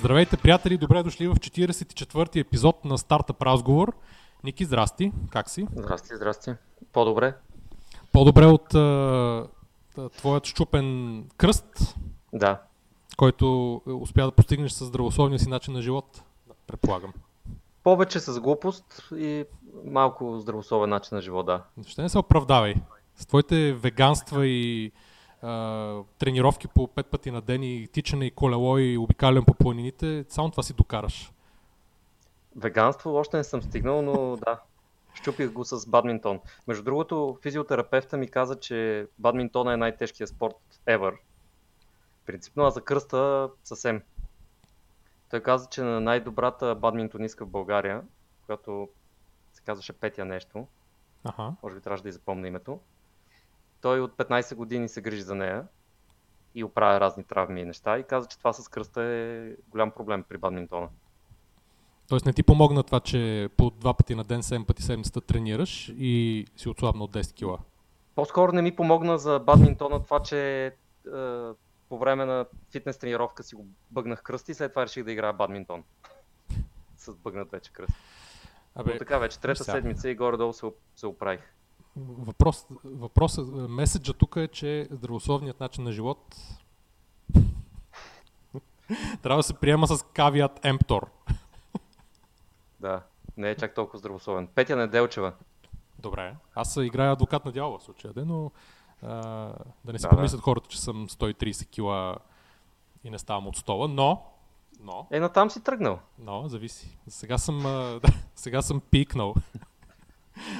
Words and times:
Здравейте, 0.00 0.36
приятели! 0.36 0.76
Добре 0.76 1.02
дошли 1.02 1.28
в 1.28 1.34
44-ти 1.34 2.38
епизод 2.38 2.84
на 2.84 2.98
Стартъп 2.98 3.42
разговор. 3.42 3.92
Ники, 4.44 4.64
здрасти! 4.64 5.12
Как 5.30 5.50
си? 5.50 5.66
Здрасти, 5.76 6.16
здрасти. 6.16 6.50
По-добре. 6.92 7.34
По-добре 8.12 8.46
от 8.46 8.74
а, 8.74 9.46
твоят 10.16 10.46
щупен 10.46 11.24
кръст, 11.36 11.94
Да. 12.32 12.60
който 13.16 13.74
успя 13.86 14.24
да 14.24 14.30
постигнеш 14.32 14.72
с 14.72 14.84
здравословния 14.84 15.38
си 15.38 15.48
начин 15.48 15.74
на 15.74 15.82
живот, 15.82 16.22
предполагам. 16.66 17.12
Повече 17.82 18.20
с 18.20 18.40
глупост 18.40 19.08
и 19.16 19.44
малко 19.84 20.38
здравословен 20.38 20.90
начин 20.90 21.14
на 21.16 21.22
живот, 21.22 21.46
да. 21.46 21.62
Ще 21.86 22.02
не 22.02 22.08
се 22.08 22.18
оправдавай. 22.18 22.74
С 23.16 23.26
твоите 23.26 23.72
веганства 23.72 24.46
и 24.46 24.92
а, 25.42 26.02
тренировки 26.18 26.68
по 26.68 26.88
пет 26.88 27.06
пъти 27.06 27.30
на 27.30 27.40
ден 27.40 27.62
и 27.62 27.88
тичане 27.92 28.26
и 28.26 28.30
колело 28.30 28.78
и 28.78 28.98
обикален 28.98 29.44
по 29.44 29.54
планините, 29.54 30.24
само 30.28 30.50
това 30.50 30.62
си 30.62 30.74
докараш. 30.74 31.32
Веганство 32.56 33.14
още 33.14 33.36
не 33.36 33.44
съм 33.44 33.62
стигнал, 33.62 34.02
но 34.02 34.36
да. 34.46 34.60
Щупих 35.14 35.52
го 35.52 35.64
с 35.64 35.86
бадминтон. 35.86 36.40
Между 36.66 36.84
другото, 36.84 37.38
физиотерапевта 37.42 38.16
ми 38.16 38.28
каза, 38.28 38.60
че 38.60 39.06
бадминтона 39.18 39.72
е 39.72 39.76
най-тежкият 39.76 40.30
спорт 40.30 40.56
ever. 40.86 41.16
Принципно, 42.26 42.64
а 42.64 42.70
за 42.70 42.80
кръста 42.80 43.50
съвсем. 43.64 44.02
Той 45.30 45.40
каза, 45.40 45.68
че 45.70 45.82
на 45.82 46.00
най-добрата 46.00 46.74
бадминтонистка 46.74 47.46
в 47.46 47.50
България, 47.50 48.02
която 48.46 48.88
се 49.52 49.62
казваше 49.62 49.92
Петя 49.92 50.24
нещо, 50.24 50.66
Аха. 51.24 51.54
може 51.62 51.74
би 51.74 51.80
трябваше 51.80 52.02
да 52.02 52.08
й 52.08 52.12
запомня 52.12 52.48
името, 52.48 52.80
той 53.80 54.00
от 54.00 54.12
15 54.12 54.54
години 54.54 54.88
се 54.88 55.00
грижи 55.00 55.22
за 55.22 55.34
нея 55.34 55.64
и 56.54 56.64
оправя 56.64 57.00
разни 57.00 57.24
травми 57.24 57.60
и 57.60 57.64
неща 57.64 57.98
и 57.98 58.04
каза, 58.04 58.28
че 58.28 58.38
това 58.38 58.52
с 58.52 58.68
кръста 58.68 59.02
е 59.02 59.52
голям 59.68 59.90
проблем 59.90 60.24
при 60.28 60.38
бадминтона. 60.38 60.88
Тоест 62.08 62.26
не 62.26 62.32
ти 62.32 62.42
помогна 62.42 62.82
това, 62.82 63.00
че 63.00 63.48
по 63.56 63.70
два 63.70 63.94
пъти 63.94 64.14
на 64.14 64.24
ден, 64.24 64.42
7 64.42 64.66
пъти 64.66 64.82
седмицата 64.82 65.20
тренираш 65.20 65.92
и 65.98 66.46
си 66.56 66.68
отслабна 66.68 67.04
от 67.04 67.12
10 67.12 67.34
кила. 67.34 67.58
По-скоро 68.14 68.52
не 68.52 68.62
ми 68.62 68.76
помогна 68.76 69.18
за 69.18 69.38
бадминтона 69.38 70.02
това, 70.02 70.22
че 70.22 70.66
е, 70.66 70.72
по 71.88 71.98
време 71.98 72.24
на 72.24 72.46
фитнес 72.70 72.98
тренировка 72.98 73.42
си 73.42 73.54
го 73.54 73.66
бъгнах 73.90 74.22
кръст 74.22 74.48
и 74.48 74.54
след 74.54 74.72
това 74.72 74.82
реших 74.82 75.04
да 75.04 75.12
играя 75.12 75.32
бадминтон. 75.32 75.84
с 76.96 77.16
бъгнат 77.16 77.50
вече 77.50 77.72
кръст. 77.72 77.94
Абе, 78.74 78.92
Но 78.92 78.98
така 78.98 79.18
вече, 79.18 79.40
трета 79.40 79.64
сега. 79.64 79.76
седмица 79.76 80.10
и 80.10 80.14
горе-долу 80.14 80.52
се, 80.52 80.66
се 80.96 81.06
оправих. 81.06 81.40
Въпрос, 81.96 82.66
въпросът, 82.84 83.48
меседжа 83.70 84.12
тук 84.12 84.36
е, 84.36 84.48
че 84.48 84.88
здравословният 84.90 85.60
начин 85.60 85.84
на 85.84 85.92
живот 85.92 86.36
трябва 89.22 89.38
да 89.38 89.42
се 89.42 89.54
приема 89.54 89.86
с 89.86 90.02
кавиат 90.02 90.64
емптор. 90.64 91.10
Да, 92.80 93.02
не 93.36 93.50
е 93.50 93.56
чак 93.56 93.74
толкова 93.74 93.98
здравословен. 93.98 94.46
Петя 94.46 94.76
Неделчева. 94.76 95.32
Добре. 95.98 96.36
Аз 96.54 96.76
играя 96.76 97.12
адвокат 97.12 97.44
на 97.44 97.52
дявола 97.52 97.78
в 97.78 97.82
случая, 97.82 98.12
де, 98.12 98.24
но 98.24 98.50
а, 99.02 99.08
да 99.84 99.92
не 99.92 99.98
си 99.98 100.02
Да, 100.02 100.16
помислят 100.16 100.40
хората, 100.40 100.68
че 100.68 100.80
съм 100.80 101.08
130 101.08 101.68
кила 101.70 102.16
и 103.04 103.10
не 103.10 103.18
ставам 103.18 103.46
от 103.46 103.56
стола, 103.56 103.88
но, 103.88 104.22
но, 104.80 105.06
Е, 105.10 105.20
натам 105.20 105.50
си 105.50 105.62
тръгнал. 105.64 105.98
но, 106.18 106.48
зависи. 106.48 106.98
Сега 107.08 107.38
съм, 107.38 107.66
а, 107.66 108.00
да, 108.00 108.08
сега 108.34 108.62
съм 108.62 108.80
пикнал. 108.80 109.34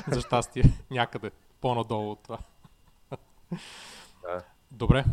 За 0.12 0.20
щастие, 0.20 0.64
някъде 0.90 1.30
по-надолу 1.60 2.10
от 2.10 2.18
това. 2.22 2.38
Да. 4.22 4.42
Добре. 4.70 5.04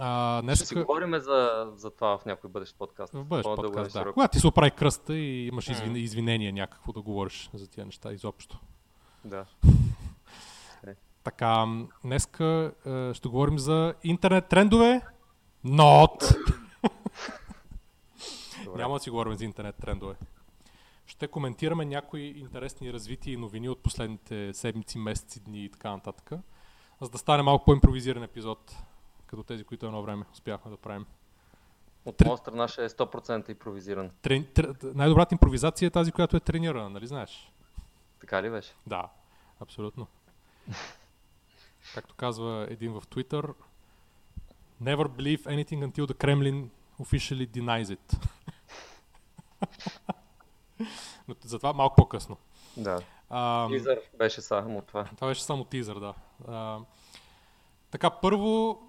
А, 0.00 0.42
днес 0.42 0.58
Ще 0.58 0.66
си 0.66 0.74
говорим 0.74 1.18
за, 1.18 1.70
за 1.74 1.90
това 1.90 2.18
в 2.18 2.24
някой 2.24 2.50
бъдещ 2.50 2.78
подкаст. 2.78 3.12
в 3.12 3.24
бъдещ 3.24 3.44
По-дълго 3.44 3.72
подкаст, 3.72 3.92
да. 3.92 4.12
Когато 4.12 4.32
ти 4.32 4.40
се 4.40 4.46
оправи 4.46 4.70
кръста 4.70 5.14
и 5.14 5.46
имаш 5.46 5.68
извин, 5.68 5.96
извинение 5.96 6.52
някакво 6.52 6.92
да 6.92 7.00
говориш 7.00 7.50
за 7.54 7.70
тия 7.70 7.86
неща 7.86 8.12
изобщо. 8.12 8.58
Да. 9.24 9.44
Така, 11.24 11.66
днеска 12.04 12.72
е, 12.86 13.14
ще 13.14 13.28
говорим 13.28 13.58
за 13.58 13.94
интернет 14.02 14.48
трендове. 14.48 15.00
Not! 15.66 16.36
Няма 18.76 18.94
да 18.94 19.00
си 19.00 19.10
говорим 19.10 19.34
за 19.34 19.44
интернет 19.44 19.76
трендове. 19.76 20.14
Ще 21.08 21.28
коментираме 21.28 21.84
някои 21.84 22.20
интересни 22.20 22.92
развития 22.92 23.34
и 23.34 23.36
новини 23.36 23.68
от 23.68 23.82
последните 23.82 24.54
седмици, 24.54 24.98
месеци, 24.98 25.40
дни 25.40 25.64
и 25.64 25.70
така 25.70 25.90
нататък. 25.90 26.30
За 27.00 27.10
да 27.10 27.18
стане 27.18 27.42
малко 27.42 27.64
по-импровизиран 27.64 28.22
епизод, 28.22 28.76
като 29.26 29.42
тези, 29.42 29.64
които 29.64 29.86
едно 29.86 30.02
време 30.02 30.24
успяхме 30.32 30.70
да 30.70 30.76
правим. 30.76 31.06
От 32.04 32.20
моя 32.24 32.36
страна 32.38 32.68
ще 32.68 32.84
е 32.84 32.88
100% 32.88 33.50
импровизиран. 33.50 34.10
Трен, 34.22 34.46
тр, 34.54 34.74
най-добрата 34.82 35.34
импровизация 35.34 35.86
е 35.86 35.90
тази, 35.90 36.12
която 36.12 36.36
е 36.36 36.40
тренирана, 36.40 36.90
нали 36.90 37.06
знаеш? 37.06 37.52
Така 38.20 38.42
ли 38.42 38.50
беше? 38.50 38.74
Да, 38.86 39.08
абсолютно. 39.60 40.06
Както 41.94 42.14
казва 42.14 42.66
един 42.70 42.92
в 42.92 43.02
Twitter, 43.02 43.54
Never 44.82 45.08
believe 45.08 45.42
anything 45.46 45.82
until 45.82 46.06
the 46.06 46.14
Kremlin 46.14 46.68
officially 47.00 47.46
denies 47.46 47.96
it. 47.96 48.18
Но 51.28 51.34
затова 51.44 51.72
малко 51.72 51.96
по-късно. 51.96 52.36
Да. 52.76 53.00
А, 53.30 53.68
Тизър 53.68 54.00
беше 54.18 54.40
само 54.40 54.82
това. 54.82 55.04
това 55.04 55.28
беше 55.28 55.42
само 55.42 55.64
тизър, 55.64 55.98
да. 56.00 56.14
А, 56.48 56.78
така, 57.90 58.10
първо 58.10 58.82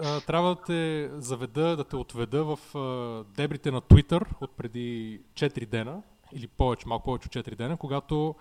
а, 0.00 0.20
трябва 0.20 0.54
да 0.54 0.62
те 0.62 1.10
заведа, 1.14 1.76
да 1.76 1.84
те 1.84 1.96
отведа 1.96 2.56
в 2.56 2.74
а, 2.78 2.80
дебрите 3.34 3.70
на 3.70 3.80
Twitter 3.82 4.26
от 4.40 4.50
преди 4.50 5.20
4 5.34 5.66
дена, 5.66 6.02
или 6.32 6.46
повече, 6.46 6.88
малко 6.88 7.04
повече 7.04 7.38
от 7.38 7.46
4 7.46 7.54
дена, 7.54 7.76
когато 7.76 8.34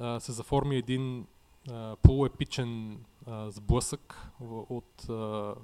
а, 0.00 0.20
се 0.20 0.32
заформи 0.32 0.76
един 0.76 1.26
а, 1.70 1.96
полуепичен 1.96 2.98
а, 3.26 3.50
сблъсък 3.50 4.28
в- 4.40 4.64
от 4.68 5.08
а, 5.08 5.54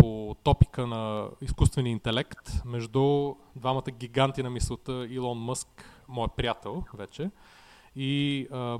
по 0.00 0.36
топика 0.42 0.86
на 0.86 1.28
изкуствения 1.40 1.90
интелект 1.90 2.64
между 2.64 3.34
двамата 3.56 3.90
гиганти 3.90 4.42
на 4.42 4.50
мисълта 4.50 5.06
Илон 5.06 5.38
Мъск, 5.38 5.68
моят 6.08 6.32
приятел 6.32 6.84
вече, 6.94 7.30
и 7.96 8.46
а, 8.52 8.78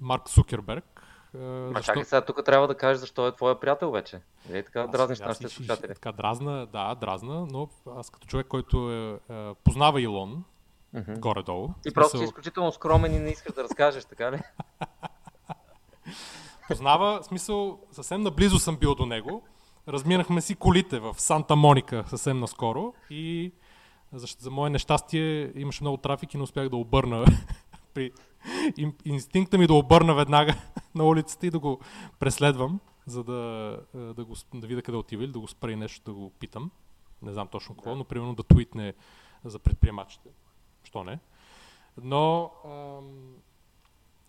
Марк 0.00 0.28
Сукерберг. 0.28 1.02
А, 1.34 1.38
Ма 1.38 1.82
чакай 1.82 2.04
сега, 2.04 2.20
тук 2.20 2.44
трябва 2.44 2.68
да 2.68 2.74
кажеш 2.74 3.00
защо 3.00 3.26
е 3.26 3.34
твоя 3.34 3.60
приятел 3.60 3.90
вече. 3.90 4.20
Е, 4.50 4.62
така 4.62 4.80
Аз- 4.80 4.90
дразниш 4.90 5.20
аз 5.20 5.26
нашите 5.26 5.44
и- 5.44 5.46
и- 5.46 5.50
слушатели. 5.50 5.94
Така 5.94 6.12
дразна, 6.12 6.66
да, 6.66 6.94
дразна, 6.94 7.46
но 7.46 7.68
аз 7.90 8.10
като 8.10 8.26
човек, 8.26 8.46
който 8.46 8.92
е, 8.92 9.18
е, 9.30 9.54
познава 9.54 10.00
Илон, 10.00 10.44
Мгм. 10.92 11.14
горе-долу. 11.14 11.68
В 11.68 11.94
просто 11.94 12.18
си 12.18 12.24
изключително 12.24 12.72
скромен 12.72 13.14
и 13.14 13.18
не 13.18 13.30
искаш 13.30 13.52
да 13.52 13.62
разкажеш, 13.64 14.04
така 14.04 14.32
ли? 14.32 14.40
Познава, 16.68 17.20
в 17.20 17.24
смисъл, 17.24 17.78
съвсем 17.92 18.22
наблизо 18.22 18.58
съм 18.58 18.76
бил 18.76 18.94
до 18.94 19.06
него. 19.06 19.42
Разминахме 19.88 20.40
си 20.40 20.54
колите 20.54 20.98
в 20.98 21.14
Санта 21.18 21.56
Моника 21.56 22.04
съвсем 22.06 22.40
наскоро 22.40 22.94
и 23.10 23.52
за, 24.12 24.26
за 24.38 24.50
мое 24.50 24.70
нещастие 24.70 25.52
имаше 25.60 25.82
много 25.82 25.96
трафик 25.96 26.34
и 26.34 26.36
не 26.36 26.42
успях 26.42 26.68
да 26.68 26.76
обърна 26.76 27.24
при 27.94 28.12
ин, 28.76 28.94
инстинкта 29.04 29.58
ми 29.58 29.66
да 29.66 29.74
обърна 29.74 30.14
веднага 30.14 30.54
на 30.94 31.04
улицата 31.04 31.46
и 31.46 31.50
да 31.50 31.58
го 31.58 31.80
преследвам, 32.18 32.80
за 33.06 33.24
да, 33.24 33.78
е, 33.94 33.98
да, 33.98 34.24
го, 34.24 34.34
да 34.54 34.66
видя 34.66 34.82
къде 34.82 34.98
отива 34.98 35.24
или 35.24 35.32
да 35.32 35.40
го 35.40 35.48
спра 35.48 35.72
и 35.72 35.76
нещо 35.76 36.04
да 36.04 36.12
го 36.12 36.30
питам. 36.30 36.70
Не 37.22 37.32
знам 37.32 37.48
точно 37.48 37.74
какво, 37.74 37.96
но 37.96 38.04
примерно 38.04 38.34
да 38.34 38.42
твитне 38.42 38.94
за 39.44 39.58
предприемачите. 39.58 40.28
Що 40.84 41.04
не? 41.04 41.18
Но 42.02 42.50
ам, 42.64 43.34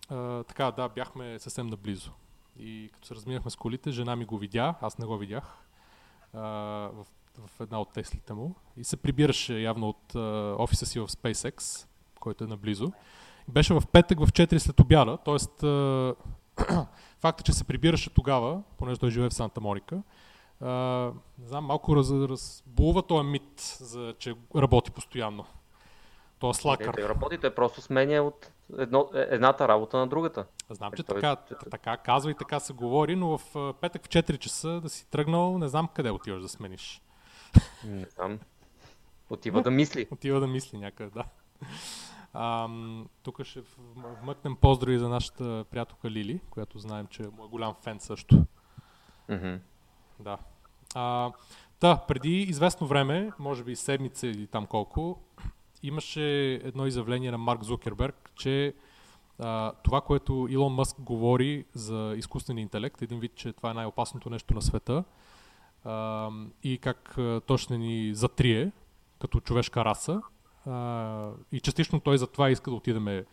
а, 0.08 0.44
така, 0.44 0.70
да, 0.70 0.88
бяхме 0.88 1.38
съвсем 1.38 1.66
наблизо. 1.66 2.12
И 2.58 2.90
като 2.92 3.06
се 3.06 3.14
разминахме 3.14 3.50
с 3.50 3.56
колите, 3.56 3.90
жена 3.90 4.16
ми 4.16 4.24
го 4.24 4.38
видя, 4.38 4.74
аз 4.80 4.98
не 4.98 5.06
го 5.06 5.18
видях 5.18 5.58
в, 6.32 7.06
в 7.46 7.60
една 7.60 7.80
от 7.80 7.92
теслите 7.92 8.32
му 8.32 8.54
и 8.76 8.84
се 8.84 8.96
прибираше 8.96 9.58
явно 9.58 9.88
от 9.88 10.14
офиса 10.60 10.86
си 10.86 11.00
в 11.00 11.08
SpaceX, 11.08 11.86
който 12.20 12.44
е 12.44 12.46
наблизо. 12.46 12.92
Беше 13.48 13.74
в 13.74 13.82
петък 13.92 14.20
в 14.20 14.26
4 14.26 14.58
след 14.58 14.80
обяда, 14.80 15.16
т.е. 15.16 15.36
факта, 17.20 17.42
че 17.42 17.52
се 17.52 17.64
прибираше 17.64 18.10
тогава, 18.10 18.62
понеже 18.78 19.00
той 19.00 19.10
живее 19.10 19.28
в 19.28 19.34
Санта 19.34 19.60
Моника, 19.60 20.02
не 21.38 21.46
знам, 21.46 21.64
малко 21.64 21.96
раз, 21.96 22.10
разбулва 22.10 23.02
този 23.02 23.28
мит, 23.28 23.76
за, 23.80 24.14
че 24.18 24.34
работи 24.56 24.90
постоянно. 24.90 25.44
Той 26.38 26.48
е 26.48 26.50
Е, 26.50 26.54
слакър. 26.54 26.94
той 26.94 27.08
работи, 27.08 27.38
той 27.38 27.54
просто 27.54 27.80
сменя 27.80 28.22
от 28.22 28.50
едно, 28.78 29.10
е- 29.14 29.26
едната 29.30 29.68
работа 29.68 29.98
на 29.98 30.06
другата. 30.06 30.46
Знам, 30.70 30.92
че 30.92 31.02
Е, 31.02 31.04
той- 31.04 31.20
така, 31.20 31.36
така 31.70 31.96
казва 31.96 32.30
и 32.30 32.34
така 32.34 32.60
се 32.60 32.72
говори, 32.72 33.16
но 33.16 33.38
в 33.38 33.74
петък 33.74 34.04
в 34.04 34.08
4 34.08 34.38
часа 34.38 34.80
да 34.80 34.88
си 34.88 35.06
тръгнал, 35.06 35.58
не 35.58 35.68
знам 35.68 35.88
къде 35.88 36.10
отиваш 36.10 36.42
да 36.42 36.48
смениш. 36.48 37.02
Не 37.84 38.06
знам. 38.06 38.38
Отива 39.30 39.62
да 39.62 39.70
мисли. 39.70 40.08
Отива 40.12 40.40
да 40.40 40.46
мисли 40.46 40.78
някъде, 40.78 41.10
да. 41.10 41.24
Ам, 42.34 43.08
тук 43.22 43.44
ще 43.44 43.62
вмъкнем 44.16 44.56
поздрави 44.56 44.98
за 44.98 45.08
нашата 45.08 45.64
приятелка 45.70 46.10
Лили, 46.10 46.40
която 46.50 46.78
знаем, 46.78 47.06
че 47.06 47.22
е 47.22 47.26
голям 47.26 47.74
фен 47.74 48.00
също. 48.00 48.44
Мгм. 49.28 49.54
Да. 50.20 50.38
А, 50.94 51.32
Да, 51.80 51.96
преди 51.98 52.30
известно 52.32 52.86
време, 52.86 53.32
може 53.38 53.64
би 53.64 53.76
седмица 53.76 54.26
или 54.26 54.46
там 54.46 54.66
колко, 54.66 55.18
имаше 55.82 56.54
едно 56.54 56.86
изявление 56.86 57.30
на 57.30 57.38
Марк 57.38 57.64
Зукерберг, 57.64 58.32
че 58.34 58.74
а, 59.38 59.72
това, 59.72 60.00
което 60.00 60.46
Илон 60.50 60.74
Мъск 60.74 61.00
говори 61.00 61.64
за 61.74 62.14
изкуствения 62.16 62.62
интелект, 62.62 63.02
един 63.02 63.20
вид, 63.20 63.34
че 63.34 63.52
това 63.52 63.70
е 63.70 63.74
най-опасното 63.74 64.30
нещо 64.30 64.54
на 64.54 64.62
света 64.62 65.04
а, 65.84 66.30
и 66.62 66.78
как 66.78 67.18
ще 67.56 67.78
ни 67.78 68.14
затрие 68.14 68.72
като 69.18 69.40
човешка 69.40 69.84
раса 69.84 70.22
а, 70.66 71.30
и 71.52 71.60
частично 71.60 72.00
той 72.00 72.18
за 72.18 72.26
това 72.26 72.50
иска 72.50 72.70
да 72.70 72.76
отидеме 72.76 73.24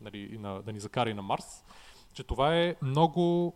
нали, 0.00 0.38
на, 0.38 0.62
да 0.62 0.72
ни 0.72 0.80
закара 0.80 1.10
и 1.10 1.14
на 1.14 1.22
Марс, 1.22 1.64
че 2.12 2.24
това 2.24 2.56
е 2.56 2.76
много 2.82 3.54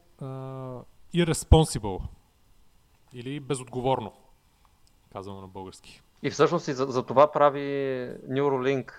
irresponsible 1.15 2.03
или 3.13 3.41
безотговорно, 3.41 4.13
казвам 5.13 5.41
на 5.41 5.49
български. 5.49 6.03
И 6.27 6.31
всъщност 6.31 6.69
и 6.69 6.73
за, 6.73 6.85
за 6.85 7.03
това 7.03 7.33
прави 7.33 7.61
Neuralink, 8.29 8.93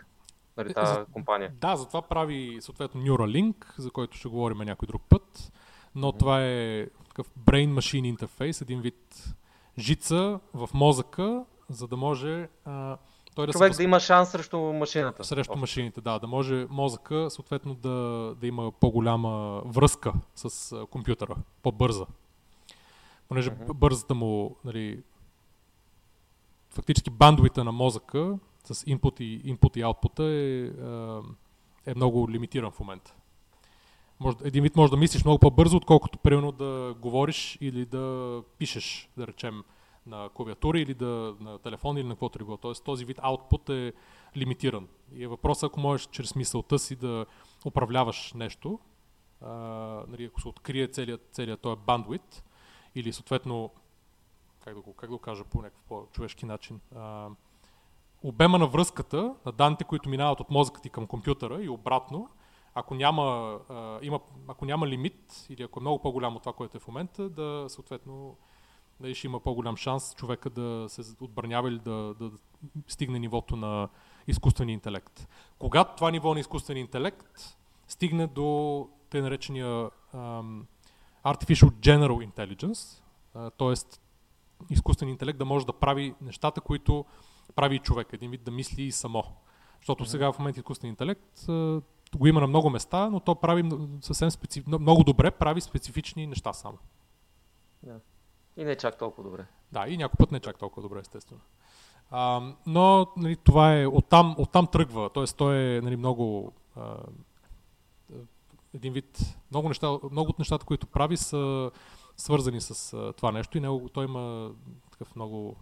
нали, 0.57 0.74
тази 0.74 0.94
за, 0.94 1.06
компания. 1.13 1.51
Да, 1.62 1.75
за 1.75 1.88
това 1.88 2.01
прави 2.01 2.57
съответно 2.62 3.01
Neuralink, 3.01 3.56
за 3.77 3.91
който 3.91 4.18
ще 4.18 4.29
говорим 4.29 4.57
някой 4.57 4.85
друг 4.85 5.01
път, 5.09 5.51
но 5.95 6.12
mm-hmm. 6.12 6.19
това 6.19 6.44
е 6.44 6.88
такъв 7.07 7.31
brain 7.39 7.74
machine 7.74 8.15
interface, 8.15 8.62
един 8.62 8.81
вид 8.81 9.33
жица 9.77 10.39
в 10.53 10.69
мозъка, 10.74 11.45
за 11.69 11.88
да 11.88 11.97
може 11.97 12.50
а, 12.65 12.97
той 13.35 13.47
да 13.47 13.53
Човек 13.53 13.73
се... 13.73 13.77
да 13.77 13.83
има 13.83 14.00
шанс 14.00 14.30
срещу 14.30 14.59
машината. 14.59 15.23
Срещу 15.23 15.53
О. 15.53 15.57
машините, 15.57 16.01
да. 16.01 16.19
Да 16.19 16.27
може 16.27 16.68
мозъка 16.69 17.30
съответно 17.30 17.75
да, 17.75 17.89
да 18.41 18.47
има 18.47 18.71
по-голяма 18.71 19.62
връзка 19.65 20.13
с 20.35 20.75
компютъра, 20.85 21.35
по-бърза. 21.63 22.06
Понеже 23.27 23.51
mm-hmm. 23.51 23.73
бързата 23.73 24.15
му, 24.15 24.56
нали, 24.65 25.03
фактически 26.77 27.09
бандовите 27.09 27.63
на 27.63 27.71
мозъка 27.71 28.39
с 28.63 28.75
input 28.75 29.21
и, 29.21 29.56
input 29.56 29.77
и 29.77 29.83
output 29.83 30.19
е, 31.85 31.91
е 31.91 31.95
много 31.95 32.31
лимитиран 32.31 32.71
в 32.71 32.79
момента. 32.79 33.15
Един 34.44 34.63
вид 34.63 34.75
може 34.75 34.91
да 34.91 34.97
мислиш 34.97 35.24
много 35.24 35.39
по-бързо, 35.39 35.77
отколкото 35.77 36.18
примерно 36.18 36.51
да 36.51 36.95
говориш 37.00 37.57
или 37.62 37.85
да 37.85 38.44
пишеш, 38.57 39.09
да 39.18 39.27
речем, 39.27 39.63
на 40.06 40.29
клавиатура 40.29 40.79
или 40.79 40.94
да, 40.94 41.35
на 41.39 41.59
телефон 41.59 41.97
или 41.97 42.07
на 42.07 42.13
каквото 42.13 42.45
било. 42.45 42.57
Тоест 42.57 42.83
този 42.83 43.06
вид 43.06 43.18
output 43.18 43.69
е 43.69 43.94
лимитиран. 44.38 44.88
И 45.15 45.23
е 45.23 45.27
въпросът, 45.27 45.63
ако 45.69 45.80
можеш 45.80 46.07
чрез 46.12 46.35
мисълта 46.35 46.80
си 46.80 46.95
да 46.95 47.25
управляваш 47.65 48.33
нещо, 48.33 48.80
а, 49.41 49.50
нали, 50.07 50.25
ако 50.25 50.41
се 50.41 50.47
открие 50.47 50.88
целият, 50.88 51.27
целият 51.31 51.62
този 51.62 51.81
бандвит, 51.88 52.44
или 52.95 53.13
съответно, 53.13 53.71
как 54.68 54.75
да 54.75 54.81
го, 54.81 54.94
как 54.94 55.10
да 55.10 55.16
го 55.16 55.22
кажа 55.22 55.44
по 55.44 55.62
някакъв 55.62 55.84
по-човешки 55.84 56.46
начин, 56.46 56.80
а, 56.96 57.30
обема 58.24 58.58
на 58.58 58.68
връзката 58.68 59.36
на 59.46 59.52
данните, 59.52 59.84
които 59.84 60.10
минават 60.10 60.40
от 60.40 60.50
мозъка 60.50 60.81
ти 60.81 60.90
към 60.90 61.08
компютъра 61.08 61.64
и 61.64 61.69
обратно, 61.69 62.30
ако 62.74 62.96
няма, 62.96 63.60
а, 63.69 64.00
има, 64.02 64.19
ако 64.48 64.66
няма 64.66 64.88
лимит 64.88 65.46
или 65.50 65.64
ако 65.64 65.80
е 65.80 65.81
много 65.81 66.02
по-голямо 66.02 66.40
това, 66.40 66.54
което 66.54 66.78
е 66.78 66.80
в 66.80 66.88
момента, 66.88 67.30
да 67.30 67.66
съответно 67.69 68.38
дали 69.00 69.16
ще 69.16 69.28
има 69.28 69.40
по-голям 69.40 69.78
шанс 69.78 70.16
човека 70.16 70.50
да 70.50 70.86
се 70.90 71.02
отбранява 71.22 71.69
или 71.69 71.80
да, 71.80 72.14
да 72.19 72.31
стигне 72.88 73.19
нивото 73.19 73.56
на 73.56 73.90
изкуствения 74.28 74.74
интелект. 74.74 75.28
Когато 75.60 75.96
това 75.96 76.12
ниво 76.12 76.34
на 76.34 76.40
изкуствен 76.40 76.78
интелект 76.78 77.58
стигне 77.88 78.28
до 78.28 78.90
те 79.10 79.22
наречения 79.22 79.90
um, 80.16 80.64
Artificial 81.25 81.69
General 81.69 82.31
Intelligence, 82.31 83.02
т.е. 83.34 84.06
изкуствен 84.69 85.09
интелект 85.09 85.39
да 85.39 85.45
може 85.45 85.65
да 85.65 85.74
прави 85.74 86.15
нещата, 86.21 86.62
които 86.62 87.06
прави 87.56 87.75
и 87.75 87.80
човек, 87.80 88.07
един 88.13 88.31
вид 88.31 88.44
да 88.44 88.51
мисли 88.51 88.83
и 88.83 88.92
само. 88.92 89.24
Защото 89.80 90.06
сега 90.06 90.31
в 90.31 90.39
момента 90.39 90.59
изкуствен 90.59 90.89
интелект 90.89 91.45
го 92.15 92.27
има 92.27 92.42
на 92.42 92.48
много 92.48 92.69
места, 92.69 93.09
но 93.09 93.19
то 93.19 93.36
прави 93.36 93.71
съвсем 94.01 94.31
специф... 94.31 94.68
много 94.68 95.04
добре, 95.04 95.31
прави 95.31 95.62
специфични 95.62 96.27
неща 96.27 96.54
само. 96.54 96.77
Yeah. 97.88 98.00
И 98.57 98.63
не 98.63 98.71
е 98.71 98.77
чак 98.77 98.98
толкова 98.98 99.24
добре. 99.30 99.45
Да, 99.71 99.88
и 99.88 99.98
някой 99.98 100.18
път 100.18 100.31
не 100.31 100.38
е 100.38 100.42
чак 100.42 100.57
толкова 100.57 100.81
добре, 100.81 101.00
естествено. 101.00 101.42
А, 102.12 102.54
но 102.65 103.07
нали, 103.18 103.36
това 103.36 103.77
е, 103.77 103.88
оттам, 103.88 104.36
оттам 104.38 104.68
тръгва, 104.68 105.09
т.е. 105.09 105.25
той 105.25 105.57
е 105.57 105.81
нали, 105.81 105.95
много 105.95 106.54
а, 106.75 106.95
един 108.74 108.94
вид, 108.94 109.36
много, 109.51 109.68
неща, 109.68 109.88
много 110.12 110.30
от 110.30 110.39
нещата, 110.39 110.65
които 110.65 110.88
прави 110.88 111.18
са 111.18 111.71
свързани 112.18 112.62
с 112.62 112.94
а, 112.94 113.14
това 113.14 113.31
нещо 113.31 113.58
и 113.58 113.62
него, 113.62 113.90
той 113.90 114.06
има 114.06 114.52
такъв 114.92 115.16
много 115.16 115.56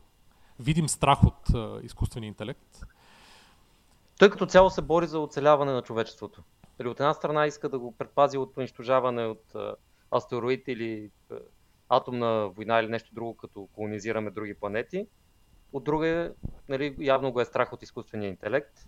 видим 0.60 0.90
страх 0.90 1.24
от 1.24 1.50
а, 1.54 1.80
изкуствения 1.84 2.28
интелект. 2.28 2.86
Той 4.20 4.30
като 4.30 4.46
цяло 4.46 4.70
се 4.70 4.82
бори 4.82 5.08
за 5.08 5.20
оцеляване 5.20 5.72
на 5.72 5.82
човечеството. 5.82 6.44
При 6.78 6.88
от 6.88 7.00
една 7.00 7.14
страна 7.14 7.46
иска 7.46 7.70
да 7.70 7.80
го 7.80 7.92
предпази 7.92 8.38
от 8.38 8.58
унищожаване 8.58 9.26
от 9.26 9.56
а, 9.56 9.76
астероид 10.12 10.68
или 10.68 11.12
а, 11.32 11.36
атомна 11.90 12.50
война 12.50 12.80
или 12.80 12.88
нещо 12.88 13.16
друго, 13.16 13.36
като 13.36 13.68
колонизираме 13.74 14.32
други 14.32 14.54
планети. 14.54 15.08
От 15.74 15.84
друга, 15.84 16.34
нали, 16.70 16.96
явно 17.00 17.32
го 17.32 17.42
е 17.42 17.46
страх 17.46 17.74
от 17.74 17.84
изкуствения 17.84 18.30
интелект 18.30 18.86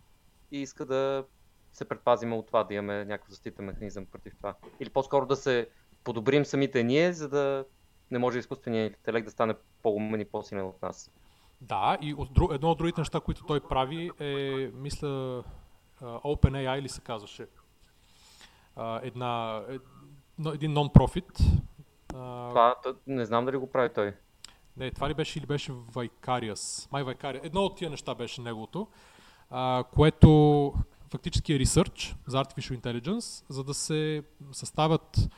и 0.52 0.62
иска 0.62 0.86
да 0.86 1.26
се 1.74 1.86
предпазим 1.86 2.34
от 2.34 2.48
това, 2.48 2.64
да 2.64 2.74
имаме 2.74 3.06
някакъв 3.06 3.30
защитен 3.30 3.66
механизъм 3.66 4.06
против 4.06 4.34
това. 4.38 4.56
Или 4.80 4.90
по-скоро 4.90 5.26
да 5.26 5.36
се 5.36 5.70
подобрим 6.04 6.46
самите 6.46 6.84
ние, 6.84 7.14
за 7.14 7.30
да 7.30 7.66
не 8.12 8.20
може 8.20 8.40
изкуственият 8.40 8.98
интелект 8.98 9.26
да 9.26 9.32
стане 9.32 9.54
по-умен 9.84 10.22
и 10.22 10.26
по-силен 10.26 10.66
от 10.66 10.82
нас. 10.82 11.12
Да, 11.62 11.98
и 12.02 12.14
от, 12.14 12.30
едно 12.52 12.72
от 12.72 12.78
другите 12.78 13.02
неща, 13.02 13.20
които 13.20 13.46
той 13.46 13.60
прави 13.60 14.12
е, 14.20 14.72
мисля, 14.74 15.44
OpenAI 16.02 16.82
ли 16.82 16.90
се 16.90 17.02
казваше. 17.02 17.48
Една, 19.02 19.62
един 20.54 20.74
нон-профит, 20.74 21.40
това 22.10 22.76
не 23.08 23.26
знам 23.26 23.46
дали 23.46 23.58
го 23.58 23.72
прави 23.72 23.90
той. 23.94 24.14
Не, 24.78 24.92
това 24.92 25.10
ли 25.10 25.14
беше 25.14 25.40
или 25.40 25.46
беше 25.46 25.72
Vicarious? 25.72 26.92
Май 26.92 27.04
Vicarious. 27.04 27.46
Едно 27.46 27.62
от 27.62 27.78
тия 27.78 27.90
неща 27.90 28.16
беше 28.16 28.42
неговото, 28.42 28.88
а, 29.50 29.84
което 29.94 30.74
фактически 31.10 31.54
е 31.54 31.60
ресърч 31.60 32.16
за 32.28 32.44
Artificial 32.44 32.80
Intelligence, 32.80 33.46
за 33.50 33.64
да 33.64 33.74
се 33.74 34.24
съставят, 34.52 35.30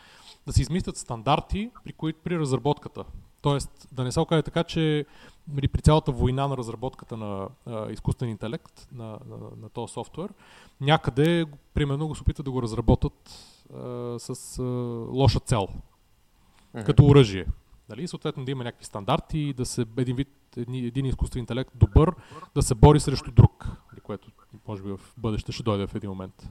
да 0.48 0.54
се 0.54 0.62
измислят 0.62 0.98
стандарти 0.98 1.72
при, 1.84 1.94
кои, 1.94 2.14
при 2.14 2.40
разработката. 2.40 3.04
Тоест, 3.42 3.88
да 3.92 4.04
не 4.04 4.12
се 4.12 4.20
окаже 4.20 4.44
така, 4.44 4.64
че 4.64 5.06
нали, 5.54 5.68
при 5.68 5.82
цялата 5.82 6.12
война 6.12 6.48
на 6.48 6.58
разработката 6.58 7.18
на 7.18 7.48
а, 7.66 7.92
изкуствен 7.92 8.30
интелект, 8.30 8.88
на, 8.92 9.06
на, 9.06 9.38
на 9.62 9.70
този 9.70 9.94
софтуер, 9.94 10.34
някъде, 10.82 11.46
примерно, 11.74 12.08
го 12.08 12.16
се 12.16 12.22
опитат 12.22 12.46
да 12.46 12.52
го 12.52 12.62
разработят 12.62 13.30
а, 13.74 14.16
с 14.20 14.60
а, 14.60 14.64
лоша 15.12 15.40
цел 15.40 15.68
mm-hmm. 16.76 16.86
като 16.86 17.06
оръжие. 17.06 17.46
Нали? 17.90 18.08
Съответно 18.08 18.46
да 18.46 18.52
има 18.52 18.64
някакви 18.64 18.86
стандарти, 18.86 19.54
да 19.54 19.66
се 19.66 19.86
един 19.98 20.16
вид, 20.16 20.30
един, 20.58 20.86
един 20.86 21.06
изкуствен 21.06 21.40
интелект 21.40 21.72
добър, 21.76 22.16
да 22.56 22.62
се 22.62 22.76
бори 22.76 23.00
срещу 23.00 23.32
друг, 23.32 23.68
нали? 23.92 24.02
което 24.02 24.32
може 24.68 24.84
би 24.84 24.90
в 24.90 25.00
бъдеще 25.18 25.52
ще 25.52 25.64
дойде 25.64 25.88
в 25.88 25.96
един 25.96 26.10
момент. 26.10 26.50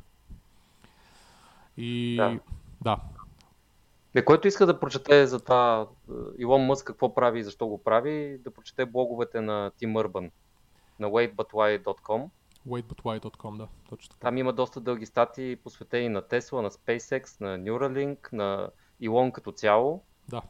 И 1.76 2.16
да. 2.16 2.38
да. 2.80 3.00
Не, 4.18 4.25
който 4.25 4.48
иска 4.48 4.66
да 4.66 4.80
прочете 4.80 5.26
за 5.26 5.40
това 5.40 5.87
е, 6.10 6.14
Илон 6.38 6.62
Мъск 6.62 6.87
какво 6.87 7.14
прави 7.14 7.40
и 7.40 7.44
защо 7.44 7.66
го 7.66 7.82
прави, 7.82 8.38
да 8.38 8.50
прочете 8.50 8.87
блоговете 8.87 9.40
на 9.40 9.70
Тим 9.76 9.94
Urban 9.94 10.30
на 10.98 11.08
waitbutwhy.com. 11.08 12.28
waitbutwhy.com, 12.68 13.56
да, 13.56 13.68
точно 13.88 14.10
така. 14.10 14.20
Там 14.20 14.38
има 14.38 14.52
доста 14.52 14.80
дълги 14.80 15.06
статии 15.06 15.56
посветени 15.56 16.08
на 16.08 16.22
Tesla, 16.22 16.60
на 16.60 16.70
SpaceX, 16.70 17.40
на 17.40 17.58
Neuralink, 17.58 18.32
на 18.32 18.70
Илон 19.00 19.32
като 19.32 19.52
цяло. 19.52 20.04
Да. 20.28 20.42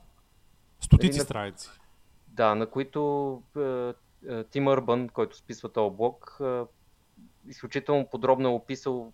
Стотици 0.80 1.20
страници. 1.20 1.70
Да, 2.28 2.54
на 2.54 2.66
които 2.66 3.42
е, 3.56 3.92
е, 4.28 4.44
ТимЪрбън, 4.44 5.08
който 5.08 5.37
списва 5.37 5.68
този 5.68 5.96
блог, 5.96 6.38
е, 6.40 6.62
изключително 7.48 8.08
подробно 8.10 8.48
е 8.48 8.52
описал 8.52 9.12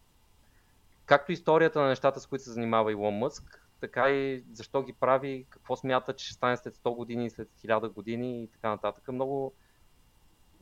както 1.06 1.32
историята 1.32 1.80
на 1.80 1.88
нещата, 1.88 2.20
с 2.20 2.26
които 2.26 2.44
се 2.44 2.52
занимава 2.52 2.92
Илон 2.92 3.14
Мъск, 3.14 3.63
така 3.86 4.10
и 4.10 4.44
защо 4.52 4.82
ги 4.82 4.92
прави, 4.92 5.46
какво 5.50 5.76
смята, 5.76 6.16
че 6.16 6.24
ще 6.24 6.34
стане 6.34 6.56
след 6.56 6.76
100 6.76 6.96
години, 6.96 7.30
след 7.30 7.48
1000 7.64 7.92
години 7.92 8.42
и 8.42 8.46
така 8.48 8.68
нататък. 8.68 9.08
Много, 9.08 9.52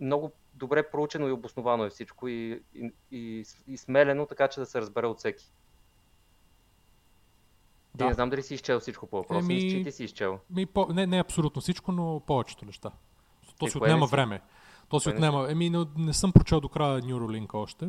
много 0.00 0.32
добре 0.54 0.90
проучено 0.90 1.28
и 1.28 1.32
обосновано 1.32 1.84
е 1.84 1.90
всичко 1.90 2.28
и, 2.28 2.62
и, 2.74 2.92
и, 3.10 3.44
и 3.66 3.76
смелено, 3.76 4.26
така 4.26 4.48
че 4.48 4.60
да 4.60 4.66
се 4.66 4.80
разбере 4.80 5.06
от 5.06 5.18
всеки. 5.18 5.52
Да. 7.94 8.06
не 8.06 8.14
знам 8.14 8.30
дали 8.30 8.42
си 8.42 8.54
изчел 8.54 8.80
всичко 8.80 9.06
по 9.06 9.16
въпроса. 9.16 9.52
Еми, 9.52 9.70
че 9.70 9.82
ти 9.82 9.92
си 9.92 10.04
изчел. 10.04 10.38
Ми, 10.50 10.66
по, 10.66 10.86
не, 10.92 11.06
не 11.06 11.20
абсолютно 11.20 11.62
всичко, 11.62 11.92
но 11.92 12.20
повечето 12.26 12.64
неща. 12.64 12.90
То 13.58 13.66
е, 13.66 13.70
си 13.70 13.78
отнема 13.78 14.06
време. 14.06 14.40
То 14.88 15.00
си 15.00 15.08
отнема. 15.08 15.46
Еми, 15.50 15.70
не, 15.70 15.84
не 15.96 16.12
съм 16.12 16.32
прочел 16.32 16.60
до 16.60 16.68
края 16.68 17.02
Neuralink 17.02 17.54
още. 17.54 17.88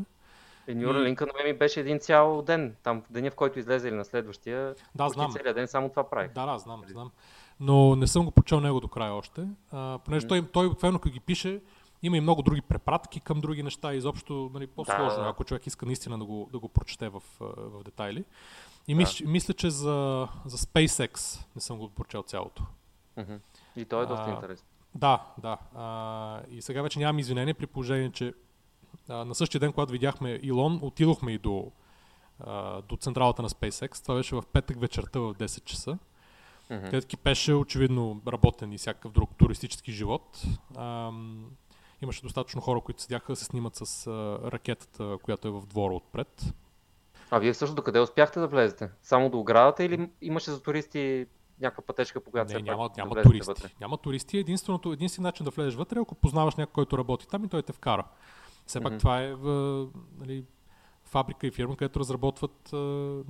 И 0.67 0.71
Neuralink 0.71 1.23
и... 1.23 1.25
на 1.25 1.31
мен 1.37 1.45
ми 1.45 1.53
беше 1.57 1.79
един 1.79 1.99
цял 1.99 2.41
ден. 2.41 2.75
Там, 2.83 3.03
деня 3.09 3.31
в 3.31 3.35
който 3.35 3.59
излезе 3.59 3.87
или 3.87 3.95
на 3.95 4.05
следващия. 4.05 4.75
Да, 4.95 5.09
знам. 5.09 5.31
Целият 5.31 5.55
ден 5.55 5.67
само 5.67 5.89
това 5.89 6.09
прави. 6.09 6.29
Да, 6.35 6.45
да, 6.45 6.57
знам, 6.59 6.81
знам. 6.87 7.11
но 7.59 7.95
не 7.95 8.07
съм 8.07 8.25
го 8.25 8.31
прочел 8.31 8.59
него 8.59 8.79
до 8.79 8.87
края 8.87 9.13
още, 9.13 9.47
а, 9.71 9.99
понеже 10.05 10.27
той, 10.27 10.47
той 10.47 10.65
обикновено 10.65 10.99
като 10.99 11.13
ги 11.13 11.19
пише, 11.19 11.61
има 12.03 12.17
и 12.17 12.21
много 12.21 12.41
други 12.41 12.61
препратки 12.61 13.19
към 13.19 13.41
други 13.41 13.63
неща, 13.63 13.93
изобщо 13.93 14.51
нали, 14.53 14.67
по-сложно, 14.67 15.17
Да, 15.17 15.23
да. 15.23 15.29
ако 15.29 15.43
човек 15.43 15.67
иска 15.67 15.85
наистина 15.85 16.19
да 16.19 16.25
го, 16.25 16.49
да 16.51 16.59
го 16.59 16.69
прочете 16.69 17.09
в, 17.09 17.23
в 17.39 17.83
детайли. 17.83 18.23
И 18.87 18.93
Да. 18.93 18.97
мисля, 18.97 19.25
мисля, 19.27 19.53
че 19.53 19.69
за, 19.69 20.27
за 20.45 20.57
SpaceX 20.57 21.45
не 21.55 21.61
съм 21.61 21.77
го 21.77 21.89
прочел 21.89 22.23
цялото. 22.23 22.63
Мгм. 23.17 23.33
И 23.75 23.85
той 23.85 24.03
е 24.03 24.05
доста 24.05 24.25
А, 24.27 24.33
интересен. 24.33 24.65
Да, 24.95 25.23
да. 25.37 25.57
А, 25.75 26.41
и 26.49 26.61
сега 26.61 26.81
вече 26.81 26.99
нямам 26.99 27.19
извинение 27.19 27.53
при 27.53 27.67
положение, 27.67 28.11
че 28.11 28.33
а, 29.09 29.25
на 29.25 29.35
същия 29.35 29.59
ден, 29.59 29.71
когато 29.71 29.91
видяхме 29.91 30.39
Илон, 30.43 30.79
отидохме 30.81 31.31
и 31.31 31.37
до, 31.37 31.71
а, 32.39 32.81
до 32.81 32.97
централата 32.97 33.41
на 33.41 33.49
SpaceX. 33.49 34.01
Това 34.03 34.15
беше 34.15 34.35
в 34.35 34.43
петък 34.53 34.79
вечерта 34.79 35.19
в 35.19 35.33
10 35.33 35.63
часа. 35.63 35.97
Мгм. 36.69 36.85
Където 36.85 37.07
кипеше 37.07 37.53
очевидно 37.53 38.21
работен 38.27 38.73
и 38.73 38.77
всякакъв 38.77 39.11
друг 39.11 39.29
туристически 39.37 39.91
живот. 39.91 40.41
Ам, 40.77 41.45
имаше 42.01 42.21
достатъчно 42.21 42.61
хора, 42.61 42.81
които 42.81 43.01
седяха 43.01 43.31
да 43.31 43.35
се 43.35 43.45
снимат 43.45 43.75
с 43.75 44.07
а, 44.07 44.11
ракетата, 44.51 45.17
която 45.23 45.47
е 45.47 45.51
в 45.51 45.65
двора 45.65 45.93
отпред. 45.93 46.53
А 47.31 47.39
вие 47.39 47.53
също 47.53 47.75
докъде 47.75 47.99
успяхте 47.99 48.39
да 48.39 48.47
влезете? 48.47 48.89
Само 49.01 49.29
до 49.29 49.39
оградата 49.39 49.83
или 49.83 50.09
имаше 50.21 50.51
за 50.51 50.61
туристи 50.61 51.25
някаква 51.61 51.83
пътечка, 51.83 52.21
по 52.21 52.31
която 52.31 52.53
Не, 52.53 52.59
все 52.59 52.63
няма, 52.63 52.87
пак 52.87 52.97
няма 52.97 53.15
да 53.15 53.21
туристи. 53.21 53.47
вътре? 53.47 53.69
Няма 53.81 53.97
туристи. 53.97 54.37
Единственото, 54.37 54.93
единствен 54.93 55.23
начин 55.23 55.43
да 55.43 55.49
влезеш 55.49 55.75
вътре, 55.75 55.99
е 55.99 56.01
ако 56.01 56.15
познаваш 56.15 56.55
някой, 56.55 56.73
който 56.73 56.97
работи 56.97 57.27
там 57.27 57.43
и 57.43 57.47
той 57.47 57.63
те 57.63 57.73
вкара. 57.73 58.03
Все 58.65 58.81
пак 58.81 58.91
Мгм. 58.91 58.99
това 58.99 59.21
е 59.21 59.33
в, 59.33 59.87
нали, 60.19 60.45
фабрика 61.03 61.47
и 61.47 61.51
фирма, 61.51 61.77
където 61.77 61.99
разработват 61.99 62.73
а, 62.73 63.21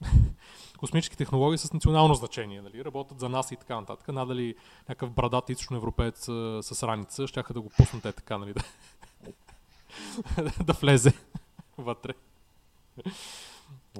космически 0.78 1.16
технологии 1.16 1.58
с 1.58 1.72
национално 1.72 2.14
значение. 2.14 2.62
Нали? 2.62 2.84
Работят 2.84 3.20
за 3.20 3.28
нас 3.28 3.52
и 3.52 3.56
така 3.56 3.80
нататък. 3.80 4.08
Надали 4.08 4.54
някакъв 4.88 5.10
брадат 5.10 5.50
източно 5.50 5.76
европеец 5.76 6.28
а, 6.28 6.62
с 6.62 6.82
раница, 6.82 7.26
щяха 7.26 7.54
да 7.54 7.60
го 7.60 7.70
пуснат 7.76 8.04
е 8.04 8.12
така, 8.12 8.38
нали? 8.38 8.54
Да, 10.36 10.64
да 10.64 10.72
влезе 10.72 11.12
вътре. 11.78 12.12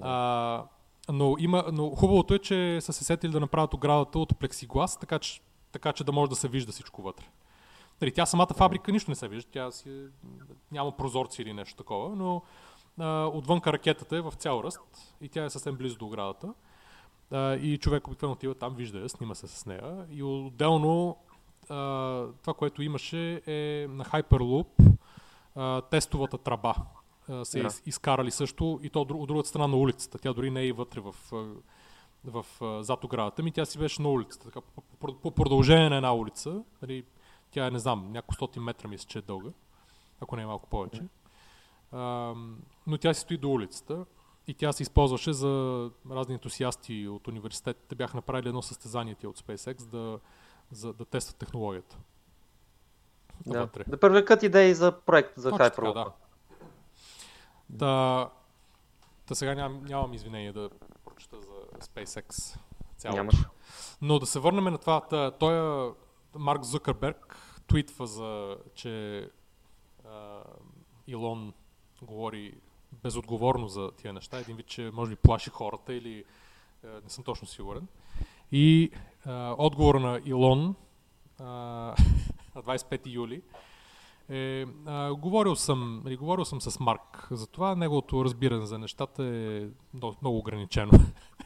А, 0.03 0.65
но, 1.09 1.37
има, 1.39 1.65
но 1.73 1.91
хубавото 1.91 2.35
е, 2.35 2.39
че 2.39 2.81
са 2.81 2.93
се 2.93 3.05
сетили 3.05 3.33
да 3.33 3.41
направят 3.41 3.75
оградата 3.75 4.19
от 4.19 4.39
плексиглас, 4.39 4.99
така 4.99 5.19
че, 5.19 5.41
така 5.73 5.93
че 5.93 6.05
да 6.05 6.13
може 6.13 6.31
да 6.31 6.37
се 6.37 6.49
вижда 6.49 6.73
всичко 6.73 7.03
вътре. 7.03 7.25
Нали, 8.01 8.13
тя 8.13 8.27
самата 8.27 8.55
фабрика 8.57 8.93
нищо 8.93 9.11
не 9.11 9.15
се 9.15 9.29
вижда, 9.29 9.51
тя 9.51 9.71
си 9.71 10.07
няма 10.73 10.97
прозорци 10.97 11.43
или 11.43 11.53
нещо 11.53 11.77
такова, 11.77 12.17
но 12.17 12.43
а, 12.99 13.27
отвънка 13.27 13.73
ракетата 13.73 14.17
е 14.17 14.21
в 14.21 14.33
цял 14.33 14.61
ръст 14.65 14.81
и 15.21 15.29
тя 15.29 15.45
е 15.45 15.51
съвсем 15.51 15.77
близо 15.77 15.99
до 15.99 16.07
оградата. 16.07 16.55
А, 17.31 17.55
и 17.55 17.79
човек 17.79 18.07
обикновено 18.07 18.33
отива 18.33 18.55
там, 18.55 18.75
вижда 18.75 18.99
я, 18.99 19.09
снима 19.09 19.35
се 19.35 19.47
с 19.47 19.67
нея. 19.67 20.07
И 20.11 20.23
отделно 20.23 21.17
а, 21.69 21.77
това, 22.43 22.55
което 22.55 22.83
имаше 22.83 23.43
е 23.47 23.87
на 23.91 24.05
Hyperloop 24.05 24.97
а, 25.55 25.81
тестовата 25.81 26.39
тръба. 26.39 26.75
А, 27.29 27.45
се 27.45 27.61
из, 27.61 27.83
изкарали 27.87 28.31
също 28.31 28.81
и 28.83 28.91
то 28.91 29.01
от 29.01 29.09
дру- 29.09 29.21
от 29.21 29.29
другата 29.29 29.49
страна 29.49 29.67
на 29.67 29.77
улицата. 29.77 30.19
Тя 30.19 30.33
дори 30.33 30.51
не 30.51 30.61
е 30.61 30.67
и 30.67 30.73
вътре 30.73 31.01
в, 31.01 31.15
в 32.25 32.45
зад 32.83 33.05
оградата 33.05 33.43
ми, 33.43 33.53
тя 33.53 33.65
си 33.65 33.79
беше 33.79 34.03
на 34.03 34.09
улицата. 34.09 34.45
Така, 34.45 34.61
по, 34.61 34.83
по, 34.99 35.15
по 35.15 35.31
продължение 35.31 35.89
на 35.89 35.97
една 35.97 36.15
улица, 36.15 36.63
нали, 36.83 37.05
тя 37.57 37.67
е, 37.67 37.71
не 37.71 37.79
знам, 37.79 38.13
няколко 38.13 38.35
стотин 38.35 38.63
метра 38.63 38.89
мисля, 38.89 39.07
че 39.09 39.19
е 39.19 39.23
дълга, 39.23 39.51
ако 40.21 40.37
не 40.37 40.43
е 40.43 40.47
малко 40.47 40.69
повече. 40.69 41.03
А, 41.93 41.99
но 42.87 42.99
тя 43.01 43.15
си 43.15 43.21
стои 43.21 43.37
до 43.37 43.51
улицата 43.51 44.05
и 44.47 44.55
тя 44.55 44.73
се 44.73 44.83
използваше 44.83 45.33
за 45.33 45.91
разни 46.11 46.35
ентусиасти 46.35 47.09
от 47.09 47.29
университетите. 47.29 47.95
Бяха 47.95 48.17
направили 48.17 48.49
едно 48.49 48.63
състезание 48.63 49.15
тия 49.15 49.31
от 49.31 49.39
SpaceX 49.39 49.87
да, 49.87 50.19
за, 50.71 50.93
да 50.93 51.05
тестват 51.05 51.37
технологията. 51.37 51.97
Да. 53.47 53.61
Вътре. 53.61 53.85
да 53.89 54.01
привлекат 54.01 54.43
идеи 54.43 54.75
за 54.75 54.93
проект 54.93 55.33
за 55.37 55.51
Точно 55.51 55.59
така, 55.59 55.83
Hyperloop. 55.83 55.95
да. 55.95 56.13
Да, 57.69 58.29
да 59.29 59.35
сега 59.35 59.55
нямам, 59.55 59.85
нямам 59.85 60.15
извинение 60.15 60.53
да 60.53 60.71
прочета 61.05 61.37
за 61.41 61.79
SpaceX 61.81 62.59
цялото. 62.97 63.17
Нямаш. 63.17 63.37
Но 64.03 64.19
да 64.19 64.27
се 64.27 64.39
върнем 64.39 64.65
на 64.65 64.79
това. 64.79 65.01
Та, 65.01 65.31
той, 65.31 65.89
е, 65.89 65.93
Марк 66.39 66.65
Зукърберг, 66.65 67.37
твитва 67.67 68.07
за, 68.07 68.57
че 68.75 69.25
а, 70.05 70.43
Илон 71.07 71.53
говори 72.03 72.55
безотговорно 73.03 73.69
за 73.69 73.91
тия 73.91 74.13
неща. 74.13 74.39
Един 74.39 74.57
вид, 74.57 74.67
че 74.67 74.91
може 74.95 75.11
би 75.11 75.17
плаши 75.17 75.51
хората 75.51 75.95
или 75.95 76.25
а, 76.85 76.89
не 76.89 77.11
съм 77.11 77.25
точно 77.25 77.49
сигурен. 77.49 77.89
И 78.53 78.91
а, 79.25 79.55
отговора 79.59 80.01
на 80.01 80.21
Илон 80.25 80.75
на 81.41 81.95
25 82.57 83.01
юли 83.07 83.43
е, 84.29 84.67
а, 84.87 85.15
говорил, 85.15 85.57
съм, 85.57 86.03
нали, 86.05 86.17
говорил 86.17 86.45
съм 86.45 86.61
с 86.61 86.81
Марк, 86.81 87.29
затова 87.31 87.75
неговото 87.75 88.25
разбиране 88.25 88.67
за 88.67 88.79
нещата 88.79 89.25
е 89.25 89.67
много 89.95 90.39
ограничено. 90.39 90.93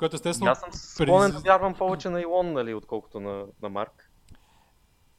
Което 0.00 0.16
естествено... 0.16 0.50
Аз 0.50 0.60
съм 0.60 0.72
склонен 0.72 1.30
да 1.30 1.38
вярвам 1.38 1.74
повече 1.74 2.08
на 2.08 2.20
Илон, 2.20 2.52
нали, 2.52 2.74
отколкото 2.74 3.20
на, 3.20 3.44
на 3.62 3.68
Марк. 3.68 4.10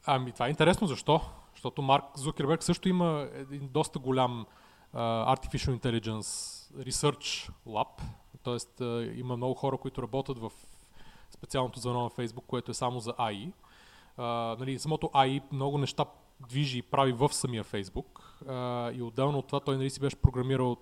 Ами 0.06 0.32
това 0.32 0.46
е 0.46 0.50
интересно, 0.50 0.86
защо? 0.86 1.20
Защото 1.54 1.82
Марк 1.82 2.04
Зукерберг 2.16 2.62
също 2.62 2.88
има 2.88 3.28
един 3.34 3.68
доста 3.68 3.98
голям 3.98 4.46
uh, 4.94 5.36
Artificial 5.36 5.78
Intelligence 5.78 6.26
Research 6.76 7.50
Lab, 7.66 8.02
т.е. 8.44 8.54
Uh, 8.54 9.20
има 9.20 9.36
много 9.36 9.54
хора, 9.54 9.76
които 9.76 10.02
работят 10.02 10.38
в 10.38 10.52
специалното 11.30 11.80
звено 11.80 12.02
на 12.02 12.10
Facebook, 12.10 12.46
което 12.46 12.70
е 12.70 12.74
само 12.74 13.00
за 13.00 13.12
AI. 13.12 13.52
Uh, 14.18 14.58
нали, 14.58 14.78
самото 14.78 15.06
AI 15.06 15.42
много 15.52 15.78
неща 15.78 16.04
движи 16.48 16.78
и 16.78 16.82
прави 16.82 17.12
в 17.12 17.32
самия 17.32 17.64
Facebook 17.64 18.20
uh, 18.44 18.92
и 18.96 19.02
отделно 19.02 19.38
от 19.38 19.46
това 19.46 19.60
той 19.60 19.76
нали, 19.76 19.90
си 19.90 20.00
беше 20.00 20.16
програмирал 20.16 20.76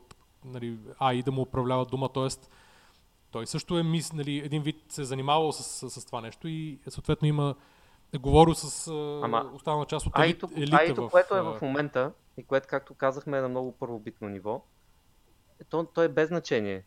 нали, 0.45 0.78
AI 0.78 1.25
да 1.25 1.33
му 1.33 1.42
управлява 1.42 1.87
дума, 1.87 2.09
т.е. 2.09 2.28
той 3.30 3.46
също 3.46 3.78
е 3.78 3.82
мис, 3.82 4.12
нали, 4.12 4.38
един 4.38 4.62
вид 4.62 4.76
се 4.88 5.02
е 5.02 5.04
занимавал 5.04 5.52
с, 5.52 5.90
с, 5.90 6.00
с 6.00 6.04
това 6.04 6.20
нещо 6.20 6.49
и 6.49 6.78
съответно 6.88 7.28
има 7.28 7.54
е 8.12 8.18
говорил 8.18 8.54
с 8.54 8.88
а, 8.88 9.20
Ама, 9.25 9.50
останала 9.54 9.87
част 9.87 10.06
от 10.06 10.18
елит, 10.18 10.26
Айто, 10.26 10.49
елита 10.56 10.76
айто 10.76 11.06
в... 11.06 11.10
което 11.10 11.37
е 11.37 11.42
в 11.42 11.58
момента 11.62 12.12
и 12.37 12.44
което, 12.44 12.68
както 12.68 12.94
казахме, 12.94 13.38
е 13.38 13.40
на 13.40 13.49
много 13.49 13.72
първобитно 13.72 14.28
ниво, 14.28 14.64
е, 15.60 15.64
то, 15.64 15.84
то 15.84 16.02
е 16.02 16.08
без 16.08 16.28
значение. 16.28 16.84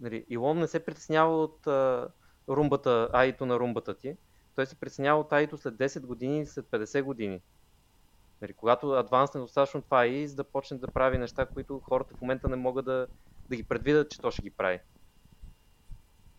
Нали, 0.00 0.24
Илон 0.28 0.58
не 0.58 0.66
се 0.66 0.84
притеснява 0.84 1.42
от 1.42 1.66
а, 1.66 2.08
румбата, 2.48 3.08
айто 3.12 3.46
на 3.46 3.58
румбата 3.58 3.94
ти. 3.94 4.16
Той 4.56 4.66
се 4.66 4.74
притеснява 4.74 5.20
от 5.20 5.32
айто 5.32 5.58
след 5.58 5.74
10 5.74 6.06
години, 6.06 6.46
след 6.46 6.66
50 6.66 7.02
години. 7.02 7.40
Нали, 8.42 8.52
когато 8.52 8.92
адвансне 8.92 9.40
достатъчно 9.40 9.82
това 9.82 10.04
AI, 10.04 10.24
за 10.24 10.36
да 10.36 10.44
почне 10.44 10.78
да 10.78 10.88
прави 10.88 11.18
неща, 11.18 11.46
които 11.46 11.80
хората 11.80 12.14
в 12.14 12.20
момента 12.20 12.48
не 12.48 12.56
могат 12.56 12.84
да, 12.84 13.06
да 13.48 13.56
ги 13.56 13.62
предвидят, 13.62 14.10
че 14.10 14.20
то 14.20 14.30
ще 14.30 14.42
ги 14.42 14.50
прави. 14.50 14.80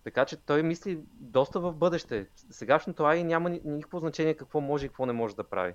Така 0.04 0.26
че 0.26 0.38
той 0.38 0.64
мисли 0.64 1.00
доста 1.14 1.60
в 1.60 1.74
бъдеще. 1.74 2.28
Сегашното 2.52 3.04
AI 3.04 3.24
няма 3.24 3.50
ни- 3.50 3.62
никакво 3.64 4.00
значение 4.00 4.34
какво 4.34 4.62
може 4.62 4.86
и 4.86 4.90
какво 4.90 5.06
не 5.06 5.14
може 5.14 5.36
да 5.36 5.44
прави. 5.44 5.74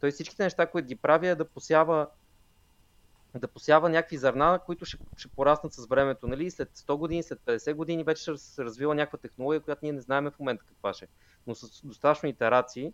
Той 0.00 0.10
всичките 0.10 0.42
неща, 0.42 0.66
които 0.66 0.88
ги 0.88 0.96
прави 0.96 1.28
е 1.28 1.34
да 1.34 1.44
посява 1.48 2.08
да 3.34 3.48
посява 3.48 3.88
някакви 3.88 4.16
зърна, 4.16 4.60
които 4.66 4.84
ще, 4.84 4.98
ще 5.16 5.28
пораснат 5.28 5.72
с 5.72 5.86
времето. 5.86 6.28
Нали? 6.28 6.50
След 6.50 6.70
100 6.76 6.96
години, 6.96 7.22
след 7.22 7.38
50 7.38 7.74
години 7.74 8.04
вече 8.04 8.22
ще 8.22 8.36
се 8.36 8.64
развила 8.64 8.94
някаква 8.94 9.18
технология, 9.18 9.60
която 9.60 9.80
ние 9.82 9.92
не 9.92 10.00
знаем 10.00 10.30
в 10.30 10.38
момента 10.38 10.64
каква 10.68 10.92
ще. 10.92 11.04
е. 11.04 11.08
Но 11.46 11.54
с 11.54 11.86
достатъчно 11.86 12.28
итерации, 12.28 12.92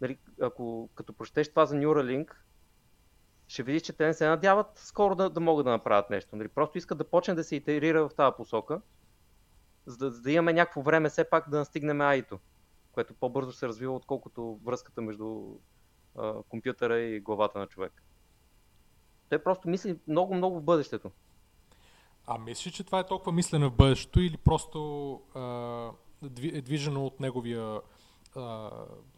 нали, 0.00 0.18
ако 0.40 0.88
като 0.94 1.12
прочетеш 1.12 1.48
това 1.48 1.66
за 1.66 1.76
Neuralink, 1.76 2.30
ще 3.48 3.62
видиш, 3.62 3.82
че 3.82 3.92
те 3.92 4.06
не 4.06 4.14
се 4.14 4.28
надяват 4.28 4.66
скоро 4.74 5.14
да, 5.14 5.30
да 5.30 5.40
могат 5.40 5.64
да 5.64 5.70
направят 5.70 6.10
нещо. 6.10 6.36
Нали? 6.36 6.48
Просто 6.48 6.78
искат 6.78 6.98
да 6.98 7.10
почне 7.10 7.34
да 7.34 7.44
се 7.44 7.56
итерира 7.56 8.08
в 8.08 8.14
тази 8.14 8.36
посока, 8.36 8.80
за 9.88 9.96
да, 9.96 10.10
за 10.10 10.22
да 10.22 10.32
имаме 10.32 10.52
някакво 10.52 10.82
време 10.82 11.08
все 11.08 11.30
пак 11.30 11.50
да 11.50 11.58
настигнем 11.58 11.98
AI-то, 11.98 12.38
което 12.92 13.14
по-бързо 13.14 13.52
се 13.52 13.68
развива, 13.68 13.94
отколкото 13.94 14.58
връзката 14.64 15.02
между 15.02 15.44
а, 16.16 16.42
компютъра 16.48 16.98
и 16.98 17.20
главата 17.20 17.58
на 17.58 17.66
човек. 17.66 18.02
Той 19.28 19.42
просто 19.42 19.68
мисли 19.68 19.98
много-много 20.08 20.60
в 20.60 20.62
бъдещето. 20.62 21.10
А 22.26 22.38
мислиш, 22.38 22.74
че 22.74 22.84
това 22.84 23.00
е 23.00 23.06
толкова 23.06 23.32
мислене 23.32 23.66
в 23.66 23.72
бъдещето 23.72 24.20
или 24.20 24.36
просто 24.36 25.20
е 26.42 26.60
движено 26.60 27.06
от 27.06 27.20
неговия 27.20 27.80
а, 28.36 28.70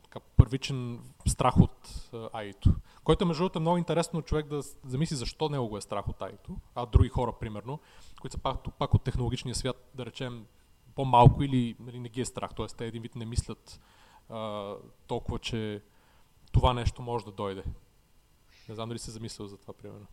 така, 0.02 0.20
първичен 0.36 1.00
страх 1.28 1.60
от 1.60 2.08
а, 2.12 2.16
AI-то? 2.16 2.74
Който 3.04 3.26
между 3.26 3.42
другото 3.42 3.58
е 3.58 3.60
много 3.60 3.78
интересно 3.78 4.22
човек 4.22 4.46
да 4.46 4.62
замисли 4.84 5.16
защо 5.16 5.48
него 5.48 5.68
го 5.68 5.76
е 5.76 5.80
страх 5.80 6.08
от 6.08 6.18
AI-то, 6.18 6.56
а 6.74 6.86
други 6.86 7.08
хора, 7.08 7.32
примерно, 7.40 7.80
които 8.20 8.36
са 8.36 8.42
пак, 8.42 8.56
пак 8.78 8.94
от 8.94 9.04
технологичния 9.04 9.54
свят, 9.54 9.90
да 9.94 10.06
речем, 10.06 10.46
по-малко 10.94 11.42
или 11.42 11.76
нали, 11.80 11.99
не 11.99 12.09
ги 12.09 12.20
е 12.20 12.25
страх, 12.25 12.50
т.е. 12.56 12.66
те 12.66 12.87
един 12.87 13.02
вид 13.02 13.16
не 13.16 13.25
мислят 13.25 13.80
а, 14.28 14.75
толкова, 15.06 15.38
че 15.38 15.82
това 16.52 16.73
нещо 16.73 17.02
може 17.02 17.25
да 17.25 17.32
дойде. 17.32 17.64
Не 18.68 18.75
знам 18.75 18.88
дали 18.88 18.99
се 18.99 19.11
замислял 19.11 19.49
за 19.49 19.56
това, 19.56 19.75
примерно. 19.75 20.06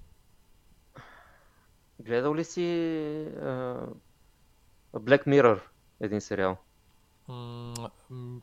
Гледал 1.99 2.35
ли 2.35 2.43
си 2.43 2.61
а, 3.41 3.87
Black 4.95 5.27
Mirror, 5.27 5.59
един 5.99 6.21
сериал? 6.21 6.57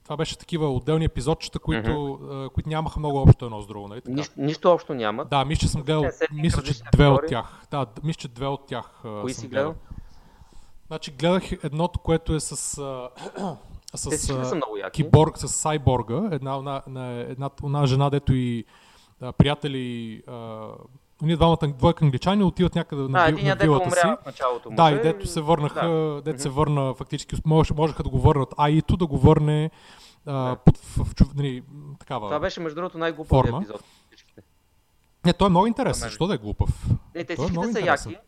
това 0.05 0.17
беше 0.17 0.38
такива 0.38 0.73
отделни 0.73 1.05
епизодчета, 1.05 1.59
които, 1.59 1.91
mm-hmm. 1.91 2.53
които 2.53 2.69
нямаха 2.69 2.99
много 2.99 3.19
общо 3.19 3.45
едно 3.45 3.61
с 3.61 3.67
друго. 3.67 3.88
Нали? 3.88 4.00
Така? 4.00 4.14
Нищо, 4.14 4.35
нищо 4.37 4.71
общо 4.73 4.95
няма. 4.95 5.25
Да, 5.25 5.45
мисля, 5.45 5.61
че 5.61 5.69
съм 5.69 5.83
гледал, 5.83 6.05
мисля, 6.33 6.62
че 6.62 6.75
две 6.93 7.07
от 7.07 7.21
тях. 7.29 7.62
Да, 7.71 7.87
мисля, 8.03 8.19
че 8.19 8.29
две 8.29 8.47
от 8.47 8.67
тях 8.67 9.00
Кои 9.03 9.35
си 9.35 9.49
гледал? 9.49 9.75
Значи 10.87 11.11
гледах 11.11 11.53
едното, 11.55 11.99
което 11.99 12.35
е 12.35 12.41
с, 12.41 12.53
а, 12.79 13.09
с 13.95 14.31
а, 14.31 14.91
киборг, 14.91 15.38
с 15.38 15.49
сайборга, 15.49 16.29
една, 16.33 16.55
една, 16.55 16.83
една, 16.87 17.25
една, 17.64 17.87
жена, 17.87 18.11
дето 18.11 18.33
и 18.35 18.64
а, 19.21 19.33
приятели, 19.33 20.23
а, 20.26 20.67
ние 21.23 21.37
двамата, 21.37 21.59
двойка 21.69 22.05
англичани 22.05 22.45
отиват 22.45 22.75
някъде 22.75 23.03
на, 23.03 23.19
А, 23.19 23.31
на 23.31 23.37
дето 23.37 23.62
вилата 23.62 23.91
си. 23.91 24.00
в 24.23 24.26
началото 24.26 24.71
му. 24.71 24.76
Да, 24.76 24.91
и 24.91 24.95
дето 24.95 25.26
се 25.26 25.41
върнаха, 25.41 25.88
да. 25.88 26.23
дето 26.23 26.43
се 26.43 26.49
върна 26.49 26.95
фактически, 26.95 27.37
мож, 27.45 27.71
можеха 27.71 28.03
да 28.03 28.09
го 28.09 28.19
върнат 28.19 28.55
АИ-то 28.57 28.97
да 28.97 29.07
го 29.07 29.19
върне 29.19 29.71
а, 30.26 30.33
Да. 30.45 30.57
под, 30.57 30.79
в, 30.79 31.05
в, 31.05 31.14
чув- 31.14 31.35
нали, 31.37 31.62
такава. 32.00 32.26
Това 32.26 32.38
беше 32.38 32.61
между 32.61 32.75
другото 32.75 32.99
най-глупавият 32.99 33.57
епизод. 33.57 33.81
Не, 35.25 35.33
той 35.33 35.47
е 35.47 35.50
много 35.50 35.67
интересен, 35.67 36.09
защо 36.09 36.26
да 36.26 36.35
е 36.35 36.38
глупав? 36.38 36.87
Не, 37.14 37.25
те 37.25 37.33
е 37.33 37.37
всичките 37.37 37.62
са 37.62 37.69
интересен. 37.69 38.12
яки. 38.12 38.25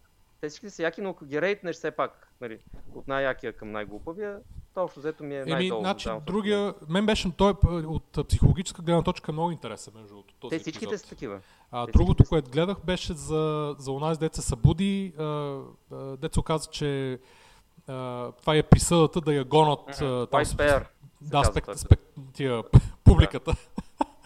Те 0.47 0.51
всичките 0.51 0.71
са 0.71 0.83
яки, 0.83 1.01
но 1.01 1.11
ако 1.11 1.25
ги 1.25 1.43
рейтнеш 1.43 1.77
все 1.77 1.91
пак, 1.91 2.33
нали, 2.41 2.59
от 2.95 3.09
най-якия 3.09 3.53
към 3.53 3.73
най-глупавия, 3.73 4.39
то 4.75 4.83
общо 4.83 5.01
взето 5.01 5.25
ми 5.25 5.35
е 5.35 5.41
Еми, 5.41 5.51
най-долу. 5.51 5.81
значи, 5.81 6.05
давам 6.05 6.23
другия, 6.27 6.75
мен 6.89 7.07
беше, 7.07 7.33
той 7.33 7.55
от 7.65 8.29
психологическа 8.29 8.83
гледна 8.83 9.03
точка 9.03 9.33
много 9.33 9.51
интересен, 9.51 9.93
между 9.95 10.09
другото, 10.09 10.35
този 10.35 10.51
Те 10.51 10.59
всичките 10.59 10.85
епизод. 10.87 11.01
са 11.01 11.09
такива. 11.09 11.41
А, 11.71 11.87
Те 11.87 11.93
другото, 11.93 12.25
са- 12.25 12.29
което 12.29 12.51
гледах, 12.51 12.77
беше 12.85 13.13
за, 13.13 13.75
за 13.79 13.93
онази 13.93 14.21
деца 14.21 14.43
събуди. 14.43 15.13
А, 15.19 15.25
а, 15.93 15.97
дет 16.17 16.35
се 16.35 16.41
оказа, 16.41 16.71
че 16.71 17.19
а, 17.87 18.33
това 18.33 18.57
е 18.57 18.63
присъдата 18.63 19.21
да 19.21 19.35
я 19.35 19.45
гонат. 19.45 20.01
а, 20.01 20.27
там 20.27 20.43
Да, 21.21 21.45
спек, 21.45 21.65
спек, 21.77 22.01
тия, 22.33 22.63
публиката. 23.05 23.55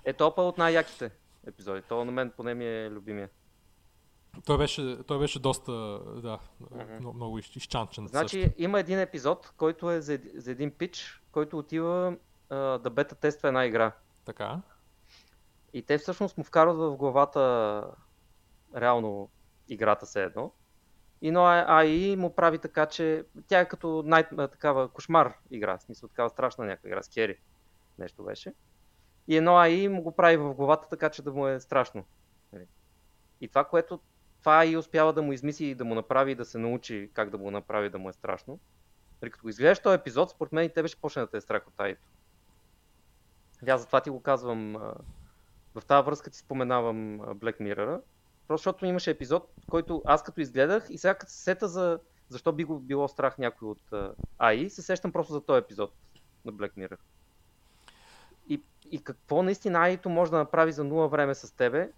Е, 0.05 0.13
топа 0.13 0.43
от 0.43 0.59
най-яките 0.59 1.11
епизоди. 1.47 1.83
То 1.83 2.05
на 2.05 2.13
мен 2.13 2.33
поне 2.37 2.55
ми 2.55 2.65
е 2.67 2.91
любимия. 2.91 3.29
Той 4.47 4.59
беше, 4.59 4.99
той 5.07 5.19
беше 5.19 5.39
доста, 5.39 5.73
да, 6.23 6.39
много, 7.01 7.17
много 7.17 7.39
из- 7.39 7.57
изчанчен. 7.57 8.07
Значи 8.07 8.43
също. 8.43 8.63
има 8.63 8.81
един 8.81 8.99
епизод, 8.99 9.53
който 9.57 9.91
е 9.91 10.01
за, 10.01 10.19
за 10.35 10.51
един 10.51 10.71
пич, 10.71 11.23
който 11.33 11.59
отива 11.59 12.17
а, 12.51 12.57
да 12.57 12.91
бета 12.91 13.15
тества 13.15 13.49
една 13.49 13.65
игра. 13.67 13.93
Така. 14.25 14.61
И 15.73 15.83
те 15.83 15.99
всъщност 15.99 16.39
му 16.39 16.45
вкарват 16.45 16.77
в 16.77 16.97
главата 16.97 17.85
реално 18.77 19.31
играта 19.69 20.07
се 20.07 20.23
едно. 20.23 20.53
И 21.23 21.31
но 21.31 21.45
АИ 21.47 22.17
му 22.17 22.35
прави 22.35 22.59
така, 22.59 22.87
че 22.87 23.25
тя 23.47 23.61
е 23.61 23.69
като 23.69 24.03
най- 24.07 24.29
такава 24.29 24.89
кошмар 24.89 25.35
игра, 25.51 25.79
в 25.79 25.83
смисъл 25.83 26.09
такава 26.09 26.31
страшна 26.31 26.65
някаква 26.65 26.89
игра, 26.89 27.03
скери 27.03 27.39
нещо 27.99 28.23
беше. 28.25 28.55
И 29.29 29.37
едно 29.37 29.57
АИ 29.59 29.89
му 29.89 30.03
го 30.03 30.17
прави 30.17 30.37
в 30.37 30.55
главата 30.55 30.89
така, 30.89 31.11
че 31.11 31.23
да 31.23 31.33
му 31.33 31.47
е 31.47 31.61
страшно. 31.61 32.05
Нали. 32.53 32.67
И 33.41 33.49
това, 33.49 33.65
което 33.65 34.01
това 34.41 34.59
АИ 34.59 34.77
успява 34.77 35.13
да 35.13 35.23
му 35.23 35.33
измисли 35.33 35.65
и 35.65 35.75
да 35.75 35.85
му 35.85 35.95
направи 35.95 36.33
и 36.33 36.35
да 36.35 36.45
се 36.45 36.59
научи 36.59 37.11
как 37.15 37.31
да 37.31 37.39
му 37.39 37.51
направи 37.51 37.91
да 37.91 37.99
му 37.99 38.09
е 38.09 38.13
страшно. 38.13 38.59
Нали, 39.23 39.31
като 39.31 39.43
го 39.43 39.49
изгледаш 39.49 39.79
този 39.79 39.95
епизод, 39.95 40.31
според 40.31 40.53
мен 40.53 40.65
и 40.65 40.73
тебе 40.73 40.89
ще 40.89 41.01
почне 41.01 41.23
да 41.23 41.29
те 41.29 41.37
е 41.37 41.41
страх 41.41 41.69
от 41.69 41.81
АИ-то. 41.81 42.09
И 43.67 43.71
Аз 43.71 43.81
затова 43.81 44.01
ти 44.01 44.11
го 44.11 44.23
казвам 44.23 44.73
в 45.75 45.85
тази 45.87 46.07
връзка 46.07 46.31
ти 46.31 46.39
споменавам 46.39 47.21
Black 47.21 47.61
Mirror, 47.61 48.01
просто 48.49 48.63
защото 48.63 48.87
имаше 48.87 49.11
епизод, 49.11 49.51
който 49.71 50.03
аз 50.07 50.23
като 50.23 50.41
изгледах 50.41 50.87
и 50.91 50.99
сега 50.99 51.15
като 51.15 51.33
се 51.33 51.43
сета 51.43 51.69
за 51.69 52.01
защо 52.29 52.53
би 52.53 52.65
го 52.65 52.79
било 52.79 53.09
страх 53.09 53.39
някой 53.39 53.69
от 53.69 53.93
а, 53.93 54.13
AI, 54.39 54.69
се 54.69 54.83
сещам 54.83 55.13
просто 55.13 55.33
за 55.33 55.41
този 55.41 55.59
епизод 55.59 55.93
на 56.45 56.53
Black 56.53 56.73
Mirror. 56.75 56.99
И, 58.49 58.63
и 58.91 59.05
какво 59.05 59.43
наистина 59.43 59.79
AI-то 59.79 60.09
може 60.09 60.31
да 60.31 60.39
направи 60.39 60.73
за 60.73 60.85
нула 60.85 61.09
време 61.09 61.35
с 61.35 61.57
тебе, 61.57 61.91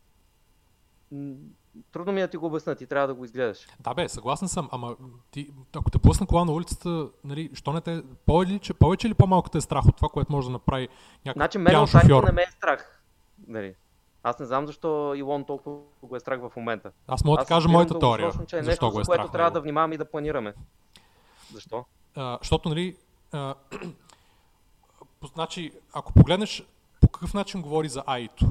трудно 1.92 2.12
ми 2.12 2.20
е 2.20 2.24
да 2.24 2.30
ти 2.30 2.36
го 2.36 2.46
обясна, 2.46 2.74
ти 2.74 2.86
трябва 2.86 3.08
да 3.08 3.14
го 3.14 3.24
изгледаш. 3.24 3.66
Да 3.80 3.94
бе, 3.94 4.08
съгласен 4.08 4.48
съм, 4.48 4.68
ама 4.72 4.96
ти, 5.30 5.50
ако 5.76 5.90
те 5.90 5.98
пусна 5.98 6.26
кола 6.26 6.44
на 6.44 6.52
улицата, 6.52 7.08
нали, 7.24 7.50
що 7.54 7.72
не 7.72 7.80
те, 7.80 8.02
повече, 8.26 8.74
повече 8.74 9.06
или 9.06 9.14
по-малко 9.14 9.50
те 9.50 9.58
е 9.58 9.60
страх 9.60 9.86
от 9.88 9.96
това, 9.96 10.08
което 10.08 10.32
може 10.32 10.46
да 10.46 10.52
направи 10.52 10.88
някакъв 11.24 11.40
Значи 11.40 11.58
мен 11.58 11.76
от 11.76 11.88
шофьор? 11.88 12.24
не 12.24 12.32
ме 12.32 12.42
е 12.42 12.50
страх. 12.50 13.02
Нали. 13.46 13.74
Аз 14.22 14.38
не 14.38 14.46
знам 14.46 14.66
защо 14.66 15.14
Илон 15.16 15.44
толкова 15.44 15.78
го 16.02 16.16
е 16.16 16.20
страх 16.20 16.40
в 16.40 16.56
момента. 16.56 16.92
Аз 17.08 17.24
мога 17.24 17.38
да 17.38 17.44
кажа 17.44 17.68
моята 17.68 17.98
теория, 17.98 18.22
дългосрочно, 18.22 18.46
че 18.46 18.58
е 18.58 18.62
защо 18.62 18.86
нещо, 18.86 18.90
го 18.96 19.00
е 19.00 19.04
за 19.04 19.08
което 19.08 19.22
страх 19.22 19.32
трябва 19.32 19.50
да 19.50 19.58
него. 19.58 19.62
внимаваме 19.62 19.94
и 19.94 19.98
да 19.98 20.10
планираме. 20.10 20.54
Защо? 21.52 21.84
А, 22.16 22.38
защото, 22.42 22.68
нали, 22.68 22.96
а, 23.32 23.54
значи, 25.34 25.72
ако 25.92 26.12
погледнеш 26.12 26.64
по 27.00 27.08
какъв 27.08 27.34
начин 27.34 27.62
говори 27.62 27.88
за 27.88 28.02
AI-то 28.02 28.46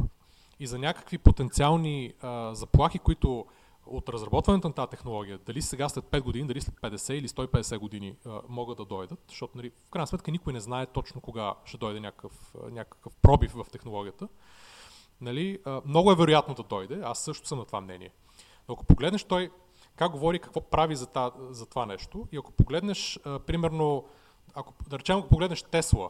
и 0.62 0.68
за 0.68 0.80
някакви 0.80 1.18
потенциални 1.18 2.14
а, 2.22 2.56
заплахи, 2.56 3.00
които 3.00 3.46
от 3.86 4.10
разработването 4.10 4.68
на 4.68 4.74
тази 4.74 4.90
технология, 4.90 5.38
дали 5.38 5.62
сега 5.62 5.90
след 5.90 6.06
5 6.06 6.22
години, 6.22 6.48
дали 6.48 6.62
след 6.62 6.76
50 6.76 7.14
или 7.14 7.28
150 7.28 7.78
години 7.78 8.16
а, 8.26 8.42
могат 8.50 8.78
да 8.78 8.86
дойдат, 8.86 9.20
защото 9.28 9.58
нали, 9.58 9.72
в 9.88 9.90
крайна 9.90 10.08
сметка 10.08 10.32
никой 10.32 10.54
не 10.54 10.60
знае 10.60 10.86
точно 10.86 11.22
кога 11.22 11.54
ще 11.66 11.78
дойде 11.78 12.00
някакъв, 12.00 12.56
някакъв 12.72 13.16
пробив 13.22 13.52
в 13.52 13.66
технологията. 13.72 14.28
Нали, 15.22 15.60
а, 15.66 15.82
много 15.86 16.12
е 16.12 16.16
вероятно 16.16 16.54
да 16.54 16.64
дойде, 16.64 17.02
аз 17.04 17.20
също 17.20 17.48
съм 17.48 17.60
на 17.60 17.66
това 17.66 17.82
мнение. 17.82 18.12
Но 18.68 18.74
ако 18.74 18.86
погледнеш 18.86 19.24
той 19.24 19.52
как 19.96 20.12
говори, 20.12 20.40
какво 20.40 20.62
прави 20.62 20.96
за, 20.96 21.08
та, 21.08 21.32
за 21.50 21.66
това 21.66 21.86
нещо, 21.86 22.28
и 22.32 22.38
ако 22.38 22.52
погледнеш, 22.52 23.20
а, 23.26 23.40
примерно, 23.40 24.06
ако, 24.54 24.74
да 24.90 25.00
речем, 25.00 25.18
ако 25.18 25.28
погледнеш 25.30 25.64
Тесла 25.64 26.10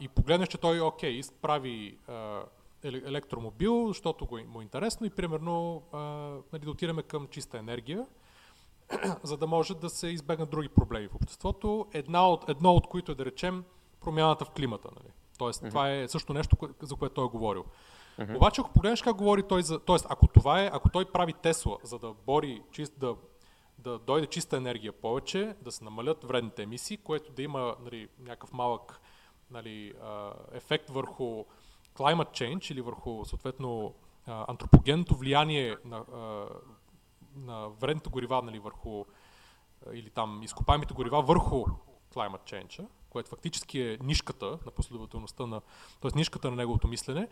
и 0.00 0.08
погледнеш, 0.08 0.48
че 0.48 0.58
той, 0.58 0.80
окей, 0.80 1.20
прави 1.42 1.98
а, 2.08 2.42
електромобил, 2.84 3.88
защото 3.88 4.28
му 4.46 4.60
е 4.60 4.62
интересно 4.62 5.06
и 5.06 5.10
примерно 5.10 5.82
а, 5.92 5.98
нали, 6.52 6.64
да 6.64 6.70
отидем 6.70 6.98
към 7.08 7.26
чиста 7.26 7.58
енергия, 7.58 8.06
за 9.22 9.36
да 9.36 9.46
може 9.46 9.74
да 9.74 9.90
се 9.90 10.08
избегнат 10.08 10.50
други 10.50 10.68
проблеми 10.68 11.08
в 11.08 11.14
обществото, 11.14 11.86
една 11.92 12.28
от, 12.28 12.48
едно 12.48 12.72
от 12.72 12.86
които 12.86 13.12
е 13.12 13.14
да 13.14 13.24
речем 13.24 13.64
промяната 14.00 14.44
в 14.44 14.50
климата. 14.50 14.88
Нали? 14.96 15.12
Тоест, 15.38 15.62
mm-hmm. 15.62 15.68
това 15.68 15.92
е 15.92 16.08
също 16.08 16.34
нещо, 16.34 16.56
за 16.82 16.96
което 16.96 17.14
той 17.14 17.24
е 17.24 17.28
говорил. 17.28 17.64
Mm-hmm. 18.18 18.36
Обаче, 18.36 18.60
ако 18.60 18.72
погледнеш 18.72 19.02
как 19.02 19.16
говори 19.16 19.42
той 19.42 19.62
за... 19.62 19.78
Тоест, 19.78 20.06
ако 20.08 20.26
това 20.28 20.62
е, 20.62 20.70
ако 20.72 20.88
той 20.88 21.04
прави 21.04 21.32
Тесла, 21.32 21.78
за 21.82 21.98
да 21.98 22.14
бори 22.26 22.62
чист, 22.72 22.92
да, 22.98 23.16
да 23.78 23.98
дойде 23.98 24.26
чиста 24.26 24.56
енергия 24.56 24.92
повече, 24.92 25.54
да 25.62 25.72
се 25.72 25.84
намалят 25.84 26.24
вредните 26.24 26.62
емисии, 26.62 26.96
което 26.96 27.32
да 27.32 27.42
има 27.42 27.76
нали, 27.84 28.08
някакъв 28.18 28.52
малък 28.52 29.00
нали, 29.50 29.92
а, 30.02 30.32
ефект 30.52 30.90
върху 30.90 31.44
climate 31.94 32.30
change 32.30 32.72
или 32.72 32.80
върху 32.80 33.24
съответно 33.24 33.94
антропогенното 34.26 35.16
влияние 35.16 35.76
на, 35.84 36.04
на 37.36 37.68
вредните 37.68 38.10
горива 38.10 38.42
нали, 38.42 38.58
върху 38.58 39.04
или 39.92 40.10
там 40.10 40.42
изкопаемите 40.42 40.94
горива 40.94 41.22
върху 41.22 41.64
climate 42.14 42.44
change, 42.44 42.86
което 43.10 43.30
фактически 43.30 43.80
е 43.80 43.98
нишката 44.02 44.58
на 44.66 44.70
последователността 44.70 45.46
на, 45.46 45.60
т.е. 46.00 46.18
нишката 46.18 46.50
на 46.50 46.56
неговото 46.56 46.88
мислене. 46.88 47.28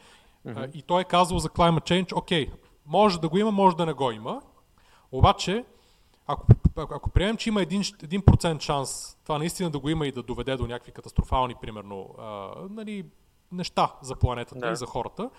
Mm-hmm. 0.47 0.73
И 0.73 0.83
той 0.83 1.01
е 1.01 1.05
казал 1.05 1.39
за 1.39 1.49
climate 1.49 1.83
change, 1.83 2.17
окей, 2.17 2.51
може 2.87 3.21
да 3.21 3.29
го 3.29 3.39
има, 3.39 3.51
може 3.51 3.77
да 3.77 3.87
не 3.87 3.93
го 3.93 4.11
има, 4.11 4.43
обаче 5.13 5.65
ако, 6.27 6.47
ако, 6.77 6.95
ако 6.95 7.11
приемем, 7.11 7.37
че 7.37 7.49
има 7.49 7.61
1%, 7.61 8.21
1% 8.21 8.61
шанс 8.61 9.19
това 9.23 9.39
наистина 9.39 9.71
да 9.71 9.79
го 9.79 9.89
има 9.89 10.07
и 10.07 10.13
да 10.13 10.23
доведе 10.23 10.57
до 10.57 10.67
някакви 10.67 10.93
катастрофални, 10.93 11.55
примерно, 11.61 12.15
а, 12.19 12.51
нали, 12.71 13.05
неща 13.53 13.93
за 14.03 14.17
планетата 14.17 14.61
Да. 14.61 14.71
и 14.71 14.77
за 14.77 14.87
хората, 14.87 15.31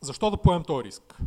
защо 0.00 0.30
да 0.30 0.36
поемем 0.36 0.64
този 0.64 0.84
риск? 0.84 1.18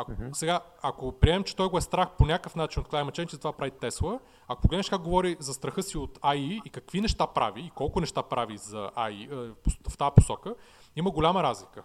Ако, 0.00 0.12
mm-hmm. 0.12 0.32
Сега, 0.32 0.60
ако 0.82 1.12
приемем, 1.12 1.44
че 1.44 1.56
той 1.56 1.68
го 1.68 1.78
е 1.78 1.80
страх 1.80 2.08
по 2.18 2.26
някакъв 2.26 2.56
начин 2.56 2.82
от 2.82 2.88
climate 2.88 3.10
change, 3.10 3.38
това 3.38 3.52
прави 3.52 3.70
Тесла, 3.70 4.18
ако 4.48 4.62
погледнеш 4.62 4.88
как 4.88 5.02
говори 5.02 5.36
за 5.40 5.54
страха 5.54 5.82
си 5.82 5.98
от 5.98 6.18
AI 6.18 6.62
и 6.64 6.70
какви 6.70 7.00
неща 7.00 7.26
прави 7.26 7.60
и 7.60 7.70
колко 7.70 8.00
неща 8.00 8.22
прави 8.22 8.56
за 8.56 8.90
AI 8.96 9.24
е, 9.24 9.54
в 9.88 9.96
тази 9.98 10.10
посока, 10.16 10.54
има 10.96 11.10
голяма 11.10 11.42
разлика. 11.42 11.82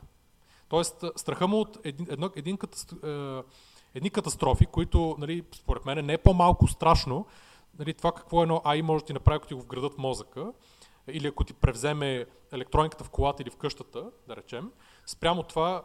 Тоест, 0.70 1.04
страха 1.16 1.48
му 1.48 1.60
от 1.60 1.78
един, 1.84 2.08
едно, 2.10 2.30
един 2.36 2.58
катастро, 2.58 3.08
е, 3.08 3.42
едни 3.96 4.10
катастрофи, 4.10 4.66
които, 4.66 5.16
нали, 5.20 5.44
според 5.56 5.86
мен, 5.86 6.06
не 6.06 6.14
е 6.14 6.18
по-малко 6.18 6.68
страшно, 6.68 7.26
нали, 7.80 7.94
това 7.94 8.12
какво 8.12 8.42
едно 8.42 8.62
AI 8.66 8.82
може 8.82 9.04
да 9.04 9.06
ти 9.06 9.14
направи, 9.14 9.36
ако 9.36 9.48
ти 9.48 9.54
го 9.54 9.62
вградат 9.62 9.94
в 9.94 9.98
мозъка, 9.98 10.54
или 11.08 11.28
ако 11.28 11.44
ти 11.44 11.54
превземе 11.54 12.26
електрониката 12.54 13.04
в 13.04 13.10
колата 13.10 13.44
или 13.44 13.50
в 13.50 13.56
къщата, 13.56 14.06
да 14.28 14.36
речем, 14.36 14.72
спрямо 15.06 15.44
това 15.44 15.84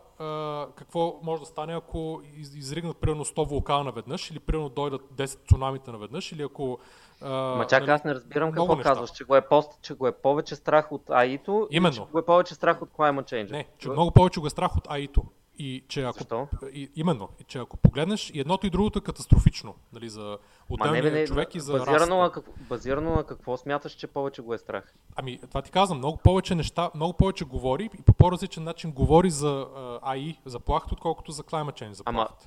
какво 0.76 1.20
може 1.22 1.40
да 1.40 1.46
стане, 1.46 1.74
ако 1.74 2.22
из, 2.37 2.54
изригнат 2.54 2.96
примерно 2.96 3.24
100 3.24 3.48
вулкана 3.48 3.85
наведнъж, 3.85 4.31
или 4.31 4.38
примерно 4.38 4.68
дойдат 4.68 5.02
10 5.02 5.48
цунамита 5.48 5.92
наведнъж, 5.92 6.33
или 6.33 6.42
ако... 6.42 6.78
Ма 7.22 7.66
чакай, 7.68 7.94
аз 7.94 8.04
не 8.04 8.14
разбирам 8.14 8.52
какво 8.52 8.76
неща. 8.76 8.90
казваш, 8.90 9.11
че 9.11 9.24
го, 9.24 9.37
е 9.37 9.48
пост, 9.48 9.78
че 9.83 9.94
го 9.94 10.07
е 10.07 10.12
повече 10.12 10.57
страх 10.57 10.92
от 10.92 11.07
AI-то 11.07 11.68
Именно. 11.70 11.94
че 11.94 12.12
го 12.12 12.18
е 12.18 12.24
повече 12.24 12.54
страх 12.54 12.83
от 12.83 12.90
climate 12.90 13.33
change. 13.33 13.50
Не, 13.50 13.66
че 13.78 13.88
много 13.88 14.11
повече 14.11 14.40
го 14.40 14.46
е 14.46 14.50
страх 14.50 14.76
от 14.76 14.87
AI-то. 14.87 15.22
И 15.59 15.85
че 15.88 16.03
ако, 16.03 16.18
Защо? 16.18 16.49
И, 16.73 16.90
именно, 16.97 17.29
и, 17.40 17.44
че 17.44 17.59
ако 17.59 17.77
погледнеш 17.77 18.31
и 18.35 18.40
едното 18.40 18.66
и 18.66 18.71
другото 18.71 18.99
е 18.99 19.03
катастрофично, 19.03 19.75
нали, 19.92 20.09
за 20.09 20.23
не, 20.23 20.37
отделния 20.71 21.03
бе, 21.03 21.11
не, 21.11 21.27
човек 21.27 21.55
и 21.55 21.61
за 21.61 21.73
базирано, 21.73 22.18
на 22.18 22.33
какво, 22.33 22.53
базирано 22.68 23.14
на 23.14 23.25
какво 23.25 23.57
смяташ, 23.57 23.92
че 23.92 24.07
повече 24.07 24.42
го 24.42 24.55
е 24.55 24.59
страх? 24.59 24.94
Ами, 25.16 25.38
това 25.49 25.62
ти 25.62 25.71
казвам, 25.71 25.99
много 25.99 26.16
повече 26.16 26.55
неща, 26.55 26.90
много 26.94 27.12
повече 27.12 27.44
говори 27.44 27.90
и 27.99 28.03
по 28.03 28.12
по-различен 28.12 28.64
начин 28.64 28.92
говори 28.92 29.31
за 29.31 29.66
а, 29.77 30.16
AI 30.16 30.37
заплахата, 30.44 30.94
отколкото 30.94 31.33
за 31.33 31.42
climate 31.42 31.83
change 31.83 31.92
заплахата. 31.92 32.47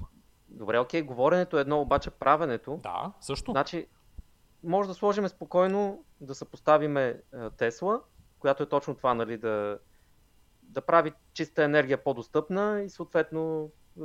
Добре, 0.50 0.80
окей, 0.80 1.02
говоренето 1.02 1.58
е 1.58 1.62
едно, 1.62 1.82
обаче 1.82 2.10
правенето. 2.10 2.80
Да, 2.84 3.12
също. 3.22 3.52
Значи, 3.52 3.88
може 4.64 4.90
да 4.90 4.94
сложим 4.94 5.28
спокойно, 5.28 6.04
да 6.22 6.36
съпоставиме 6.36 7.08
е, 7.08 7.50
Тесла, 7.50 8.02
която 8.40 8.64
е 8.64 8.70
точно 8.70 8.96
това, 8.96 9.14
нали, 9.14 9.38
да, 9.38 9.80
да 10.72 10.82
прави 10.82 11.14
чиста 11.34 11.64
енергия 11.64 12.04
по-достъпна 12.04 12.82
и 12.86 12.90
съответно 12.90 13.72
е, 13.98 14.04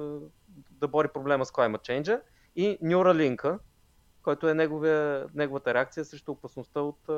да 0.71 0.89
бори 0.89 1.09
проблема 1.09 1.47
с 1.47 1.51
climate 1.51 1.81
change 1.81 2.21
и 2.57 2.79
Neuralink, 2.83 3.59
който 4.23 4.49
е 4.49 4.55
неговия, 4.55 5.27
неговата 5.35 5.75
реакция 5.75 6.05
срещу 6.05 6.33
опасността 6.33 6.81
от 6.81 7.09
е, 7.09 7.13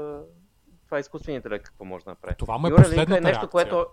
това 0.84 0.98
изкуственият 0.98 1.44
интелект, 1.44 1.64
какво 1.64 1.84
може 1.84 2.04
да 2.04 2.10
направи. 2.10 2.34
Това 2.38 2.58
му 2.58 2.66
е 2.66 2.70
Neuralink 2.70 2.82
последната 2.82 3.16
е 3.16 3.20
нещо, 3.20 3.26
реакция. 3.26 3.48
което... 3.48 3.86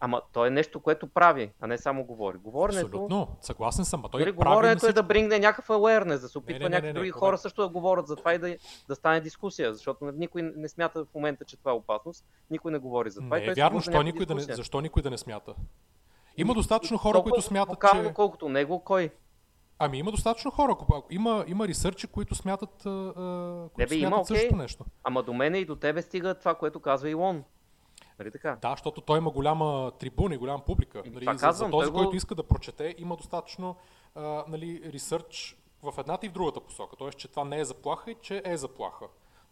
Ама 0.00 0.22
то 0.32 0.46
е 0.46 0.50
нещо, 0.50 0.80
което 0.80 1.06
прави, 1.06 1.50
а 1.60 1.66
не 1.66 1.78
само 1.78 2.04
говори. 2.04 2.38
Говоренето, 2.38 2.86
Абсолютно, 2.86 3.36
съгласен 3.40 3.84
съм. 3.84 4.04
А 4.04 4.08
той 4.08 4.20
дори 4.20 4.36
прави 4.36 4.54
говоренето 4.54 4.86
е 4.86 4.92
да 4.92 5.02
бригне 5.02 5.38
някакъв 5.38 5.68
awareness, 5.68 6.20
да 6.20 6.28
се 6.28 6.38
опитва 6.38 6.58
не, 6.58 6.64
не, 6.64 6.68
някакви 6.68 6.86
не, 6.86 6.92
други 6.92 7.08
не, 7.08 7.12
хора 7.12 7.28
Роберт. 7.32 7.40
също 7.40 7.62
да 7.62 7.68
говорят 7.68 8.06
за 8.06 8.16
това 8.16 8.34
и 8.34 8.38
да, 8.38 8.56
да 8.88 8.94
стане 8.94 9.20
дискусия, 9.20 9.74
защото 9.74 10.04
никой 10.04 10.42
не 10.42 10.68
смята 10.68 11.04
в 11.04 11.14
момента, 11.14 11.44
че 11.44 11.56
това 11.56 11.70
е 11.70 11.74
опасност, 11.74 12.24
никой 12.50 12.72
не 12.72 12.78
говори 12.78 13.10
за 13.10 13.20
това. 13.20 13.38
и 13.38 13.40
Не 13.40 13.44
е 13.44 13.48
той 13.48 13.54
се 13.54 13.60
вярно, 13.60 13.76
някаква 13.76 14.02
никой, 14.02 14.26
да 14.26 14.34
не, 14.34 14.40
защо 14.40 14.80
никой 14.80 15.02
да 15.02 15.10
не 15.10 15.18
смята. 15.18 15.54
Има 16.36 16.54
достатъчно 16.54 16.98
хора, 16.98 17.12
Толкова 17.12 17.30
които 17.30 17.46
смятат, 17.46 17.70
вокално, 17.70 18.08
че... 18.08 18.14
колкото 18.14 18.48
него, 18.48 18.84
кой? 18.84 19.10
Ами 19.78 19.98
има 19.98 20.10
достатъчно 20.10 20.50
хора. 20.50 20.76
Има, 21.10 21.44
има 21.48 21.68
ресърчи, 21.68 22.06
които 22.06 22.34
смятат, 22.34 22.86
а, 22.86 23.68
които 23.74 23.88
бе, 23.88 23.96
има, 23.96 24.08
смятат 24.08 24.30
окей. 24.30 24.36
същото 24.36 24.56
нещо. 24.56 24.84
Ама 25.04 25.22
до 25.22 25.32
мене 25.32 25.58
и 25.58 25.64
до 25.64 25.76
тебе 25.76 26.02
стига 26.02 26.34
това, 26.34 26.54
което 26.54 26.80
казва 26.80 27.10
Илон. 27.10 27.44
Нали 28.18 28.30
така? 28.30 28.58
Да, 28.62 28.70
защото 28.70 29.00
той 29.00 29.18
има 29.18 29.30
голяма 29.30 29.92
трибуна 29.98 30.34
и 30.34 30.38
голяма 30.38 30.64
публика. 30.64 30.98
Еми, 30.98 31.14
Нали, 31.14 31.24
за, 31.24 31.30
казвам, 31.30 31.66
за 31.66 31.70
този, 31.70 31.84
той 31.84 31.92
го- 31.92 31.98
който 31.98 32.16
иска 32.16 32.34
да 32.34 32.42
прочете, 32.42 32.94
има 32.98 33.16
достатъчно 33.16 33.76
а, 34.14 34.44
нали, 34.48 34.82
ресърч 34.86 35.56
в 35.82 35.94
едната 35.98 36.26
и 36.26 36.28
в 36.28 36.32
другата 36.32 36.60
посока. 36.60 36.96
Тоест, 36.96 37.18
че 37.18 37.28
това 37.28 37.44
не 37.44 37.60
е 37.60 37.64
заплаха 37.64 38.10
и 38.10 38.16
че 38.20 38.42
е 38.44 38.56
заплаха. 38.56 39.06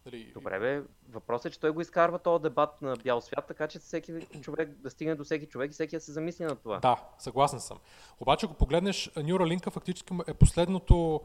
Нали, 0.06 0.32
Добре, 0.34 0.58
бе, 0.60 0.82
въпросът 1.08 1.46
е, 1.46 1.50
че 1.50 1.60
той 1.60 1.70
го 1.70 1.80
изкарва 1.80 2.18
този 2.18 2.42
дебат 2.42 2.82
на 2.82 2.96
бял 2.96 3.20
свят, 3.20 3.44
така 3.48 3.68
че 3.68 3.78
всеки 3.78 4.12
човек 4.40 4.68
да 4.70 4.90
стигне 4.90 5.14
до 5.14 5.24
всеки 5.24 5.46
човек 5.46 5.70
и 5.70 5.74
всеки 5.74 5.96
да 5.96 6.00
се 6.00 6.12
замисли 6.12 6.44
на 6.44 6.56
това. 6.56 6.78
Да, 6.78 7.04
съгласен 7.18 7.60
съм. 7.60 7.78
Обаче, 8.20 8.46
ако 8.46 8.54
погледнеш, 8.54 9.10
Neuralink 9.10 9.70
фактически 9.70 10.14
е 10.26 10.34
последното, 10.34 11.20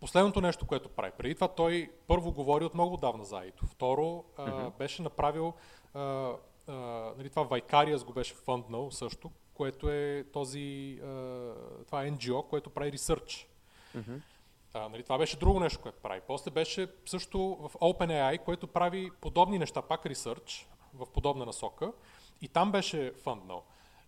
последното 0.00 0.40
нещо, 0.40 0.66
което 0.66 0.88
прави. 0.88 1.12
Преди 1.18 1.34
това 1.34 1.48
той 1.48 1.90
първо 2.06 2.32
говори 2.32 2.64
от 2.64 2.74
много 2.74 2.96
давна 2.96 3.24
за 3.24 3.36
AI. 3.36 3.52
Второ, 3.66 4.24
а, 4.36 4.70
беше 4.70 5.02
направил, 5.02 5.52
а, 5.94 6.32
а, 6.68 6.72
нали, 7.18 7.30
това 7.30 7.46
Vicarious 7.48 8.04
го 8.04 8.12
беше 8.12 8.34
фънднал 8.34 8.90
също, 8.90 9.30
което 9.54 9.90
е 9.90 10.24
този, 10.32 10.98
а, 11.02 11.06
това 11.86 12.04
е 12.04 12.10
NGO, 12.10 12.48
което 12.48 12.70
прави 12.70 12.92
ресърч. 12.92 13.48
А, 14.74 14.88
нали, 14.88 15.02
това 15.02 15.18
беше 15.18 15.38
друго 15.38 15.60
нещо, 15.60 15.80
което 15.80 15.98
прави. 16.02 16.20
После 16.26 16.50
беше 16.50 16.92
също 17.06 17.38
в 17.60 17.74
OpenAI, 17.74 18.44
което 18.44 18.66
прави 18.66 19.10
подобни 19.20 19.58
неща, 19.58 19.82
пак 19.82 20.06
ресърч 20.06 20.68
в 20.94 21.06
подобна 21.06 21.46
насока. 21.46 21.92
И 22.40 22.48
там 22.48 22.72
беше 22.72 23.12
фънднал. 23.22 23.62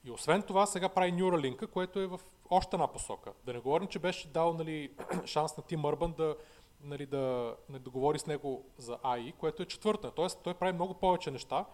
И 0.04 0.10
освен 0.10 0.42
това, 0.42 0.66
сега 0.66 0.88
прави 0.88 1.12
Neuralink, 1.12 1.66
което 1.66 2.00
е 2.00 2.06
в 2.06 2.20
още 2.50 2.76
една 2.76 2.86
посока. 2.86 3.32
Да 3.44 3.52
не 3.52 3.58
говорим, 3.58 3.88
че 3.88 3.98
беше 3.98 4.28
дал 4.28 4.52
нали, 4.52 4.90
шанс 5.26 5.56
на 5.56 5.62
ТимЪрбан 5.62 6.12
да, 6.12 6.36
нали, 6.84 7.06
да, 7.06 7.56
нали, 7.68 7.82
да 7.82 7.90
говори 7.90 8.18
с 8.18 8.26
него 8.26 8.64
за 8.78 8.98
AI, 8.98 9.34
което 9.34 9.62
е 9.62 9.66
четвърта. 9.66 10.10
Тоест, 10.10 10.40
той 10.42 10.54
прави 10.54 10.72
много 10.72 10.94
повече 10.94 11.30
неща 11.30 11.64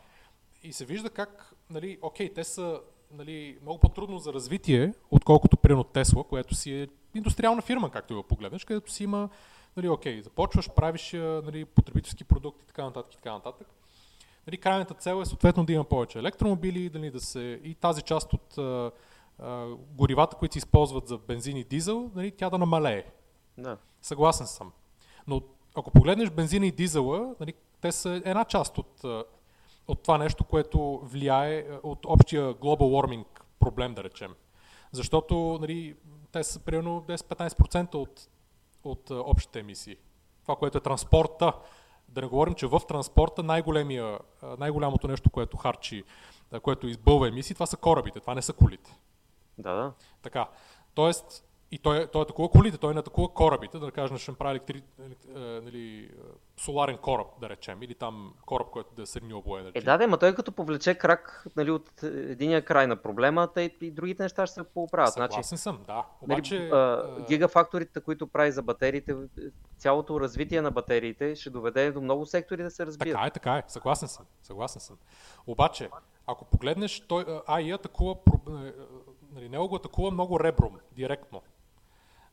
и 0.67 0.73
се 0.73 0.85
вижда 0.85 1.11
как, 1.11 1.55
нали, 1.71 1.99
окей, 2.03 2.35
те 2.35 2.45
са 2.45 2.81
нали, 3.13 3.59
много 3.63 3.79
по-трудно 3.79 4.19
за 4.19 4.33
развитие, 4.33 4.95
отколкото 5.11 5.57
примерно 5.57 5.85
Тесла, 5.85 6.25
което 6.25 6.55
си 6.55 6.73
е 6.73 6.89
индустриална 7.15 7.63
фирма, 7.63 7.91
както 7.91 8.15
го 8.15 8.23
погледнеш, 8.23 8.65
където 8.65 8.93
си 8.93 9.05
има, 9.05 9.29
нали, 9.77 9.89
окей, 9.89 10.23
започваш, 10.23 10.71
правиш 10.71 11.13
нали, 11.13 11.65
потребителски 11.65 12.25
продукти 12.25 12.65
и 12.65 12.67
така 12.67 12.85
нататък 12.85 13.15
и 13.15 13.17
така 13.17 13.33
нататък. 13.33 13.69
Нали, 14.47 14.57
крайната 14.57 14.95
цел 14.95 15.21
е 15.21 15.27
съответно 15.27 15.65
да 15.65 15.73
има 15.73 15.85
повече 15.85 16.19
електромобили, 16.19 16.91
нали, 16.95 17.11
да 17.11 17.21
се, 17.21 17.61
и 17.65 17.75
тази 17.75 18.03
част 18.03 18.33
от 18.33 18.59
а, 18.59 18.91
а, 19.39 19.67
горивата, 19.91 20.37
които 20.37 20.53
се 20.53 20.59
използват 20.59 21.09
за 21.09 21.19
бензин 21.19 21.57
и 21.57 21.65
дизел, 21.65 22.11
нали, 22.15 22.31
тя 22.31 22.51
да 22.51 22.59
намалее. 22.59 23.05
Да. 23.59 23.79
Съгласен 24.03 24.47
съм. 24.47 24.73
Но 25.27 25.43
ако 25.77 25.91
погледнеш 25.91 26.31
бензина 26.31 26.67
и 26.67 26.73
дизела, 26.73 27.35
нали, 27.41 27.55
те 27.81 27.93
са 27.93 28.23
една 28.25 28.45
част 28.45 28.79
от, 28.79 29.05
от 29.89 30.03
това 30.03 30.19
нещо, 30.19 30.45
което 30.45 31.01
влияе 31.03 31.59
а, 31.59 31.81
от 31.83 32.07
общия 32.07 32.55
global 32.55 32.79
warming 32.79 33.27
проблем, 33.59 33.95
да 33.95 34.05
речем. 34.05 34.35
Защото 34.93 35.59
нали, 35.61 35.97
те 36.33 36.45
са 36.45 36.61
примерно 36.61 37.05
10-15% 37.09 37.95
от, 37.95 38.29
от 38.85 39.11
общите 39.11 39.59
емисии. 39.59 39.97
Това, 40.43 40.57
което 40.57 40.79
е 40.79 40.81
транспорта. 40.81 41.53
Да 42.09 42.21
не 42.21 42.27
говорим, 42.27 42.55
че 42.55 42.67
в 42.67 42.81
транспорта 42.89 43.43
най-голямото 44.59 45.09
нещо, 45.09 45.31
което 45.31 45.57
харчи, 45.57 46.05
което 46.63 46.87
избълва 46.87 47.29
емисии, 47.29 47.55
това 47.55 47.67
са 47.67 47.77
корабите, 47.77 48.21
това 48.21 48.35
не 48.35 48.43
са 48.43 48.53
колите. 48.53 48.99
Да, 49.59 49.73
да. 49.73 49.93
Така. 50.23 50.49
Тоест, 50.95 51.46
и 51.71 51.79
той, 51.79 52.03
е- 52.03 52.07
той 52.07 52.23
атакува 52.23 52.49
колите, 52.49 52.79
той 52.79 52.95
не 52.95 53.01
атакува 53.01 53.29
корабите, 53.29 53.79
да 53.79 53.91
кажем, 53.91 54.19
ще 54.19 54.31
направи 54.31 54.51
електри... 54.51 54.83
елек- 55.01 55.37
е, 55.37 55.61
нали, 55.61 55.99
е, 55.99 56.11
соларен 56.57 56.99
кораб, 56.99 57.27
да 57.41 57.49
речем, 57.49 57.83
или 57.83 57.95
там 57.95 58.35
кораб, 58.47 58.71
който 58.71 58.95
да 58.95 59.03
е 59.03 59.07
с 59.07 59.21
renewable 59.21 59.45
energy. 59.45 59.71
Е, 59.75 59.81
да, 59.81 59.99
да, 59.99 60.09
ма 60.09 60.19
той 60.19 60.35
като 60.35 60.53
повлече 60.53 60.95
крак 60.95 61.47
нали, 61.57 61.71
от 61.71 62.03
единия 62.03 62.65
край 62.65 62.87
на 62.87 62.97
проблема, 62.97 63.49
те 63.55 63.73
и 63.81 63.91
другите 63.91 64.23
неща 64.23 64.47
ще 64.47 64.55
се 64.55 64.65
поправят. 64.65 65.13
Значи, 65.15 65.33
Съгласен 65.33 65.59
съм, 65.59 65.79
да. 65.87 65.93
нали, 65.95 66.07
Обаче, 66.21 66.69
а, 66.69 67.15
е, 67.19 67.23
гигафакторите, 67.23 68.01
които 68.01 68.27
прави 68.27 68.53
за 68.53 68.63
батериите, 68.63 69.17
цялото 69.79 70.21
развитие 70.21 70.63
на 70.63 70.71
батериите 70.71 71.37
ще 71.37 71.51
доведе 71.51 71.93
до 71.93 72.01
много 72.01 72.27
сектори 72.27 72.63
да 72.63 72.71
се 72.71 72.87
разбият. 72.87 73.15
Така 73.15 73.27
е, 73.27 73.31
така 73.31 73.57
е. 73.57 73.63
Съгласен 73.69 74.09
съм. 74.09 74.27
Съгласен 74.43 74.81
съм. 74.81 74.97
Обаче, 75.47 75.91
ако 76.27 76.45
погледнеш, 76.45 77.01
той, 77.01 77.25
AI 77.25 77.75
атакува, 77.75 78.15
е, 78.49 78.69
е, 78.69 78.73
нали, 79.33 79.49
него 79.49 79.69
го 79.69 79.77
атакува 79.77 80.11
много 80.11 80.41
ребром, 80.41 80.79
директно. 80.93 81.43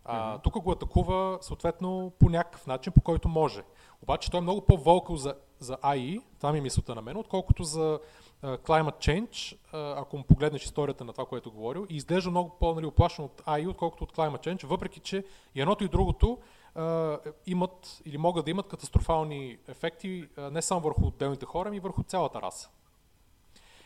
А, 0.06 0.38
Тук 0.38 0.60
го 0.60 0.72
атакува 0.72 1.38
съответно 1.42 2.12
по 2.20 2.30
някакъв 2.30 2.68
начин, 2.68 2.94
по 2.94 3.02
който 3.02 3.30
може. 3.30 3.64
Обаче 4.02 4.32
той 4.32 4.38
е 4.38 4.42
много 4.42 4.62
по-волкал 4.62 5.16
за, 5.18 5.36
за 5.60 5.78
AI, 5.78 6.22
това 6.38 6.52
ми 6.52 6.58
е 6.58 6.62
мисълта 6.62 6.96
на 6.96 7.02
мен, 7.02 7.18
отколкото 7.18 7.64
за 7.64 8.00
а, 8.42 8.58
climate 8.58 8.98
change, 8.98 9.58
а, 9.74 10.02
ако 10.02 10.18
му 10.18 10.24
погледнеш 10.24 10.64
историята 10.64 11.04
на 11.04 11.14
това, 11.14 11.26
което 11.26 11.50
е 11.50 11.52
говорил, 11.52 11.86
и 11.90 11.96
изглежда 11.96 12.32
много 12.32 12.50
по-нали, 12.60 12.86
оплашен 12.86 13.26
от 13.26 13.42
AI, 13.42 13.70
отколкото 13.70 14.04
от 14.04 14.14
climate 14.14 14.48
change, 14.48 14.66
въпреки 14.66 15.00
че 15.00 15.24
и 15.56 15.62
едното 15.62 15.84
и 15.84 15.88
другото 15.88 16.38
а, 16.76 17.18
имат 17.46 18.02
или 18.06 18.18
могат 18.18 18.46
да 18.46 18.52
имат 18.52 18.68
катастрофални 18.68 19.58
ефекти 19.68 20.30
а, 20.38 20.52
не 20.52 20.62
само 20.62 20.82
върху 20.82 21.06
отделните 21.06 21.46
хора, 21.46 21.68
ами 21.70 21.78
и 21.78 21.80
върху 21.80 22.04
цялата 22.04 22.42
раса. 22.42 22.70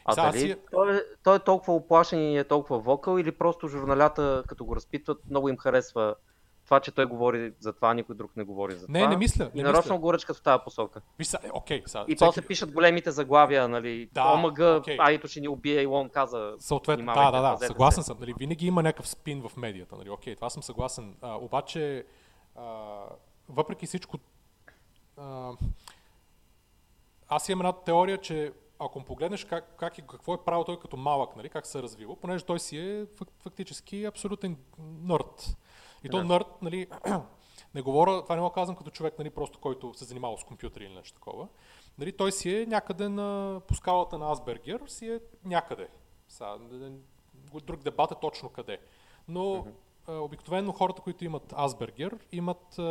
А 0.08 0.14
Сега 0.14 0.26
дали 0.26 0.40
си- 0.40 0.56
той, 0.72 0.96
е, 0.96 1.02
той 1.24 1.36
е 1.36 1.40
толкова 1.40 1.74
оплашен 1.74 2.20
и 2.22 2.38
е 2.38 2.44
толкова 2.44 2.80
вокал 2.80 3.18
или 3.18 3.32
просто 3.32 3.68
журналята, 3.68 4.44
като 4.48 4.66
го 4.66 4.76
разпитват, 4.76 5.18
много 5.30 5.50
им 5.50 5.58
харесва 5.58 6.16
това, 6.66 6.80
че 6.80 6.92
той 6.92 7.06
говори 7.06 7.54
за 7.60 7.74
това, 7.74 7.94
никой 7.94 8.16
друг 8.16 8.32
не 8.36 8.44
говори 8.44 8.76
за 8.76 8.86
Не, 8.90 9.00
това. 9.00 9.10
не 9.10 9.18
мисля, 9.18 9.52
И 9.54 9.58
не 9.58 9.64
нарочно 9.64 9.92
мисля. 9.92 10.00
го 10.00 10.14
ръчкат 10.14 10.38
в 10.38 10.42
тази 10.42 10.64
посока. 10.64 11.02
Са, 11.24 11.40
е, 11.44 11.50
окей, 11.54 11.84
сега, 11.86 12.02
И 12.02 12.06
всеки- 12.06 12.18
после 12.18 12.42
пишат 12.42 12.72
големите 12.72 13.12
заглавия, 13.12 13.68
нали, 13.68 14.10
Да, 14.14 14.24
ОМГ, 14.26 14.60
окей. 14.80 14.98
Айто 15.00 15.28
ще 15.28 15.40
ни 15.40 15.48
убие, 15.48 15.82
Илон 15.82 16.10
каза. 16.10 16.56
Съответно, 16.60 17.06
да, 17.06 17.32
да, 17.32 17.42
да, 17.52 17.58
съгласен 17.58 18.04
се. 18.04 18.08
съм. 18.08 18.18
Нали, 18.20 18.34
винаги 18.40 18.68
има 18.68 18.84
някакъв 18.84 19.08
спин 19.08 19.42
в 19.42 19.58
медията. 19.58 19.96
Нали, 19.96 20.10
окей, 20.10 20.36
това 20.36 20.50
съм 20.50 20.64
съгласен. 20.64 21.16
А, 21.22 21.36
обаче, 21.36 22.06
а, 22.56 22.96
въпреки 23.50 23.86
всичко, 23.86 24.18
а, 25.18 25.52
аз 27.30 27.50
имам 27.50 27.62
една 27.62 27.74
теория, 27.74 28.18
че 28.18 28.52
ако 28.80 29.00
му 29.00 29.06
погледнеш 29.06 29.46
как, 29.46 29.76
как, 29.78 29.98
и 29.98 30.02
какво 30.02 30.34
е 30.34 30.44
правил 30.46 30.64
той 30.64 30.80
като 30.80 30.98
малък, 30.98 31.36
нали, 31.36 31.50
как 31.50 31.66
се 31.66 31.80
е 31.80 31.84
развивал, 31.84 32.16
понеже 32.16 32.46
той 32.46 32.60
си 32.60 32.78
е 32.78 33.06
фак, 33.16 33.28
фактически 33.40 34.06
абсолютен 34.06 34.58
нърд. 34.80 35.58
И 36.04 36.10
то 36.10 36.18
Да. 36.18 36.24
нърд, 36.24 36.48
нали, 36.62 36.88
не 37.76 37.82
говоря, 37.82 38.24
това 38.24 38.36
не 38.36 38.42
го 38.42 38.50
казвам 38.50 38.76
като 38.76 38.92
човек, 38.92 39.20
нали, 39.20 39.30
просто 39.30 39.60
който 39.60 39.94
се 39.94 40.06
занимава 40.06 40.38
с 40.38 40.44
компютъри 40.44 40.86
или 40.86 40.94
нещо 40.94 41.14
такова. 41.14 41.48
Нали, 41.98 42.12
той 42.12 42.32
си 42.32 42.56
е 42.56 42.66
някъде 42.66 43.10
на, 43.10 43.62
по 43.68 43.76
скалата 43.76 44.18
на 44.18 44.32
Асбергер, 44.32 44.82
си 44.88 45.10
е 45.10 45.20
някъде. 45.46 45.88
Сега, 46.30 46.58
друг 47.64 47.84
дебат 47.84 48.12
е 48.12 48.16
точно 48.22 48.50
къде. 48.50 48.80
Но 49.28 49.66
а, 50.08 50.14
обикновено 50.14 50.72
хората, 50.72 51.02
които 51.02 51.26
имат 51.26 51.54
Асбергер, 51.58 52.18
имат 52.32 52.80
а, 52.80 52.84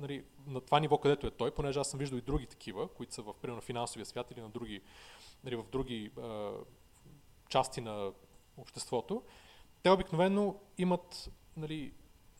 нали, 0.00 0.24
на 0.46 0.60
това 0.60 0.80
ниво, 0.80 0.98
където 0.98 1.26
е 1.26 1.30
той, 1.30 1.50
понеже 1.50 1.80
аз 1.80 1.90
съм 1.90 1.98
виждал 1.98 2.18
и 2.18 2.20
други 2.22 2.46
такива, 2.46 2.88
които 2.88 3.14
са 3.14 3.22
в 3.22 3.34
примерно 3.42 3.60
финансовия 3.62 4.06
свят 4.06 4.30
или 4.30 4.40
на 4.40 4.48
други, 4.48 4.80
нали, 5.44 5.56
в 5.56 5.64
други 5.72 6.10
а, 6.22 6.50
части 7.48 7.80
на 7.80 8.12
обществото, 8.56 9.22
те 9.82 9.90
обикновено 9.90 10.54
имат 10.78 11.30
нали, 11.56 11.92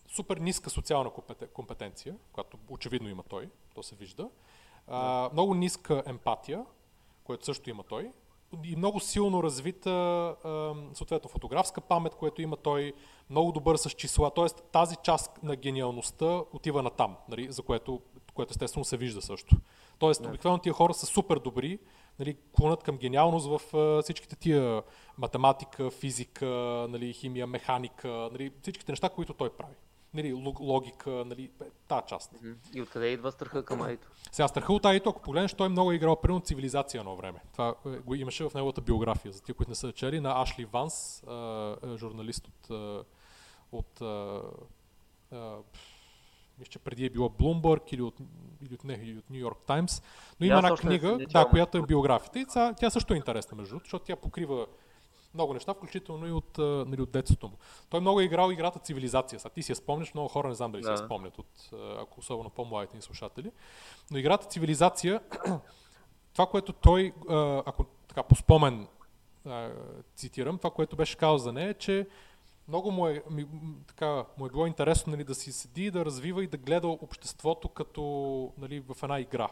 супер 0.09 0.37
ниска 0.37 0.71
социална 0.71 1.11
компетенция, 1.53 2.17
която 2.33 2.59
очевидно 2.69 3.09
има 3.09 3.23
той, 3.23 3.51
то 3.75 3.83
се 3.83 3.95
вижда. 3.95 4.31
А, 4.87 5.31
много 5.33 5.55
ниска 5.55 6.03
емпатия, 6.07 6.65
което 7.25 7.45
също 7.45 7.71
има 7.71 7.83
той. 7.83 8.13
И 8.65 8.77
много 8.77 9.01
силно 9.01 9.43
развита, 9.43 10.37
съответно, 10.95 11.31
фотографска 11.31 11.81
памет, 11.81 12.15
което 12.15 12.43
има 12.43 12.57
той, 12.57 12.93
много 13.31 13.53
добър 13.53 13.77
с 13.77 13.91
числа. 13.91 14.31
Тоест 14.35 14.63
тази 14.73 14.97
част 14.97 15.43
на 15.43 15.57
гениалността 15.57 16.43
отива 16.53 16.83
на 16.83 16.91
там, 16.91 17.17
нали, 17.29 17.53
за 17.53 17.63
което, 17.63 18.01
което 18.35 18.51
естествено 18.51 18.85
се 18.85 18.97
вижда 18.97 19.23
също. 19.23 19.57
Тоест, 19.99 20.27
обикновено 20.27 20.59
тия 20.59 20.73
хора 20.73 20.95
са 20.95 21.07
супер 21.07 21.39
добри, 21.39 21.79
нали, 22.21 22.37
клонат 22.57 22.83
към 22.83 22.97
гениалност 22.97 23.47
в 23.47 23.77
а, 23.77 24.03
всичките 24.03 24.37
тия 24.37 24.83
математика, 25.19 25.91
физика, 25.91 26.47
нали, 26.91 27.13
химия, 27.13 27.47
механика, 27.47 28.09
нали, 28.09 28.53
всичките 28.63 28.93
неща, 28.93 29.09
които 29.09 29.35
той 29.35 29.51
прави. 29.51 29.75
Нали, 30.15 30.33
логика, 30.61 31.11
нали, 31.11 31.51
тази 31.89 32.03
част. 32.07 32.35
И 32.75 32.83
откъде 32.83 33.09
идва 33.09 33.33
страха 33.33 33.65
към 33.65 33.83
Айто? 33.83 34.09
Сега 34.33 34.49
страха 34.49 34.73
от 34.73 34.85
Айто, 34.85 35.11
ако 35.11 35.23
погледнеш, 35.23 35.55
той 35.55 35.69
много 35.69 35.93
е 35.93 35.95
играл 35.95 36.17
примерно 36.17 36.41
цивилизация 36.41 36.99
едно 36.99 37.17
време. 37.17 37.41
Това 37.53 37.75
е, 37.87 37.89
го 37.89 38.15
имаше 38.15 38.49
в 38.49 38.55
неговата 38.55 38.81
биография, 38.81 39.33
за 39.33 39.43
тия, 39.43 39.55
които 39.55 39.71
не 39.71 39.77
са 39.77 39.93
чели, 39.93 40.21
на 40.21 40.43
Ашли 40.43 40.65
Ванс, 40.65 41.23
журналист 41.97 42.49
от, 42.49 42.71
от, 43.73 44.01
от 45.33 45.79
мисля, 46.61 46.71
че 46.71 46.79
преди 46.79 47.05
е 47.05 47.11
било 47.11 47.29
Bloomberg 47.29 47.95
или 47.95 48.03
от, 48.03 48.15
или 48.63 48.75
от, 48.75 48.85
не, 48.85 48.93
или 48.93 49.19
от 49.19 49.25
New 49.25 49.49
York 49.49 49.57
Times, 49.67 50.05
но 50.41 50.47
има 50.47 50.57
една 50.57 50.77
книга, 50.77 51.19
да, 51.33 51.49
която 51.49 51.79
е 51.79 51.83
биографията 51.83 52.39
и 52.41 52.47
тя, 52.47 52.75
тя 52.75 52.91
също 52.91 53.15
е 53.15 53.17
интересна 53.17 53.57
между 53.57 53.71
другото, 53.71 53.85
защото 53.85 54.05
тя 54.05 54.17
покрива 54.17 54.67
много 55.35 55.55
неща, 55.55 55.75
включително 55.75 56.27
и 56.27 56.33
от, 56.33 56.59
нали, 56.59 57.03
от 57.03 57.11
детството 57.11 57.49
му. 57.49 57.57
Той 57.91 58.01
много 58.01 58.21
е 58.21 58.25
играл 58.25 58.51
играта 58.51 58.79
цивилизация. 58.79 59.41
Сега 59.41 59.53
ти 59.53 59.63
си 59.63 59.73
я 59.73 59.77
спомняш, 59.77 60.15
много 60.15 60.29
хора 60.29 60.49
не 60.49 60.55
знам 60.55 60.73
дали 60.73 60.83
да. 60.83 60.87
си 60.87 61.03
я 61.03 61.07
спомнят, 61.07 61.39
от, 61.39 61.71
ако 62.01 62.21
особено 62.21 62.51
по-младите 62.51 62.97
ни 62.97 63.03
слушатели. 63.03 63.51
Но 64.11 64.19
играта 64.19 64.47
цивилизация, 64.47 65.21
това, 66.33 66.47
което 66.47 66.73
той, 66.73 67.13
ако 67.67 67.85
така 68.09 68.23
по 68.23 68.35
спомен 68.35 68.87
цитирам, 70.17 70.59
това, 70.59 70.71
което 70.71 70.97
беше 70.97 71.17
казал 71.17 71.39
за 71.39 71.53
нея, 71.53 71.71
е, 71.71 71.75
че 71.75 72.09
много 72.71 72.91
му 72.91 73.07
е, 73.07 73.23
ми, 73.31 73.47
така, 73.87 74.25
му 74.39 74.47
е 74.47 74.51
било 74.51 74.67
интересно 74.67 75.11
нали, 75.11 75.25
да 75.25 75.35
си 75.35 75.53
седи, 75.53 75.91
да 75.91 76.05
развива 76.05 76.45
и 76.45 76.47
да 76.47 76.57
гледа 76.57 76.89
обществото 76.89 77.69
като 77.69 78.03
нали, 78.59 78.81
в 78.81 79.03
една 79.03 79.21
игра. 79.21 79.49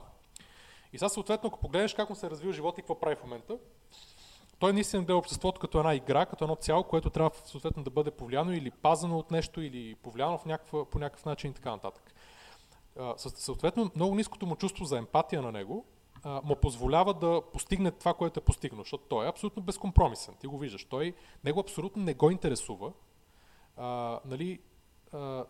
И 0.93 0.99
сега 0.99 1.09
съответно, 1.09 1.47
ако 1.47 1.61
погледнеш 1.61 1.95
как 1.95 2.11
му 2.11 2.17
се 2.17 2.27
е 2.27 2.31
развил 2.31 2.53
живота 2.53 2.81
и 2.81 2.83
какво 2.83 3.01
прави 3.01 3.17
в 3.17 3.23
момента, 3.23 3.59
той 4.59 4.73
наистина 4.73 5.03
гледа 5.03 5.17
обществото 5.17 5.61
като 5.61 5.79
една 5.79 5.95
игра, 5.95 6.27
като 6.27 6.45
едно 6.45 6.57
цяло, 6.57 6.85
което 6.85 7.11
трябва 7.11 7.31
съответно 7.45 7.83
да 7.83 7.91
бъде 7.91 8.11
повлияно 8.11 8.53
или 8.53 8.71
пазано 8.71 9.19
от 9.19 9.31
нещо, 9.31 9.61
или 9.61 9.95
повлияно 9.95 10.39
в 10.39 10.45
някаква, 10.47 10.85
по 10.85 10.99
някакъв 10.99 11.25
начин 11.25 11.51
и 11.51 11.55
така 11.55 11.71
нататък. 11.71 12.15
Съответно, 13.17 13.91
много 13.97 14.15
ниското 14.15 14.47
му 14.47 14.57
чувство 14.57 14.85
за 14.85 14.99
емпатия 14.99 15.43
на 15.43 15.53
него 15.53 15.85
му 16.45 16.57
позволява 16.57 17.15
да 17.15 17.43
постигне 17.53 17.91
това, 17.91 18.15
което 18.15 18.41
е 18.41 18.45
постигнал, 18.45 18.83
защото 18.83 19.05
той 19.09 19.27
е 19.27 19.29
абсолютно 19.29 19.63
безкомпромисен. 19.63 20.35
Ти 20.41 20.47
го 20.47 20.59
виждаш. 20.59 20.85
Той, 20.85 21.15
него 21.45 21.61
абсолютно 21.61 22.03
не 22.03 22.15
го 22.15 22.31
интересува 22.31 22.93
а, 23.79 24.21
нали, 24.25 24.59
а, 25.13 25.45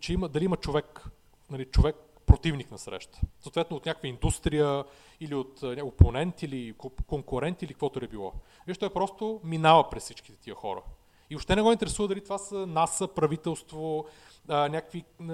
че 0.00 0.12
има, 0.12 0.28
дали 0.28 0.44
има 0.44 0.56
човек, 0.56 1.04
нали, 1.50 1.64
човек 1.64 1.96
противник 2.26 2.70
на 2.70 2.78
среща. 2.78 3.20
Съответно 3.40 3.76
от 3.76 3.86
някаква 3.86 4.08
индустрия 4.08 4.84
или 5.20 5.34
от 5.34 5.62
опонент 5.82 6.42
или 6.42 6.74
конкурент 7.06 7.62
или 7.62 7.72
каквото 7.72 8.04
е 8.04 8.08
било. 8.08 8.32
Виж, 8.66 8.78
той 8.78 8.90
просто 8.90 9.40
минава 9.44 9.90
през 9.90 10.02
всичките 10.02 10.38
тия 10.38 10.54
хора. 10.54 10.82
И 11.30 11.36
още 11.36 11.56
не 11.56 11.62
го 11.62 11.72
интересува 11.72 12.08
дали 12.08 12.24
това 12.24 12.38
са 12.38 12.66
НАСА, 12.66 13.08
правителство, 13.08 14.06
а, 14.48 14.68
някакви 14.68 15.04
а, 15.20 15.24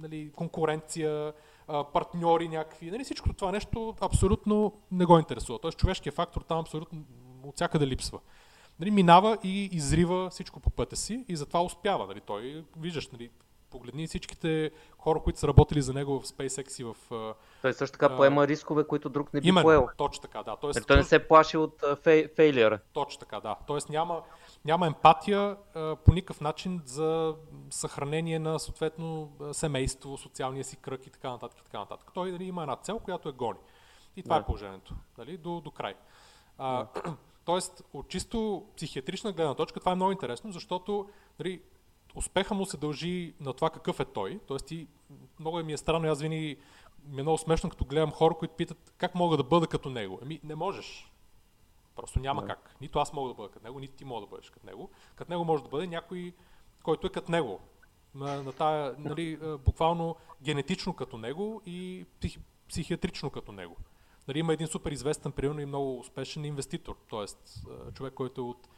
нали, 0.00 0.32
конкуренция, 0.36 1.32
а, 1.68 1.84
партньори 1.84 2.48
някакви. 2.48 2.90
Нали, 2.90 3.04
всичко 3.04 3.32
това 3.32 3.52
нещо 3.52 3.94
абсолютно 4.00 4.72
не 4.90 5.04
го 5.04 5.18
интересува. 5.18 5.58
Тоест 5.58 5.78
човешкият 5.78 6.16
фактор 6.16 6.42
там 6.42 6.58
абсолютно 6.58 7.04
от 7.44 7.54
всякъде 7.54 7.86
липсва 7.86 8.20
нали, 8.82 8.90
минава 8.90 9.38
и 9.42 9.64
изрива 9.72 10.30
всичко 10.30 10.60
по 10.60 10.70
пътя 10.70 10.96
си 10.96 11.24
и 11.28 11.36
затова 11.36 11.62
успява. 11.62 12.06
Нали, 12.06 12.20
той, 12.20 12.64
виждаш, 12.76 13.08
нали, 13.08 13.30
погледни 13.70 14.06
всичките 14.06 14.70
хора, 14.98 15.20
които 15.20 15.38
са 15.38 15.48
работили 15.48 15.82
за 15.82 15.92
него 15.92 16.20
в 16.20 16.24
SpaceX 16.24 16.80
и 16.80 16.84
в... 16.84 16.96
Той 17.62 17.72
също 17.72 17.98
така 17.98 18.16
поема 18.16 18.48
рискове, 18.48 18.86
които 18.86 19.08
друг 19.08 19.34
не 19.34 19.40
би 19.40 19.48
именно, 19.48 19.64
поел. 19.64 19.88
точно 19.96 20.22
така, 20.22 20.42
да. 20.42 20.56
Тоест, 20.56 20.86
той 20.86 20.96
не 20.96 21.04
се 21.04 21.28
плаши 21.28 21.56
от 21.56 21.84
фей, 22.02 22.28
фейлиера. 22.28 22.78
Точно 22.92 23.20
така, 23.20 23.40
да. 23.40 23.56
Тоест 23.66 23.88
няма, 23.88 24.22
няма 24.64 24.86
емпатия 24.86 25.56
а, 25.74 25.96
по 25.96 26.14
никакъв 26.14 26.40
начин 26.40 26.80
за 26.84 27.34
съхранение 27.70 28.38
на 28.38 28.58
съответно 28.58 29.32
семейство, 29.52 30.18
социалния 30.18 30.64
си 30.64 30.76
кръг 30.76 31.06
и 31.06 31.10
така 31.10 31.30
нататък. 31.30 31.58
И 31.60 31.64
така 31.64 31.78
нататък. 31.78 32.10
Той 32.14 32.32
нали, 32.32 32.44
има 32.44 32.62
една 32.62 32.76
цел, 32.76 32.98
която 32.98 33.28
е 33.28 33.32
гони. 33.32 33.58
И 34.16 34.22
това 34.22 34.36
да. 34.36 34.42
е 34.42 34.44
положението. 34.44 34.94
Нали, 35.18 35.36
до, 35.36 35.60
до 35.60 35.70
край. 35.70 35.94
А, 36.58 36.86
да. 36.94 37.16
Тоест, 37.44 37.82
от 37.92 38.08
чисто 38.08 38.66
психиатрична 38.76 39.32
гледна 39.32 39.54
точка, 39.54 39.80
това 39.80 39.92
е 39.92 39.94
много 39.94 40.12
интересно, 40.12 40.52
защото 40.52 41.08
нали, 41.38 41.62
успеха 42.14 42.54
му 42.54 42.66
се 42.66 42.76
дължи 42.76 43.34
на 43.40 43.52
това 43.52 43.70
какъв 43.70 44.00
е 44.00 44.04
той. 44.04 44.40
Тоест, 44.46 44.70
и, 44.70 44.86
много 45.40 45.62
ми 45.62 45.72
е 45.72 45.76
странно, 45.76 46.08
аз 46.08 46.20
винаги 46.20 46.56
ми 47.08 47.20
е 47.20 47.22
много 47.22 47.38
смешно, 47.38 47.70
като 47.70 47.84
гледам 47.84 48.10
хора, 48.10 48.34
които 48.34 48.54
питат 48.54 48.94
как 48.98 49.14
мога 49.14 49.36
да 49.36 49.42
бъда 49.42 49.66
като 49.66 49.90
него. 49.90 50.18
Ами, 50.22 50.40
не 50.44 50.54
можеш. 50.54 51.12
Просто 51.96 52.20
няма 52.20 52.42
yeah. 52.42 52.46
как. 52.46 52.76
Нито 52.80 52.98
аз 52.98 53.12
мога 53.12 53.28
да 53.28 53.34
бъда 53.34 53.48
като 53.48 53.66
него, 53.66 53.80
нито 53.80 53.94
ти 53.94 54.04
мога 54.04 54.20
да 54.20 54.26
бъдеш 54.26 54.50
като 54.50 54.66
него. 54.66 54.90
Като 55.14 55.32
него 55.32 55.44
може 55.44 55.62
да 55.62 55.68
бъде 55.68 55.86
някой, 55.86 56.32
който 56.82 57.06
е 57.06 57.10
като 57.10 57.32
него. 57.32 57.60
На, 58.14 58.42
на 58.42 58.52
тая, 58.52 58.94
нали, 58.98 59.38
буквално 59.64 60.16
генетично 60.42 60.94
като 60.94 61.18
него 61.18 61.62
и 61.66 62.06
психи, 62.20 62.38
психиатрично 62.68 63.30
като 63.30 63.52
него. 63.52 63.76
Нали, 64.28 64.38
има 64.38 64.52
един 64.52 64.66
супер 64.66 64.90
известен, 64.90 65.32
примерно 65.32 65.60
и 65.60 65.66
много 65.66 65.98
успешен 65.98 66.44
инвеститор, 66.44 66.96
т.е. 67.10 67.24
човек, 67.92 68.14
който 68.14 68.40
е 68.40 68.44
от 68.44 68.68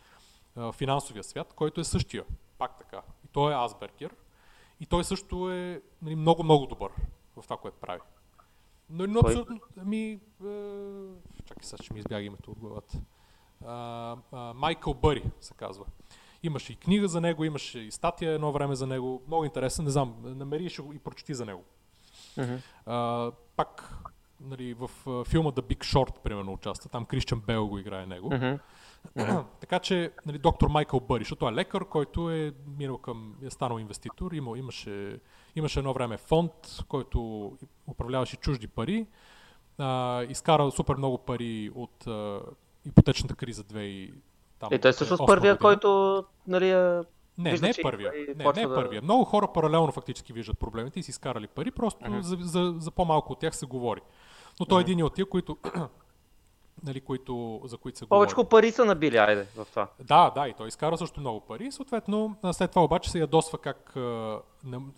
финансовия 0.75 1.25
свят, 1.25 1.53
който 1.57 1.81
е 1.81 1.85
същия, 1.85 2.25
пак 2.59 2.79
така. 2.79 3.03
И 3.25 3.29
той 3.29 3.53
е 3.53 3.57
Асбергер. 3.57 4.15
И 4.81 4.87
той 4.87 5.05
също 5.05 5.51
е 5.51 5.83
нали, 6.03 6.17
много, 6.17 6.43
много 6.43 6.67
добър 6.67 6.91
в 7.37 7.43
това, 7.43 7.57
което 7.57 7.77
прави. 7.81 8.01
Но, 8.91 9.07
но 9.07 9.21
абсолютно, 9.21 9.61
ами, 9.81 10.13
е, 10.13 10.19
чакай 11.45 11.63
сега, 11.63 11.83
ще 11.83 11.95
ми 11.95 12.01
избяга 12.01 12.25
името 12.25 12.51
от 12.51 12.59
главата. 12.59 13.01
Майкъл 14.55 14.95
Бъри 14.95 15.25
се 15.41 15.55
казва. 15.55 15.85
Имаше 16.43 16.73
и 16.73 16.77
книга 16.77 17.09
за 17.09 17.21
него, 17.21 17.45
имаше 17.45 17.79
и 17.79 17.91
статия 17.91 18.33
едно 18.33 18.53
време 18.53 18.75
за 18.75 18.87
него. 18.87 19.23
Много 19.27 19.45
интересен, 19.45 19.85
не 19.85 19.91
знам, 19.91 20.17
намери 20.25 20.71
и 20.95 20.99
прочети 20.99 21.35
за 21.35 21.47
него. 21.47 21.65
Uh-huh. 22.37 22.61
А, 22.87 23.33
пак 23.57 23.95
нали, 24.49 24.75
в 24.75 24.91
филма 25.25 25.51
The 25.51 25.61
Big 25.61 25.79
Short, 25.79 26.21
примерно, 26.23 26.53
участва. 26.53 26.91
Там 26.91 27.05
Кристиан 27.05 27.41
Бел 27.47 27.67
го 27.67 27.79
играе 27.79 28.07
него. 28.07 28.31
Uh-huh. 28.31 28.59
Uh-huh. 29.19 29.45
така 29.61 29.79
че 29.79 30.13
нали, 30.27 30.39
доктор 30.39 30.69
Майкъл 30.69 31.01
Бъри, 31.01 31.25
защото 31.25 31.49
е 31.49 31.53
лекар, 31.53 31.85
който 31.85 32.31
е 32.31 32.53
минал 32.79 32.99
към, 32.99 33.35
е 33.47 33.51
станал 33.51 33.79
инвеститор, 33.79 34.33
има, 34.33 34.59
имаше, 34.59 35.19
имаше 35.57 35.79
едно 35.79 35.93
време 35.93 36.17
фонд, 36.17 36.53
който 36.89 37.53
управляваше 37.87 38.37
чужди 38.37 38.69
пари, 38.69 39.07
а, 39.79 40.23
изкара 40.23 40.71
супер 40.71 40.95
много 40.95 41.19
пари 41.19 41.71
от 41.75 42.07
а, 42.07 42.41
ипотечната 42.87 43.35
криза 43.35 43.65
2 43.65 43.79
и 43.79 44.15
там. 44.59 44.69
И 44.73 44.79
той 44.79 44.91
е 44.91 44.93
също 44.93 45.17
с 45.17 45.27
първия, 45.27 45.59
който 45.59 46.25
нали, 46.47 47.03
не, 47.39 47.51
Вижда, 47.51 47.67
не 47.67 47.71
е 47.71 47.83
първия. 47.83 48.13
Не, 48.37 48.53
не 48.57 48.63
е 48.63 48.67
да... 48.67 48.75
първия. 48.75 49.03
Много 49.03 49.25
хора 49.25 49.53
паралелно 49.55 49.93
фактически 49.93 50.33
виждат 50.33 50.59
проблемите 50.59 51.01
и 51.01 51.03
си 51.03 51.11
изкарали 51.11 51.47
пари, 51.47 51.71
просто 51.71 52.05
uh-huh. 52.05 52.21
за, 52.21 52.37
за, 52.41 52.75
за 52.79 52.91
по-малко 52.91 53.33
от 53.33 53.39
тях 53.39 53.57
се 53.57 53.67
говори. 53.67 54.01
Но 54.61 54.67
той 54.67 54.81
е 54.81 54.83
един 54.83 55.03
от 55.03 55.15
тия, 55.15 55.27
които 55.27 55.59
нали, 56.85 57.01
които, 57.01 57.61
за 57.65 57.77
които 57.77 57.99
се 57.99 58.07
Повече 58.07 58.35
говори. 58.35 58.49
пари 58.49 58.73
са 58.73 58.85
набили, 58.85 59.17
айде, 59.17 59.47
в 59.57 59.67
това. 59.71 59.89
Да, 60.01 60.31
да, 60.31 60.49
и 60.49 60.55
той 60.55 60.69
изкара 60.69 60.99
също 60.99 61.21
много 61.21 61.41
пари. 61.41 61.73
Съответно, 61.73 62.37
след 62.53 62.71
това 62.71 62.85
обаче 62.85 63.11
се 63.11 63.19
ядосва 63.19 63.59
как 63.59 63.97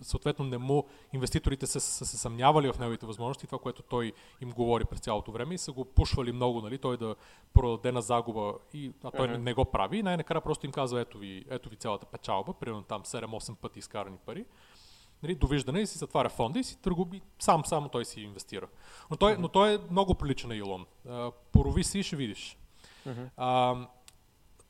съответно 0.03 0.45
не 0.45 0.59
му 0.59 0.85
инвеститорите 1.13 1.67
са, 1.67 1.81
са 1.81 2.07
се 2.07 2.19
съмнявали 2.19 2.73
в 2.73 2.79
неговите 2.79 3.07
възможности, 3.07 3.47
това, 3.47 3.59
което 3.59 3.83
той 3.83 4.13
им 4.41 4.51
говори 4.51 4.85
през 4.85 5.01
цялото 5.01 5.33
време 5.33 5.55
и 5.55 5.59
са 5.59 5.73
го 5.73 5.85
пушвали 5.85 6.33
много, 6.33 6.61
нали, 6.61 6.79
той 6.79 6.97
да 6.97 7.15
продаде 7.55 7.93
на 7.93 8.03
загуба, 8.03 8.55
и, 8.75 8.93
а 9.05 9.11
той 9.11 9.27
uh-huh. 9.27 9.33
не, 9.33 9.39
не 9.39 9.55
го 9.55 9.65
прави. 9.65 9.99
И 9.99 10.03
най-накрая 10.03 10.41
просто 10.41 10.67
им 10.67 10.73
казва, 10.73 11.01
ето 11.01 11.19
ви, 11.19 11.45
ето 11.51 11.69
ви 11.69 11.77
цялата 11.77 12.07
печалба, 12.07 12.53
примерно 12.53 12.83
там 12.83 13.03
7-8 13.03 13.55
пъти 13.55 13.79
изкарани 13.79 14.17
пари 14.27 14.45
нали, 15.23 15.35
довиждане 15.35 15.81
и 15.81 15.87
си 15.87 15.99
затваря 15.99 16.29
фонда 16.29 16.59
и 16.59 16.65
си 16.65 16.79
търгуби, 16.79 17.21
сам 17.39 17.65
само 17.65 17.89
той 17.89 18.05
си 18.05 18.21
инвестира. 18.21 18.67
Но 19.11 19.17
той, 19.17 19.33
mm-hmm. 19.33 19.39
но 19.39 19.49
той 19.49 19.75
е 19.75 19.79
много 19.91 20.15
прилича 20.15 20.49
на 20.49 20.57
Илон. 20.57 20.87
А, 21.09 21.31
порови 21.53 21.85
си 21.85 21.99
и 21.99 22.03
ще 22.03 22.17
видиш. 22.17 22.59
Mm-hmm. 23.07 23.29
А, 23.37 23.77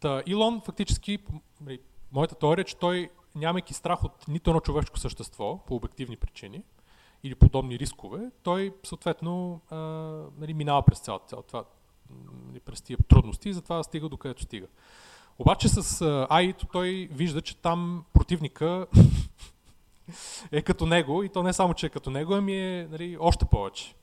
та, 0.00 0.22
Илон 0.26 0.60
фактически, 0.64 1.18
нали, 1.60 1.80
моята 2.12 2.34
теория 2.34 2.62
е, 2.62 2.64
че 2.64 2.76
той 2.76 3.10
нямайки 3.34 3.74
страх 3.74 4.04
от 4.04 4.28
нито 4.28 4.50
едно 4.50 4.60
човешко 4.60 4.98
същество, 4.98 5.58
по 5.66 5.74
обективни 5.74 6.16
причини, 6.16 6.62
или 7.22 7.34
подобни 7.34 7.78
рискове, 7.78 8.30
той 8.42 8.74
съответно 8.84 9.60
а, 9.70 9.76
нали, 10.38 10.54
минава 10.54 10.82
през 10.82 10.98
цялото, 10.98 11.26
цяло 11.26 11.42
това, 11.42 11.64
нали, 12.48 12.60
през 12.60 12.80
тия 12.80 12.98
трудности 13.08 13.48
и 13.48 13.52
затова 13.52 13.82
стига 13.82 14.08
до 14.08 14.16
където 14.16 14.42
стига. 14.42 14.66
Обаче 15.38 15.68
с 15.68 15.82
AI 16.04 16.72
той 16.72 17.08
вижда, 17.12 17.42
че 17.42 17.56
там 17.56 18.04
противника 18.12 18.86
е 20.52 20.62
като 20.62 20.86
него 20.86 21.22
и 21.22 21.28
то 21.28 21.42
не 21.42 21.52
само, 21.52 21.74
че 21.74 21.86
е 21.86 21.90
като 21.90 22.10
него, 22.10 22.34
ами 22.34 22.56
е 22.56 22.88
нали, 22.90 23.16
още 23.20 23.44
повече. 23.44 23.94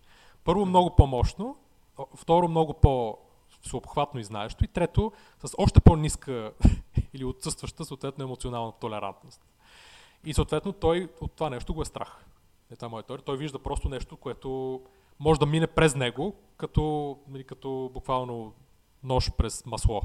Първо 0.44 0.66
много 0.66 0.96
по-мощно, 0.96 1.56
второ 2.16 2.48
много 2.48 2.74
по 2.74 3.18
всеобхватно 3.62 4.20
и 4.20 4.24
знаещо 4.24 4.63
и 4.63 4.68
трето 4.68 5.12
с 5.46 5.54
още 5.58 5.80
по-ниска 5.80 6.52
или 7.13 7.26
отсъстваща 7.26 7.86
съответно 7.86 8.24
емоционална 8.24 8.72
толерантност. 8.72 9.42
И 10.26 10.34
съответно 10.34 10.74
той 10.74 11.10
от 11.22 11.32
това 11.32 11.50
нещо 11.50 11.74
го 11.74 11.82
е 11.82 11.86
страх. 11.86 12.26
Е, 12.72 12.76
това 12.76 12.89
моя 12.89 13.04
теория. 13.04 13.26
Той 13.26 13.38
вижда 13.38 13.60
просто 13.60 13.89
нещо, 13.89 14.18
което 14.18 14.82
може 15.20 15.39
да 15.39 15.46
мине 15.46 15.68
през 15.68 15.96
него, 15.96 16.36
като, 16.58 17.18
нали, 17.28 17.44
като 17.44 17.92
буквално 17.94 18.54
нож 19.04 19.32
през 19.32 19.66
масло. 19.66 20.02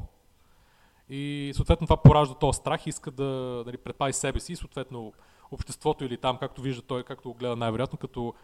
И 1.09 1.53
съответно 1.55 1.87
това 1.87 2.03
поражда 2.03 2.35
този 2.35 2.57
страх, 2.57 2.87
иска 2.87 3.11
да 3.11 3.63
нали, 3.67 3.77
предпази 3.77 4.13
себе 4.13 4.41
си 4.41 4.53
и 4.53 4.57
съответно 4.57 5.13
обществото 5.53 6.05
или 6.05 6.17
там, 6.17 6.39
както 6.39 6.63
вижда 6.63 6.83
той, 6.83 7.05
както 7.05 7.29
го 7.29 7.35
гледа 7.35 7.57
най-вероятно, 7.57 7.99
като 7.99 8.35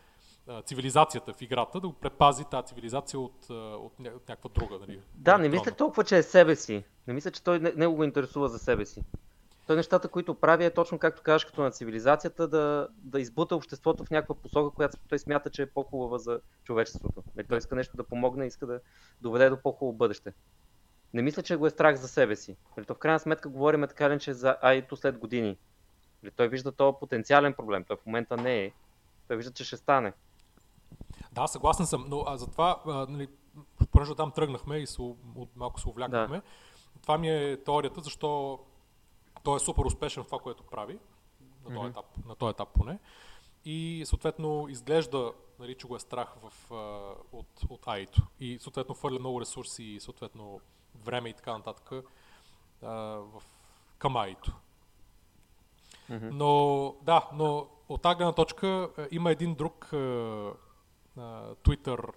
цивилизацията 0.64 1.32
в 1.32 1.42
играта, 1.42 1.80
да 1.80 1.88
го 1.88 1.94
предпази 1.94 2.44
тази 2.44 2.66
цивилизация 2.66 3.20
от, 3.20 3.50
от, 3.50 3.92
от 4.00 4.28
някаква 4.28 4.50
друга. 4.54 4.78
Нали, 4.80 5.00
да, 5.14 5.38
не 5.38 5.48
мисля 5.48 5.72
толкова, 5.72 6.04
че 6.04 6.16
е 6.16 6.22
себе 6.22 6.56
си. 6.56 6.84
Не 7.06 7.14
мисля, 7.14 7.30
че 7.30 7.42
той 7.42 7.58
не, 7.58 7.72
не 7.76 7.86
го 7.86 8.04
интересува 8.04 8.48
за 8.48 8.58
себе 8.58 8.86
си. 8.86 9.02
Той 9.66 9.76
нещата, 9.76 10.08
които 10.08 10.34
прави 10.34 10.64
е 10.64 10.70
точно 10.70 10.98
както 10.98 11.22
кажеш, 11.22 11.44
като 11.44 11.62
на 11.62 11.70
цивилизацията, 11.70 12.48
да, 12.48 12.88
да 12.98 13.20
избута 13.20 13.56
обществото 13.56 14.04
в 14.04 14.10
някаква 14.10 14.34
посока, 14.34 14.76
която 14.76 14.96
той 15.08 15.18
смята, 15.18 15.50
че 15.50 15.62
е 15.62 15.66
по-хубава 15.66 16.18
за 16.18 16.40
човечеството. 16.64 17.22
Нали, 17.36 17.46
той 17.46 17.58
иска 17.58 17.74
нещо 17.74 17.96
да 17.96 18.04
помогне, 18.04 18.46
иска 18.46 18.66
да 18.66 18.80
доведе 19.20 19.50
до 19.50 19.56
по-хубаво 19.62 19.96
бъдеще. 19.96 20.32
Не 21.14 21.22
мисля, 21.22 21.42
че 21.42 21.56
го 21.56 21.66
е 21.66 21.70
страх 21.70 21.96
за 21.96 22.08
себе 22.08 22.36
си. 22.36 22.56
Нали, 22.76 22.86
то 22.86 22.94
в 22.94 22.98
крайна 22.98 23.18
сметка 23.18 23.48
говорим 23.48 23.80
така 23.80 24.18
че 24.18 24.32
за 24.32 24.56
Айто 24.62 24.96
след 24.96 25.18
години. 25.18 25.56
Нали, 26.24 26.32
той 26.36 26.48
вижда 26.48 26.72
този 26.72 26.96
потенциален 27.00 27.54
проблем. 27.54 27.84
Той 27.84 27.96
в 27.96 28.06
момента 28.06 28.36
не 28.36 28.64
е. 28.64 28.72
Той 29.28 29.36
вижда, 29.36 29.52
че 29.52 29.64
ще 29.64 29.76
стане. 29.76 30.12
Да, 31.32 31.46
съгласен 31.46 31.86
съм, 31.86 32.04
но 32.08 32.24
а, 32.26 32.36
затова, 32.36 32.82
а, 32.86 33.06
нали, 33.08 33.28
понеже 33.90 34.14
там 34.14 34.32
тръгнахме 34.32 34.78
и 34.78 34.86
се, 34.86 35.02
от, 35.02 35.56
малко 35.56 35.80
се 35.80 35.88
увлякахме, 35.88 36.36
да. 36.36 36.42
това 37.02 37.18
ми 37.18 37.30
е 37.30 37.56
теорията, 37.56 38.00
защо 38.00 38.58
той 39.42 39.56
е 39.56 39.60
супер 39.60 39.84
успешен 39.84 40.22
в 40.22 40.26
това, 40.26 40.38
което 40.38 40.62
прави, 40.62 40.98
на 41.64 41.74
този, 41.74 41.78
mm-hmm. 41.78 41.90
етап, 41.90 42.26
на 42.26 42.34
този 42.34 42.50
етап 42.50 42.68
поне, 42.74 42.98
и 43.64 44.02
съответно 44.06 44.66
изглежда, 44.68 45.32
нали, 45.58 45.74
че 45.74 45.86
го 45.86 45.96
е 45.96 46.00
страх 46.00 46.34
в, 46.42 46.70
от, 47.32 47.62
от 47.68 47.88
АИТО 47.88 48.22
и 48.40 48.58
съответно 48.58 48.94
хвърля 48.94 49.18
много 49.18 49.40
ресурси 49.40 49.84
и 49.84 50.00
съответно 50.00 50.60
време 51.04 51.28
и 51.28 51.34
така 51.34 51.52
нататък 51.52 51.90
uh, 51.90 52.04
в, 53.18 53.42
към 53.98 54.16
АИТО. 54.16 54.52
Mm-hmm. 56.10 56.30
Но 56.32 56.94
да, 57.02 57.28
но 57.34 57.66
от 57.88 58.02
тази 58.02 58.16
гледна 58.16 58.32
точка 58.32 58.66
uh, 58.66 59.08
има 59.10 59.30
един 59.30 59.54
друг 59.54 59.88
uh, 59.92 60.52
uh, 61.18 61.54
Twitter 61.54 62.12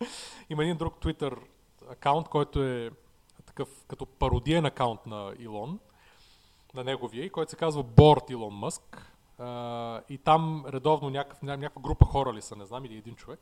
има 0.50 0.62
един 0.62 0.76
друг 0.76 0.94
Twitter 0.94 1.38
акаунт, 1.90 2.28
който 2.28 2.62
е 2.62 2.90
такъв 3.46 3.68
като 3.88 4.06
пародиен 4.06 4.66
акаунт 4.66 5.06
на 5.06 5.34
Илон, 5.38 5.78
на 6.74 6.84
неговия, 6.84 7.30
който 7.30 7.50
се 7.50 7.56
казва 7.56 7.82
Борт 7.82 8.30
Илон 8.30 8.54
Мъск. 8.54 9.12
и 10.08 10.18
там 10.24 10.64
редовно 10.68 11.10
някакъв, 11.10 11.42
някаква 11.42 11.82
група 11.82 12.04
хора 12.04 12.32
ли 12.32 12.42
са, 12.42 12.56
не 12.56 12.66
знам, 12.66 12.84
или 12.84 12.96
един 12.96 13.14
човек, 13.14 13.40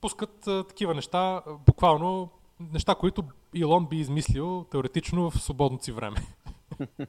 пускат 0.00 0.46
а, 0.46 0.64
такива 0.64 0.94
неща, 0.94 1.42
буквално 1.66 2.30
неща, 2.60 2.94
които 2.94 3.24
Илон 3.54 3.86
би 3.86 3.96
измислил 3.96 4.64
теоретично 4.70 5.30
в 5.30 5.42
свободното 5.42 5.84
си 5.84 5.92
време. 5.92 6.16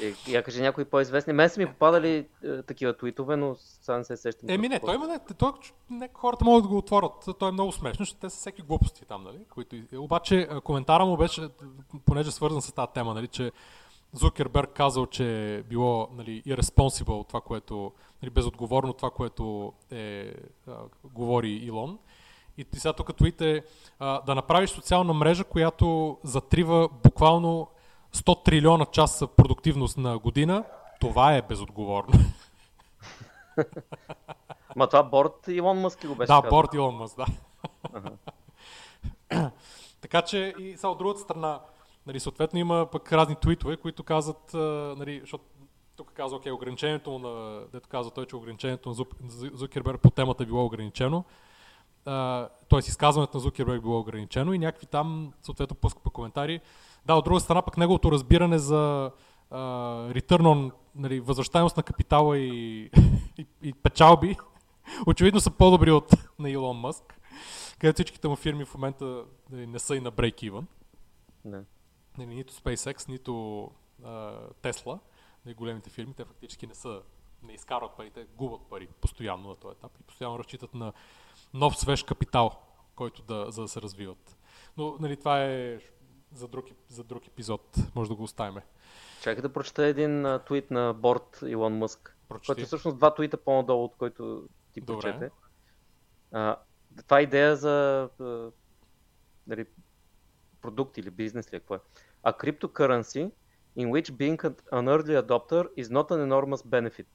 Е, 0.00 0.32
я 0.32 0.42
кажи 0.42 0.62
някои 0.62 0.84
по-известни. 0.84 1.32
Мен 1.32 1.48
са 1.48 1.60
ми 1.60 1.66
попадали 1.66 2.26
е, 2.44 2.62
такива 2.62 2.96
твитове, 2.96 3.36
но 3.36 3.54
сега 3.58 3.98
не 3.98 4.04
се 4.04 4.16
сещам. 4.16 4.50
Еми 4.50 4.68
не, 4.68 4.80
той 4.80 4.94
има 4.94 5.06
не, 5.06 5.18
той, 5.38 5.52
не, 5.90 6.08
хората 6.14 6.44
могат 6.44 6.64
да 6.64 6.68
го 6.68 6.76
отворят. 6.76 7.28
Той 7.38 7.48
е 7.48 7.52
много 7.52 7.72
смешно, 7.72 8.04
защото 8.04 8.20
те 8.20 8.30
са 8.30 8.36
всеки 8.36 8.62
глупости 8.62 9.04
там, 9.04 9.24
нали? 9.24 9.38
Които, 9.50 9.76
обаче 9.96 10.48
коментара 10.64 11.04
му 11.04 11.16
беше, 11.16 11.48
понеже 12.06 12.28
е 12.28 12.32
свързан 12.32 12.62
с 12.62 12.72
тази 12.72 12.92
тема, 12.94 13.14
нали, 13.14 13.28
че 13.28 13.52
Зукерберг 14.12 14.70
казал, 14.70 15.06
че 15.06 15.54
е 15.54 15.62
било 15.62 16.08
нали, 16.16 16.42
irresponsible 16.46 17.28
това, 17.28 17.40
което, 17.40 17.92
нали, 18.22 18.30
безотговорно 18.30 18.92
това, 18.92 19.10
което 19.10 19.72
е, 19.90 20.32
а, 20.68 20.72
говори 21.04 21.50
Илон. 21.50 21.98
И 22.58 22.66
сега 22.74 22.92
тук 22.92 23.16
твит 23.16 23.40
е 23.40 23.62
а, 23.98 24.20
да 24.20 24.34
направиш 24.34 24.70
социална 24.70 25.12
мрежа, 25.12 25.44
която 25.44 26.18
затрива 26.24 26.88
буквално 27.04 27.68
100 28.14 28.44
трилиона 28.44 28.84
часа 28.84 29.26
продуктивност 29.26 29.98
на 29.98 30.18
година, 30.18 30.64
това 31.00 31.34
е 31.34 31.42
безотговорно. 31.42 32.12
Ма 34.76 34.86
това 34.86 35.02
Борт 35.02 35.48
Илон 35.48 35.80
Мъск 35.80 36.06
го 36.06 36.14
беше 36.14 36.26
Да, 36.26 36.42
Борт 36.42 36.74
Илон 36.74 36.94
Мъск, 36.94 37.16
да. 37.16 37.26
така 40.00 40.22
че 40.22 40.54
и 40.58 40.76
сега 40.76 40.88
от 40.88 40.98
другата 40.98 41.20
страна, 41.20 41.60
нали, 42.06 42.20
съответно 42.20 42.58
има 42.58 42.86
пък 42.92 43.12
разни 43.12 43.36
твитове, 43.36 43.76
които 43.76 44.02
казват, 44.02 44.54
нали, 44.98 45.20
защото 45.20 45.44
тук 45.96 46.12
казва, 46.12 46.38
окей, 46.38 46.52
ограничението 46.52 47.18
на, 47.18 47.60
дето 47.72 47.88
казва 47.88 48.12
той, 48.12 48.26
че 48.26 48.36
ограничението 48.36 48.88
на 48.88 48.94
Зукерберг 49.52 50.00
по 50.00 50.10
темата 50.10 50.42
е 50.42 50.46
било 50.46 50.64
ограничено, 50.64 51.24
т.е. 52.68 52.78
изказването 52.78 53.36
на 53.36 53.40
Зукерберг 53.40 53.78
е 53.78 53.82
било 53.82 53.98
ограничено 53.98 54.52
и 54.52 54.58
някакви 54.58 54.86
там, 54.86 55.32
съответно, 55.42 55.76
пускат 55.76 56.02
по 56.02 56.10
коментари, 56.10 56.60
да, 57.06 57.14
от 57.14 57.24
друга 57.24 57.40
страна 57.40 57.62
пък 57.62 57.76
неговото 57.76 58.12
разбиране 58.12 58.58
за 58.58 59.10
uh, 59.52 60.20
return 60.20 60.42
on, 60.42 60.72
нали, 60.94 61.20
възвръщаемост 61.20 61.76
на 61.76 61.82
капитала 61.82 62.38
и, 62.38 62.82
и, 63.38 63.46
и 63.62 63.72
печалби, 63.72 64.36
очевидно 65.06 65.40
са 65.40 65.50
по-добри 65.50 65.90
от 65.90 66.12
на 66.38 66.50
Илон 66.50 66.76
Мъск, 66.76 67.20
където 67.78 67.96
всичките 67.96 68.28
му 68.28 68.36
фирми 68.36 68.64
в 68.64 68.74
момента 68.74 69.24
нали, 69.50 69.66
не 69.66 69.78
са 69.78 69.96
и 69.96 70.00
на 70.00 70.12
break-even. 70.12 70.64
Не. 71.44 71.62
Нали, 72.18 72.34
нито 72.34 72.54
SpaceX, 72.54 73.08
нито 73.08 73.32
uh, 74.02 74.52
Tesla, 74.62 74.98
нали, 75.46 75.54
големите 75.54 75.90
фирми, 75.90 76.14
те 76.14 76.24
фактически 76.24 76.66
не 76.66 76.74
са, 76.74 77.02
не 77.42 77.52
изкарват 77.52 77.96
пари, 77.96 78.10
те 78.10 78.26
губят 78.36 78.60
пари 78.70 78.88
постоянно 79.00 79.48
на 79.48 79.56
този 79.56 79.72
етап 79.72 79.92
и 80.00 80.02
постоянно 80.02 80.38
разчитат 80.38 80.74
на 80.74 80.92
нов 81.54 81.78
свеж 81.78 82.02
капитал, 82.02 82.50
който 82.94 83.22
да, 83.22 83.46
за 83.48 83.62
да 83.62 83.68
се 83.68 83.82
развиват. 83.82 84.38
Но 84.76 84.96
нали, 85.00 85.16
това 85.16 85.44
е 85.44 85.78
за 86.34 86.48
друг, 86.48 86.66
за 86.88 87.04
друг 87.04 87.26
епизод. 87.26 87.76
Може 87.94 88.10
да 88.10 88.16
го 88.16 88.22
оставим. 88.22 88.62
Чакай 89.22 89.42
да 89.42 89.52
прочета 89.52 89.86
един 89.86 90.26
а, 90.26 90.38
твит 90.38 90.70
на 90.70 90.92
борт 90.92 91.40
Илон 91.46 91.78
Мъск. 91.78 92.16
Прочети. 92.28 92.46
Който 92.46 92.62
е 92.62 92.64
всъщност 92.64 92.96
два 92.96 93.14
твита 93.14 93.36
по-надолу, 93.36 93.84
от 93.84 93.96
който 93.96 94.48
ти 94.72 94.80
Добре. 94.80 95.00
прочете. 95.00 95.30
А, 96.32 96.56
това 97.02 97.18
е 97.18 97.22
идея 97.22 97.56
за 97.56 98.08
а, 98.20 98.50
дали, 99.46 99.66
продукт 100.60 100.98
или 100.98 101.10
бизнес 101.10 101.52
ли, 101.52 101.58
какво 101.58 101.74
е. 101.74 101.80
A 102.24 102.38
cryptocurrency 102.38 103.30
in 103.78 103.90
which 103.90 104.10
being 104.10 104.40
an 104.72 104.88
early 104.88 105.22
adopter 105.22 105.68
is 105.76 105.84
not 105.84 106.10
an 106.10 106.28
enormous 106.28 106.66
benefit. 106.66 107.06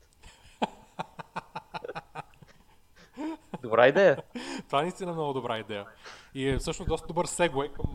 добра 3.62 3.88
идея. 3.88 4.24
Това 4.68 4.80
е 4.80 4.82
наистина 4.82 5.14
много 5.14 5.34
добра 5.34 5.58
идея. 5.58 5.86
И 6.34 6.50
е 6.50 6.58
всъщност 6.58 6.90
доста 6.90 7.08
добър 7.08 7.26
сегвей 7.26 7.70
към, 7.74 7.86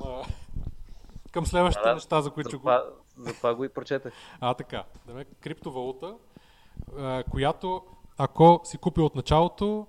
към 1.34 1.46
следващите 1.46 1.88
да, 1.88 1.94
неща, 1.94 2.22
за 2.22 2.30
които 2.30 2.50
за 2.50 2.58
това, 2.58 2.84
го... 2.84 3.22
За 3.22 3.34
това 3.34 3.54
го 3.54 3.64
и 3.64 3.68
прочетах. 3.68 4.12
А, 4.40 4.54
така. 4.54 4.84
Да 5.06 5.24
криптовалута, 5.24 6.16
която 7.30 7.82
ако 8.18 8.60
си 8.64 8.78
купил 8.78 9.06
от 9.06 9.14
началото, 9.14 9.86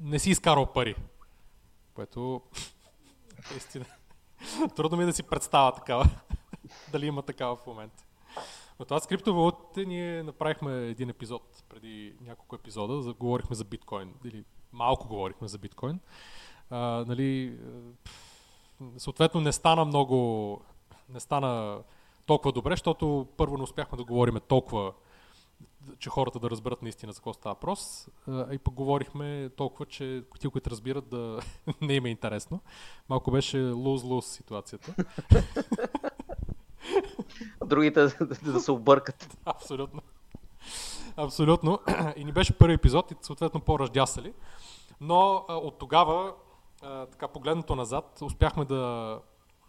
не 0.00 0.18
си 0.18 0.30
изкарал 0.30 0.66
пари. 0.66 0.94
Което 1.94 2.42
истина. 3.56 3.84
Трудно 4.76 4.96
ми 4.96 5.02
е 5.02 5.06
да 5.06 5.12
си 5.12 5.22
представя 5.22 5.74
такава. 5.74 6.04
Дали 6.92 7.06
има 7.06 7.22
такава 7.22 7.56
в 7.56 7.66
момента. 7.66 8.04
Но 8.78 8.84
това 8.84 9.00
с 9.00 9.06
криптовалутите 9.06 9.84
ние 9.84 10.22
направихме 10.22 10.86
един 10.86 11.10
епизод 11.10 11.62
преди 11.68 12.14
няколко 12.20 12.56
епизода, 12.56 13.02
за, 13.02 13.12
говорихме 13.12 13.56
за 13.56 13.64
биткоин, 13.64 14.14
или 14.24 14.44
малко 14.72 15.08
говорихме 15.08 15.48
за 15.48 15.58
биткоин. 15.58 16.00
А, 16.70 17.04
нали, 17.08 17.58
съответно 18.96 19.40
не 19.40 19.52
стана 19.52 19.84
много, 19.84 20.60
не 21.08 21.20
стана 21.20 21.78
толкова 22.26 22.52
добре, 22.52 22.72
защото 22.72 23.26
първо 23.36 23.56
не 23.56 23.62
успяхме 23.62 23.98
да 23.98 24.04
говорим 24.04 24.40
толкова, 24.48 24.92
че 25.98 26.10
хората 26.10 26.38
да 26.38 26.50
разберат 26.50 26.82
наистина 26.82 27.12
за 27.12 27.18
какво 27.18 27.32
става 27.32 27.54
въпрос. 27.54 28.08
И 28.52 28.58
пък 28.58 28.74
говорихме 28.74 29.50
толкова, 29.56 29.86
че 29.86 30.24
ти, 30.40 30.48
които 30.48 30.70
разбират, 30.70 31.08
да 31.08 31.40
не 31.80 31.94
им 31.94 32.06
е 32.06 32.10
интересно. 32.10 32.60
Малко 33.08 33.30
беше 33.30 33.58
луз-луз 33.58 34.20
ситуацията. 34.20 34.94
Другите 37.64 38.00
да 38.42 38.60
се 38.60 38.72
объркат. 38.72 39.38
Абсолютно. 39.44 40.02
Абсолютно. 41.16 41.78
И 42.16 42.24
ни 42.24 42.32
беше 42.32 42.58
първи 42.58 42.74
епизод 42.74 43.10
и 43.10 43.14
съответно 43.20 43.60
по-ръждясали. 43.60 44.32
Но 45.00 45.44
а, 45.48 45.54
от 45.54 45.78
тогава, 45.78 46.34
а, 46.82 47.06
така 47.06 47.28
погледнато 47.28 47.76
назад, 47.76 48.18
успяхме 48.22 48.64
да 48.64 49.18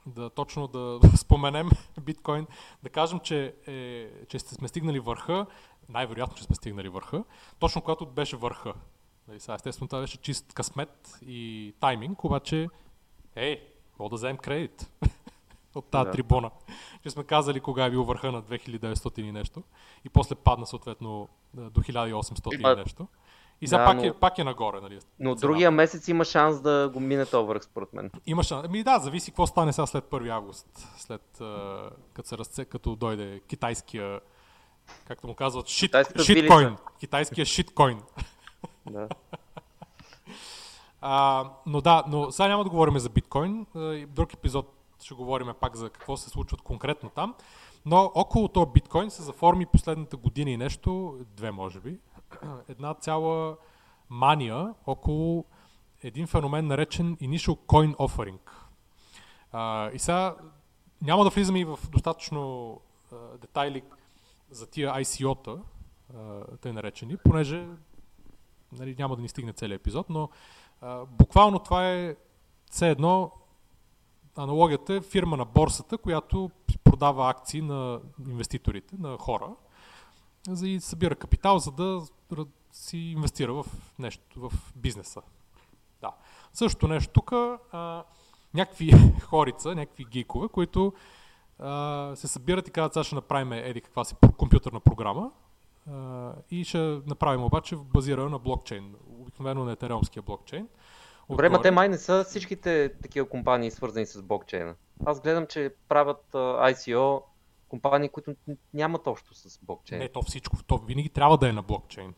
да 0.06 0.30
точно 0.30 0.68
да, 0.68 1.00
споменем 1.18 1.70
биткоин, 2.02 2.48
да 2.84 2.90
кажем, 2.90 3.20
че, 3.20 3.56
е, 3.68 4.10
че 4.28 4.40
сме 4.40 4.68
стигнали 4.68 5.00
върха, 5.00 5.46
най-вероятно, 5.90 6.36
че 6.36 6.44
сме 6.44 6.56
стигнали 6.56 6.90
върха, 6.90 7.24
точно 7.60 7.82
когато 7.82 8.06
беше 8.06 8.38
върха. 8.38 8.74
Нали, 9.28 9.40
сега, 9.40 9.56
естествено, 9.56 9.88
това 9.88 10.02
беше 10.02 10.18
чист 10.18 10.54
късмет 10.54 11.20
и 11.26 11.74
тайминг, 11.80 12.24
обаче, 12.24 12.68
ей, 13.36 13.68
мога 14.00 14.10
да 14.10 14.16
вземем 14.16 14.38
кредит 14.38 14.92
от 15.76 15.86
тази 15.86 16.06
да. 16.06 16.12
трибуна, 16.12 16.52
че 17.04 17.10
сме 17.10 17.24
казали 17.24 17.60
кога 17.60 17.86
е 17.86 17.90
бил 17.90 18.04
върха 18.04 18.32
на 18.32 18.44
2900 18.44 19.20
и 19.22 19.32
нещо 19.32 19.64
и 20.06 20.10
после 20.10 20.36
падна 20.36 20.66
съответно 20.66 21.30
до 21.54 21.82
1800 21.82 22.76
и 22.76 22.84
нещо. 22.84 23.08
И 23.62 23.68
сега 23.68 23.80
да, 23.80 23.86
пак, 23.86 23.98
но... 23.98 24.04
е, 24.04 24.14
пак 24.14 24.38
е 24.38 24.44
нагоре, 24.44 24.82
нали? 24.82 25.00
Но 25.20 25.30
цената. 25.30 25.42
другия 25.42 25.72
месец 25.72 26.08
има 26.08 26.26
шанс 26.26 26.62
да 26.62 26.90
го 26.94 27.00
мине 27.00 27.26
този 27.26 27.48
върх, 27.48 27.64
според 27.64 27.94
мен. 27.94 28.12
Има 28.26 28.44
шанс. 28.44 28.68
Ми 28.70 28.84
да, 28.84 29.00
зависи 29.00 29.32
какво 29.32 29.48
стане 29.48 29.74
сега 29.74 29.86
след 29.86 30.04
1 30.04 30.30
август, 30.30 30.88
след 30.98 31.42
като 32.14 32.28
се 32.28 32.38
разце, 32.38 32.66
като 32.66 32.96
дойде 32.96 33.40
китайския, 33.48 34.20
както 35.08 35.28
му 35.28 35.36
казват, 35.36 35.68
шит, 35.68 35.96
шиткоин. 36.24 36.78
Китайския 37.00 37.46
шиткоин. 37.46 38.02
Да. 38.92 39.08
а, 41.02 41.46
но 41.66 41.82
да, 41.82 42.04
но 42.08 42.32
сега 42.32 42.48
няма 42.48 42.64
да 42.64 42.70
говорим 42.70 43.00
за 43.00 43.10
биткоин. 43.10 43.66
Друг 44.08 44.34
епизод 44.34 44.74
ще 45.04 45.14
говорим 45.14 45.48
пак 45.60 45.76
за 45.76 45.90
какво 45.90 46.18
се 46.18 46.30
случва 46.30 46.58
конкретно 46.58 47.10
там. 47.10 47.36
Но 47.86 48.12
около 48.16 48.48
този 48.48 48.72
биткоин 48.74 49.10
се 49.10 49.22
заформи 49.22 49.66
последната 49.66 50.18
година 50.18 50.52
и 50.52 50.58
нещо, 50.58 51.18
две 51.36 51.52
може 51.52 51.80
би, 51.80 51.98
една 52.70 52.94
цяла 52.94 53.58
мания 54.10 54.74
около 54.88 55.46
един 56.04 56.28
феномен 56.28 56.68
наречен 56.68 57.18
Initial 57.18 57.56
Coin 57.56 57.96
Offering. 57.96 58.40
А, 59.52 59.92
и 59.92 60.00
сега 60.00 60.36
няма 61.02 61.24
да 61.24 61.30
влизаме 61.30 61.60
и 61.60 61.66
в 61.66 61.80
достатъчно 61.92 62.72
а, 63.12 63.16
детайли 63.38 63.84
за 64.50 64.68
тия 64.70 64.94
ICO-та, 64.94 65.58
тъй 66.62 66.74
наречени, 66.74 67.18
понеже 67.18 67.68
нали, 68.72 68.96
няма 69.00 69.16
да 69.16 69.22
ни 69.22 69.30
стигне 69.30 69.54
целият 69.54 69.82
епизод, 69.82 70.10
но 70.10 70.30
а, 70.82 71.06
буквално 71.06 71.60
това 71.60 71.90
е 71.90 72.16
все 72.72 72.90
едно 72.90 73.32
аналогията 74.38 74.94
е 74.94 75.02
фирма 75.02 75.38
на 75.38 75.46
борсата, 75.46 75.98
която 75.98 76.52
продава 76.84 77.30
акции 77.30 77.62
на 77.62 78.00
инвеститорите, 78.30 78.96
на 79.00 79.18
хора, 79.18 79.50
за 80.48 80.68
да 80.68 80.82
събира 80.82 81.16
капитал, 81.16 81.60
за 81.60 81.72
да 81.72 82.02
си 82.72 82.98
инвестира 82.98 83.54
в 83.54 83.66
нещо, 84.00 84.50
в 84.50 84.52
бизнеса. 84.76 85.22
Да. 86.02 86.12
Също 86.54 86.88
нещо 86.88 87.14
тук, 87.14 87.32
някакви 88.54 88.92
хорица, 89.22 89.76
някакви 89.76 90.06
гикове, 90.06 90.48
които 90.48 90.94
а, 91.60 92.12
се 92.16 92.28
събират 92.28 92.68
и 92.68 92.72
казват, 92.72 92.94
сега 92.94 93.04
ще 93.04 93.16
направим 93.16 93.54
еди 93.54 93.82
каква 93.82 94.04
си 94.04 94.16
компютърна 94.38 94.80
програма 94.80 95.32
а, 95.92 96.32
и 96.52 96.64
ще 96.64 96.78
направим 97.08 97.44
обаче 97.44 97.76
базирана 97.76 98.30
на 98.30 98.40
блокчейн, 98.40 98.96
обикновено 99.20 99.66
на 99.66 99.72
етереумския 99.72 100.24
блокчейн. 100.24 100.68
Добре, 101.30 101.50
ма 101.50 101.62
те 101.62 101.72
май 101.72 101.90
не 101.90 101.98
са 101.98 102.24
всичките 102.24 102.94
такива 103.02 103.30
компании 103.30 103.72
свързани 103.72 104.06
с 104.06 104.22
блокчейна. 104.22 104.76
Аз 105.06 105.22
гледам, 105.22 105.48
че 105.48 105.76
правят 105.90 106.26
ICO 106.34 107.22
компании, 107.72 108.10
които 108.10 108.36
нямат 108.74 109.08
общо 109.08 109.34
с 109.34 109.60
блокчейн. 109.62 110.00
Не, 110.00 110.10
то 110.10 110.22
всичко, 110.22 110.58
то 110.68 110.78
винаги 110.78 111.10
трябва 111.10 111.38
да 111.38 111.50
е 111.50 111.54
на 111.54 111.62
блокчейн. 111.62 112.14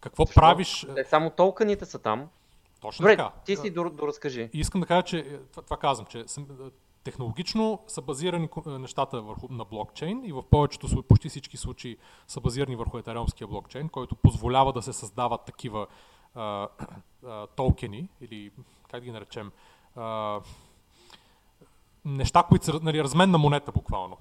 Какво 0.00 0.24
Защо? 0.24 0.40
правиш? 0.40 0.86
Не, 0.96 1.04
само 1.04 1.30
толканите 1.30 1.84
са 1.84 1.98
там. 1.98 2.28
Точно 2.80 3.02
Добре, 3.02 3.16
така. 3.16 3.32
ти 3.44 3.56
си 3.56 3.70
доразкажи. 3.70 4.50
Искам 4.52 4.80
да 4.80 4.86
кажа, 4.86 5.02
че 5.02 5.18
е, 5.18 5.38
това, 5.38 5.62
това 5.62 5.76
казвам, 5.76 6.06
че 6.06 6.24
технологично 7.04 7.82
са 7.86 8.02
базирани 8.02 8.48
нещата 8.66 9.20
върху, 9.20 9.46
на 9.50 9.64
блокчейн 9.64 10.24
и 10.24 10.32
в 10.32 10.42
повечето, 10.50 11.02
почти 11.02 11.28
всички 11.28 11.56
случаи 11.56 11.96
са 12.26 12.40
базирани 12.40 12.76
върху 12.76 12.98
етереумския 12.98 13.46
блокчейн, 13.46 13.88
който 13.88 14.16
позволява 14.16 14.72
да 14.72 14.82
се 14.82 14.92
създават 14.92 15.44
такива 15.44 15.86
а, 16.34 16.68
а, 17.26 17.46
токени 17.46 18.08
или 18.20 18.50
как 18.90 19.02
ги 19.02 19.10
наречем 19.10 19.52
а, 19.96 20.40
неща, 22.04 22.42
които 22.42 22.64
са 22.64 22.80
нали, 22.82 23.02
разменна 23.02 23.38
монета 23.38 23.72
буквално. 23.72 24.16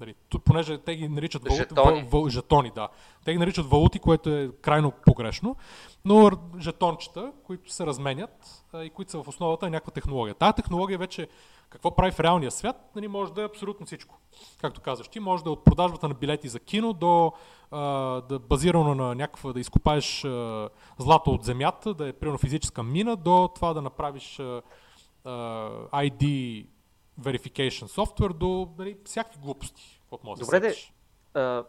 Нали, 0.00 0.14
понеже 0.44 0.78
те 0.78 0.96
ги 0.96 1.08
наричат 1.08 1.42
валути, 1.42 1.62
жетони. 1.62 2.02
Въл, 2.02 2.20
въл, 2.20 2.28
жетони, 2.28 2.70
да. 2.74 2.88
Те 3.24 3.32
ги 3.32 3.38
наричат 3.38 3.66
валути, 3.66 3.98
което 3.98 4.30
е 4.30 4.50
крайно 4.62 4.92
погрешно, 5.06 5.56
но 6.04 6.30
жетончета, 6.58 7.32
които 7.44 7.72
се 7.72 7.86
разменят 7.86 8.64
а, 8.72 8.84
и 8.84 8.90
които 8.90 9.10
са 9.10 9.22
в 9.22 9.28
основата 9.28 9.66
на 9.66 9.70
някаква 9.70 9.92
технология. 9.92 10.34
Тая 10.34 10.52
технология 10.52 10.98
вече 10.98 11.28
какво 11.70 11.96
прави 11.96 12.12
в 12.12 12.20
реалния 12.20 12.50
свят, 12.50 12.90
нали, 12.96 13.08
може 13.08 13.32
да 13.32 13.42
е 13.42 13.44
абсолютно 13.44 13.86
всичко. 13.86 14.18
Както 14.60 14.80
казваш 14.80 15.08
ти, 15.08 15.20
може 15.20 15.44
да 15.44 15.50
е 15.50 15.52
от 15.52 15.64
продажбата 15.64 16.08
на 16.08 16.14
билети 16.14 16.48
за 16.48 16.60
кино 16.60 16.92
до 16.92 17.32
а, 17.70 17.80
да 18.20 18.38
базирано 18.38 18.94
на 18.94 19.14
някаква, 19.14 19.52
да 19.52 19.60
изкопаеш 19.60 20.24
а, 20.24 20.68
злато 20.98 21.30
от 21.30 21.44
земята, 21.44 21.94
да 21.94 22.08
е 22.08 22.12
примерно 22.12 22.38
физическа 22.38 22.82
мина, 22.82 23.16
до 23.16 23.50
това 23.54 23.74
да 23.74 23.82
направиш 23.82 24.40
а, 24.40 24.62
а, 25.24 25.32
ID 25.92 26.66
verification 27.20 27.86
софтуер 27.86 28.30
до 28.30 28.68
нали, 28.78 28.96
всякакви 29.04 29.40
глупости. 29.40 30.00
Може 30.24 30.40
Добре, 30.40 30.60
да 30.60 30.68
де, 30.68 30.74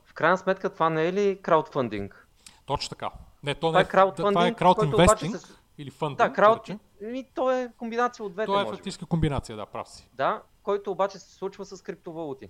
в 0.05 0.13
крайна 0.13 0.37
сметка 0.37 0.69
това 0.69 0.89
не 0.89 1.07
е 1.07 1.13
ли 1.13 1.39
краудфандинг? 1.41 2.27
Точно 2.65 2.89
така. 2.89 3.11
Не, 3.43 3.55
то 3.55 3.71
не 3.71 3.79
е, 3.79 3.85
краудфандинг, 3.85 4.33
това 4.33 4.47
е 4.47 4.53
краудинвестинг 4.53 5.37
се... 5.37 5.53
или 5.77 5.89
фандинг. 5.89 6.17
Да, 6.17 6.33
крауд... 6.33 6.69
Ми, 7.01 7.25
то 7.35 7.51
е 7.51 7.71
комбинация 7.77 8.25
от 8.25 8.33
двете. 8.33 8.45
То 8.45 8.61
е 8.61 8.65
фактически 8.65 9.05
комбинация, 9.05 9.57
да, 9.57 9.65
прав 9.65 9.89
си. 9.89 10.09
Да, 10.13 10.41
който 10.63 10.91
обаче 10.91 11.19
се 11.19 11.33
случва 11.35 11.65
с 11.65 11.81
криптовалути. 11.81 12.49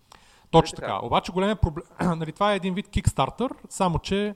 Точно 0.52 0.76
така. 0.76 0.88
така. 0.88 1.06
Обаче 1.06 1.32
големия 1.32 1.56
проблем, 1.56 1.86
нали, 2.20 2.32
това 2.32 2.54
е 2.54 2.56
един 2.56 2.74
вид 2.74 2.88
Kickstarter, 2.88 3.52
само 3.70 4.00
че 4.00 4.36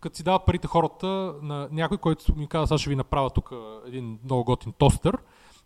като 0.00 0.16
си 0.16 0.22
дават 0.22 0.46
парите 0.46 0.66
хората 0.66 1.06
на 1.42 1.68
някой, 1.72 1.98
който 1.98 2.36
ми 2.36 2.48
каза, 2.48 2.66
сега 2.66 2.78
ще 2.78 2.90
ви 2.90 2.96
направя 2.96 3.30
тук 3.30 3.52
един 3.86 4.18
много 4.24 4.44
готин 4.44 4.72
тостер, 4.72 5.18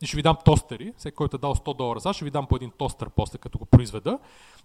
и 0.03 0.07
ще 0.07 0.16
ви 0.16 0.22
дам 0.22 0.36
тостери, 0.44 0.92
всеки, 0.96 1.14
който 1.14 1.36
е 1.36 1.38
дал 1.38 1.55
100 1.55 1.76
долара, 1.76 2.01
сега 2.01 2.12
ще 2.12 2.24
ви 2.24 2.30
дам 2.30 2.46
по 2.46 2.57
един 2.57 2.70
тостер 2.70 3.11
после, 3.16 3.38
като 3.38 3.59
го 3.59 3.64
произведа. 3.64 4.18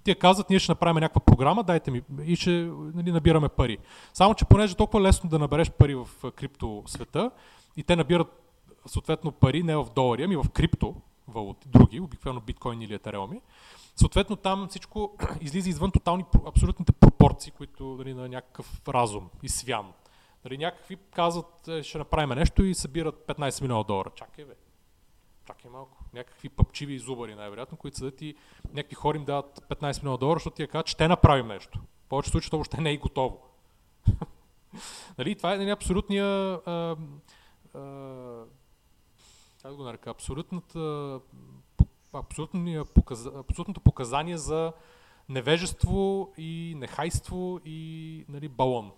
Те 0.04 0.16
казват, 0.16 0.50
ние 0.50 0.60
ще 0.60 0.72
направим 0.72 0.96
някаква 1.00 1.22
програма, 1.22 1.64
дайте 1.64 1.92
ми 1.92 2.02
и 2.26 2.36
ще 2.36 2.52
нали, 2.94 3.12
набираме 3.12 3.50
пари. 3.50 3.78
Само, 4.14 4.36
че 4.36 4.46
понеже 4.46 4.74
е 4.74 4.76
толкова 4.76 5.02
лесно 5.02 5.30
да 5.30 5.40
набереш 5.40 5.72
пари 5.72 5.96
в 5.96 6.08
крипто 6.36 6.84
света 6.86 7.32
и 7.78 7.84
те 7.84 7.96
набират 7.96 8.42
съответно 8.86 9.32
пари 9.32 9.64
не 9.64 9.76
в 9.76 9.88
долари, 9.96 10.24
ами 10.24 10.36
в 10.36 10.46
крипто 10.54 10.96
валути, 11.28 11.68
други, 11.68 12.00
обикновено 12.00 12.42
биткоин 12.42 12.82
или 12.82 12.94
етереуми, 12.94 13.42
съответно 13.96 14.36
там 14.36 14.68
всичко 14.70 15.18
излиза 15.42 15.70
извън 15.70 15.92
тотални, 15.92 16.26
абсолютните 16.48 16.92
пропорции, 16.92 17.52
които 17.52 17.96
нали, 18.00 18.14
на 18.14 18.30
някакъв 18.30 18.82
разум 18.88 19.30
и 19.44 19.50
свян. 19.50 19.94
Нали, 20.46 20.58
някакви 20.58 20.98
казват, 21.16 21.68
е, 21.68 21.84
ще 21.84 21.98
направим 21.98 22.30
нещо 22.30 22.64
и 22.64 22.74
събират 22.74 23.16
15 23.28 23.62
милиона 23.62 23.84
долара. 23.84 24.10
Чакай, 24.16 24.46
бе 24.46 24.54
чакай 25.48 25.72
малко, 25.72 25.98
някакви 26.14 26.50
пъпчиви 26.50 27.00
зубари 27.00 27.36
най-вероятно, 27.36 27.78
които 27.78 27.98
седят 27.98 28.22
и 28.22 28.36
някакви 28.74 28.96
хора 28.96 29.18
им 29.18 29.26
дават 29.26 29.66
15 29.70 30.04
милиона 30.04 30.18
долара, 30.18 30.36
защото 30.36 30.56
тия 30.56 30.68
казват, 30.68 30.86
че 30.86 30.98
те 30.98 31.08
направим 31.08 31.48
нещо. 31.48 31.80
В 32.06 32.10
повечето 32.10 32.32
случаи 32.32 32.50
това 32.50 32.58
въобще 32.58 32.82
не 32.82 32.92
е 32.92 32.98
готово. 32.98 33.42
нали? 35.18 35.36
Това 35.36 35.54
е 35.54 35.58
нали, 35.58 35.70
абсолютния 35.70 36.26
а, 36.66 36.96
а, 37.74 38.44
как 39.62 39.76
го 39.76 39.84
нарека, 39.84 40.10
абсолютната, 40.10 41.20
показ, 42.94 43.26
абсолютното 43.26 43.82
показание 43.82 44.38
за 44.38 44.74
невежество 45.30 46.34
и 46.38 46.74
нехайство 46.78 47.60
и 47.66 48.26
нали, 48.30 48.48
балон. 48.48 48.92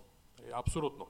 Абсолютно. 0.52 1.06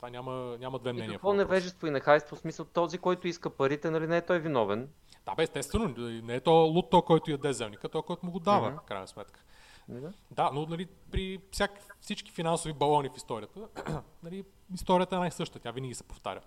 Това 0.00 0.10
няма, 0.10 0.56
няма 0.60 0.78
две 0.78 0.92
мнения. 0.92 1.10
И 1.10 1.12
какво 1.12 1.32
невежество 1.32 1.86
и 1.86 1.90
нехайство? 1.90 2.36
В 2.36 2.38
смисъл 2.38 2.64
този, 2.64 2.98
който 2.98 3.28
иска 3.28 3.50
парите, 3.50 3.90
нали 3.90 4.06
не 4.06 4.16
е 4.16 4.26
той 4.26 4.38
виновен? 4.38 4.88
Да, 5.26 5.34
бе, 5.34 5.42
естествено. 5.42 5.94
Не 5.98 6.34
е 6.34 6.40
то 6.40 6.52
лут, 6.52 6.90
то, 6.90 7.02
който 7.02 7.30
яде 7.30 7.52
зелника, 7.52 7.88
то, 7.88 8.02
който 8.02 8.26
му 8.26 8.32
го 8.32 8.40
дава, 8.40 8.70
mm-hmm. 8.70 8.82
в 8.82 8.84
крайна 8.84 9.08
сметка. 9.08 9.40
Да, 9.88 10.12
да 10.30 10.50
но 10.54 10.66
нали, 10.66 10.86
при 11.10 11.40
всяк, 11.50 11.70
всички 12.00 12.32
финансови 12.32 12.74
балони 12.74 13.08
в 13.08 13.16
историята, 13.16 13.68
нали, 14.22 14.44
историята 14.74 15.16
е 15.16 15.18
най-съща, 15.18 15.58
тя 15.58 15.70
винаги 15.70 15.94
се 15.94 16.04
повтаря. 16.04 16.40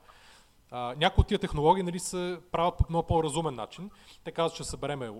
А, 0.72 0.95
някои 0.97 1.22
от 1.22 1.28
тия 1.28 1.39
технологии 1.39 1.84
нали, 1.84 1.99
се 1.99 2.39
правят 2.51 2.78
по 2.78 2.86
много 2.89 3.08
по-разумен 3.08 3.56
начин. 3.56 3.91
Те 4.24 4.32
казват, 4.32 4.58
че 4.58 4.64
събереме 4.64 5.12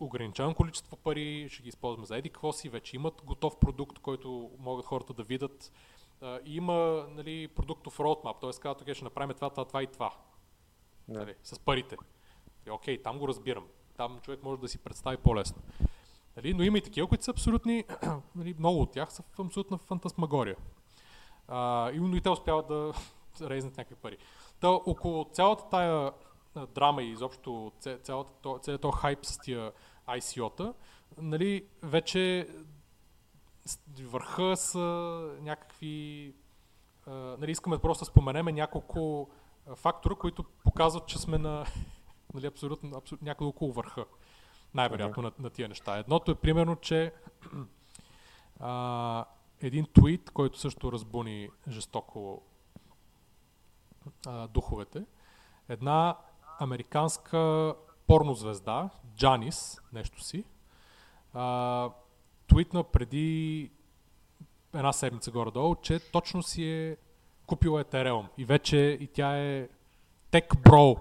ограничено 0.00 0.54
количество 0.54 0.96
пари, 0.96 1.48
ще 1.50 1.62
ги 1.62 1.68
използваме 1.68 2.06
за 2.06 2.16
еди 2.16 2.28
какво 2.28 2.52
си, 2.52 2.68
вече 2.68 2.96
имат 2.96 3.22
готов 3.24 3.58
продукт, 3.58 3.98
който 3.98 4.50
могат 4.58 4.86
хората 4.86 5.12
да 5.12 5.22
видят 5.22 5.72
а, 6.20 6.40
има 6.44 7.06
нали, 7.10 7.48
продуктов 7.48 7.98
roadmap, 7.98 8.40
т.е. 8.40 8.60
казват, 8.60 8.82
окей, 8.82 8.94
ще 8.94 9.04
направим 9.04 9.34
това, 9.36 9.50
това, 9.50 9.64
това 9.64 9.82
и 9.82 9.86
това. 9.86 10.10
Yeah. 10.10 10.14
Нали, 11.08 11.34
с 11.42 11.58
парите. 11.58 11.96
И, 12.66 12.70
окей, 12.70 13.02
там 13.02 13.18
го 13.18 13.28
разбирам. 13.28 13.66
Там 13.96 14.20
човек 14.22 14.42
може 14.42 14.60
да 14.60 14.68
си 14.68 14.78
представи 14.78 15.16
по-лесно. 15.16 15.62
Нали, 16.36 16.54
но 16.54 16.62
има 16.62 16.78
и 16.78 16.82
такива, 16.82 17.08
които 17.08 17.24
са 17.24 17.30
абсолютни, 17.30 17.84
нали, 18.34 18.54
много 18.58 18.80
от 18.80 18.92
тях 18.92 19.12
са 19.12 19.22
в 19.22 19.40
абсолютна 19.40 19.78
фантасмагория. 19.78 20.56
А, 21.48 21.90
и, 21.90 21.98
но 21.98 22.16
и 22.16 22.20
те 22.20 22.30
успяват 22.30 22.66
да 22.66 22.92
резнат 23.40 23.76
някакви 23.76 23.94
пари. 23.94 24.16
Та, 24.60 24.68
около 24.68 25.24
цялата 25.32 25.68
тая 25.70 26.12
драма 26.74 27.02
и 27.02 27.10
изобщо 27.10 27.72
цялата, 28.02 28.58
целият 28.62 28.82
този 28.82 28.96
хайп 28.96 29.26
с 29.26 29.38
тия 29.38 29.72
ICO-та, 30.08 30.74
нали, 31.18 31.66
вече 31.82 32.48
върха 34.00 34.56
са 34.56 34.78
някакви... 35.40 36.34
А, 37.06 37.10
нали, 37.12 37.50
искаме 37.50 37.78
просто 37.78 38.04
да 38.04 38.10
споменеме 38.10 38.52
няколко 38.52 39.30
фактора, 39.74 40.14
които 40.14 40.44
показват, 40.64 41.06
че 41.06 41.18
сме 41.18 41.38
на 41.38 41.64
нали, 42.34 42.46
абсолютно, 42.46 42.90
абсолютно 42.96 43.26
някъде 43.26 43.48
около 43.48 43.72
върха. 43.72 44.04
Най-вероятно 44.74 45.22
на, 45.22 45.32
на 45.38 45.50
тия 45.50 45.68
неща. 45.68 45.98
Едното 45.98 46.30
е 46.30 46.34
примерно, 46.34 46.76
че 46.76 47.12
а, 48.60 49.24
един 49.60 49.86
твит, 49.94 50.30
който 50.30 50.58
също 50.58 50.92
разбуни 50.92 51.48
жестоко 51.68 52.42
а, 54.26 54.48
духовете. 54.48 55.04
Една 55.68 56.16
американска 56.60 57.74
порнозвезда, 58.06 58.90
Джанис, 59.16 59.80
нещо 59.92 60.24
си, 60.24 60.44
а, 61.32 61.90
твитна 62.54 62.84
преди 62.84 63.70
една 64.74 64.92
седмица 64.92 65.30
горе-долу, 65.30 65.74
че 65.74 65.98
точно 65.98 66.42
си 66.42 66.64
е 66.64 66.96
купила 67.46 67.84
Ethereum 67.84 68.26
и 68.38 68.44
вече 68.44 68.98
и 69.00 69.06
тя 69.06 69.38
е 69.38 69.68
Tech 70.32 70.48
Bro. 70.48 71.00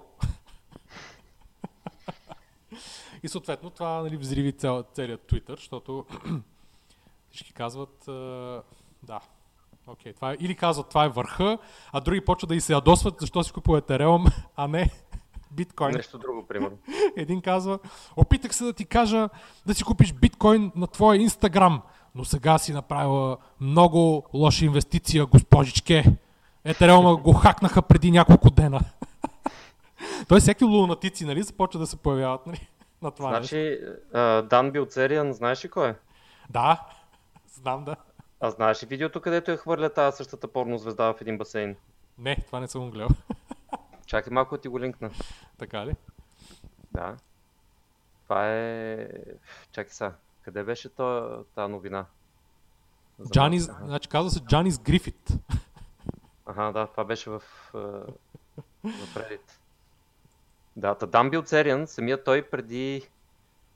и 3.23 3.27
съответно 3.27 3.69
това 3.69 4.01
нали, 4.01 4.17
взриви 4.17 4.51
цел, 4.51 4.83
целият 4.93 5.31
Twitter, 5.31 5.55
защото 5.55 6.05
всички 7.31 7.53
казват, 7.53 8.03
да, 9.03 9.19
Окей, 9.87 10.11
okay, 10.11 10.15
това 10.15 10.31
е, 10.31 10.37
или 10.39 10.55
казват 10.55 10.89
това 10.89 11.05
е 11.05 11.09
върха, 11.09 11.57
а 11.91 11.99
други 11.99 12.21
почват 12.21 12.49
да 12.49 12.55
и 12.55 12.61
се 12.61 12.73
ядосват, 12.73 13.19
защо 13.19 13.43
си 13.43 13.51
купува 13.51 13.81
Ethereum, 13.81 14.33
а 14.55 14.67
не 14.67 14.89
биткоин. 15.55 15.91
Нещо 15.95 16.17
друго, 16.17 16.47
примерно. 16.47 16.77
Един 17.17 17.41
казва, 17.41 17.79
опитах 18.15 18.55
се 18.55 18.63
да 18.63 18.73
ти 18.73 18.85
кажа 18.85 19.29
да 19.65 19.73
си 19.73 19.83
купиш 19.83 20.13
биткоин 20.13 20.71
на 20.75 20.87
твоя 20.87 21.21
инстаграм, 21.21 21.81
но 22.15 22.25
сега 22.25 22.57
си 22.57 22.73
направила 22.73 23.37
много 23.61 24.25
лоша 24.33 24.65
инвестиция, 24.65 25.25
госпожичке. 25.25 26.05
Етереума 26.65 27.15
го 27.15 27.33
хакнаха 27.33 27.81
преди 27.81 28.11
няколко 28.11 28.49
дена. 28.49 28.79
Той 30.27 30.39
всеки 30.39 30.63
лунатици, 30.63 31.25
нали, 31.25 31.43
започва 31.43 31.79
да 31.79 31.87
се 31.87 31.97
появяват 31.97 32.47
нали, 32.47 32.67
на 33.01 33.11
това 33.11 33.29
Значи. 33.29 33.79
Дан 34.49 34.71
Билцериан, 34.71 35.33
знаеш 35.33 35.65
ли 35.65 35.69
кой 35.69 35.89
е? 35.89 35.95
Да, 36.49 36.81
знам 37.53 37.85
да. 37.85 37.95
А 38.39 38.51
знаеш 38.51 38.83
ли 38.83 38.87
видеото, 38.87 39.21
където 39.21 39.51
я 39.51 39.57
хвърля 39.57 39.89
тази 39.89 40.17
същата 40.17 40.47
порно 40.47 40.77
звезда 40.77 41.13
в 41.13 41.21
един 41.21 41.37
басейн? 41.37 41.75
Не, 42.17 42.37
това 42.45 42.59
не 42.59 42.67
съм 42.67 42.91
гледал. 42.91 43.09
Чакай 44.13 44.33
малко 44.33 44.55
да 44.55 44.61
ти 44.61 44.67
го 44.67 44.79
линкна. 44.79 45.11
Така 45.57 45.85
ли? 45.85 45.95
Да. 46.91 47.17
Това 48.23 48.49
е... 48.49 49.07
Чакай 49.71 49.93
сега. 49.93 50.13
Къде 50.41 50.63
беше 50.63 50.89
тази 51.55 51.71
новина? 51.71 52.05
Джанис, 53.31 53.63
значи 53.63 54.09
казва 54.09 54.31
се 54.31 54.39
Джанис 54.39 54.79
Грифит. 54.79 55.33
Ага, 56.45 56.71
да, 56.71 56.87
това 56.87 57.03
беше 57.03 57.29
в, 57.29 57.43
в 57.73 59.15
Reddit. 59.15 59.51
Да, 60.75 60.95
Тадам 60.95 61.29
Билцериан, 61.29 61.87
самият 61.87 62.23
той 62.23 62.49
преди, 62.49 63.09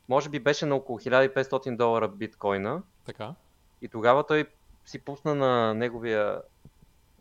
може 0.09 0.29
би 0.29 0.39
беше 0.39 0.65
на 0.65 0.75
около 0.75 0.99
1500 0.99 1.77
долара 1.77 2.07
биткоина. 2.07 2.81
Така. 3.05 3.33
И 3.81 3.87
тогава 3.87 4.25
той 4.27 4.45
си 4.85 4.99
пусна 4.99 5.35
на 5.35 5.73
неговия, 5.73 6.41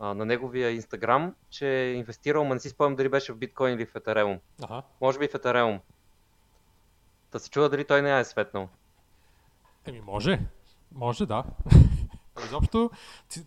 а, 0.01 0.14
на 0.14 0.24
неговия 0.24 0.70
Инстаграм, 0.70 1.34
че 1.51 1.68
е 1.68 1.92
инвестирал, 1.92 2.44
но 2.44 2.55
не 2.55 2.61
си 2.61 2.68
спомням 2.68 2.97
дали 2.97 3.09
беше 3.09 3.32
в 3.32 3.36
биткоин 3.36 3.74
или 3.74 3.86
в 3.86 3.94
Ethereum. 3.94 4.38
Ага. 4.62 4.82
Може 5.01 5.18
би 5.18 5.28
в 5.28 5.32
Ethereum. 5.32 5.80
Да 7.32 7.40
се 7.40 7.51
чува 7.51 7.68
дали 7.68 7.84
той 7.84 8.03
не 8.03 8.20
е 8.20 8.24
светнал. 8.24 8.68
Еми 9.86 10.01
може. 10.01 10.40
Може, 10.92 11.26
да. 11.26 11.44
Изобщо, 12.44 12.90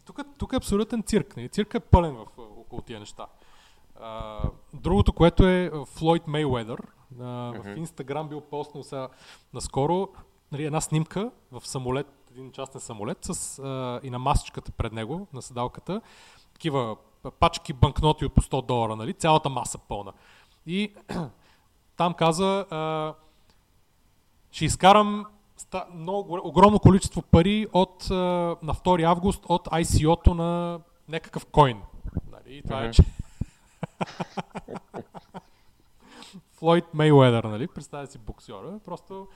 тук, 0.05 0.19
тук 0.37 0.53
е 0.53 0.55
абсолютен 0.55 1.03
цирк. 1.03 1.37
Нали? 1.37 1.49
Цирк 1.49 1.73
е 1.73 1.79
пълен 1.79 2.15
в, 2.15 2.25
около 2.37 2.81
тия 2.81 2.99
неща. 2.99 3.25
А, 3.99 4.41
другото, 4.73 5.13
което 5.13 5.47
е 5.47 5.71
Флойд 5.85 6.27
Мейуедър, 6.27 6.81
в 7.11 7.73
Инстаграм 7.77 8.29
бил 8.29 8.41
постнал 8.41 8.83
сега 8.83 9.09
наскоро 9.53 10.09
нали, 10.51 10.65
една 10.65 10.81
снимка 10.81 11.31
в 11.51 11.67
самолет, 11.67 12.07
един 12.31 12.51
частен 12.51 12.81
самолет 12.81 13.17
с, 13.21 13.59
а, 13.59 13.99
и 14.03 14.09
на 14.09 14.19
масичката 14.19 14.71
пред 14.71 14.93
него, 14.93 15.27
на 15.33 15.41
седалката, 15.41 16.01
такива 16.59 16.95
пачки 17.39 17.73
банкноти 17.73 18.25
от 18.25 18.33
по 18.33 18.41
100 18.41 18.65
долара, 18.65 18.95
нали, 18.95 19.13
цялата 19.13 19.49
маса 19.49 19.77
пълна. 19.77 20.13
И 20.65 20.93
там 21.97 22.13
каза, 22.13 22.65
а, 22.69 23.13
ще 24.51 24.65
изкарам 24.65 25.25
много, 25.93 26.39
огромно 26.43 26.79
количество 26.79 27.21
пари 27.21 27.67
от, 27.73 28.09
на 28.09 28.73
2 28.73 29.03
август 29.03 29.45
от 29.49 29.67
ICO-то 29.67 30.33
на 30.33 30.79
някакъв 31.09 31.45
коин. 31.45 31.81
Нали? 32.31 32.57
И 32.57 32.61
това 32.61 32.83
е, 32.83 32.91
че... 32.91 33.03
Флойд 36.51 36.85
Мейуедър, 36.93 37.43
нали? 37.43 37.67
Представя 37.67 38.07
си 38.07 38.17
боксера. 38.17 38.79
Просто 38.85 39.27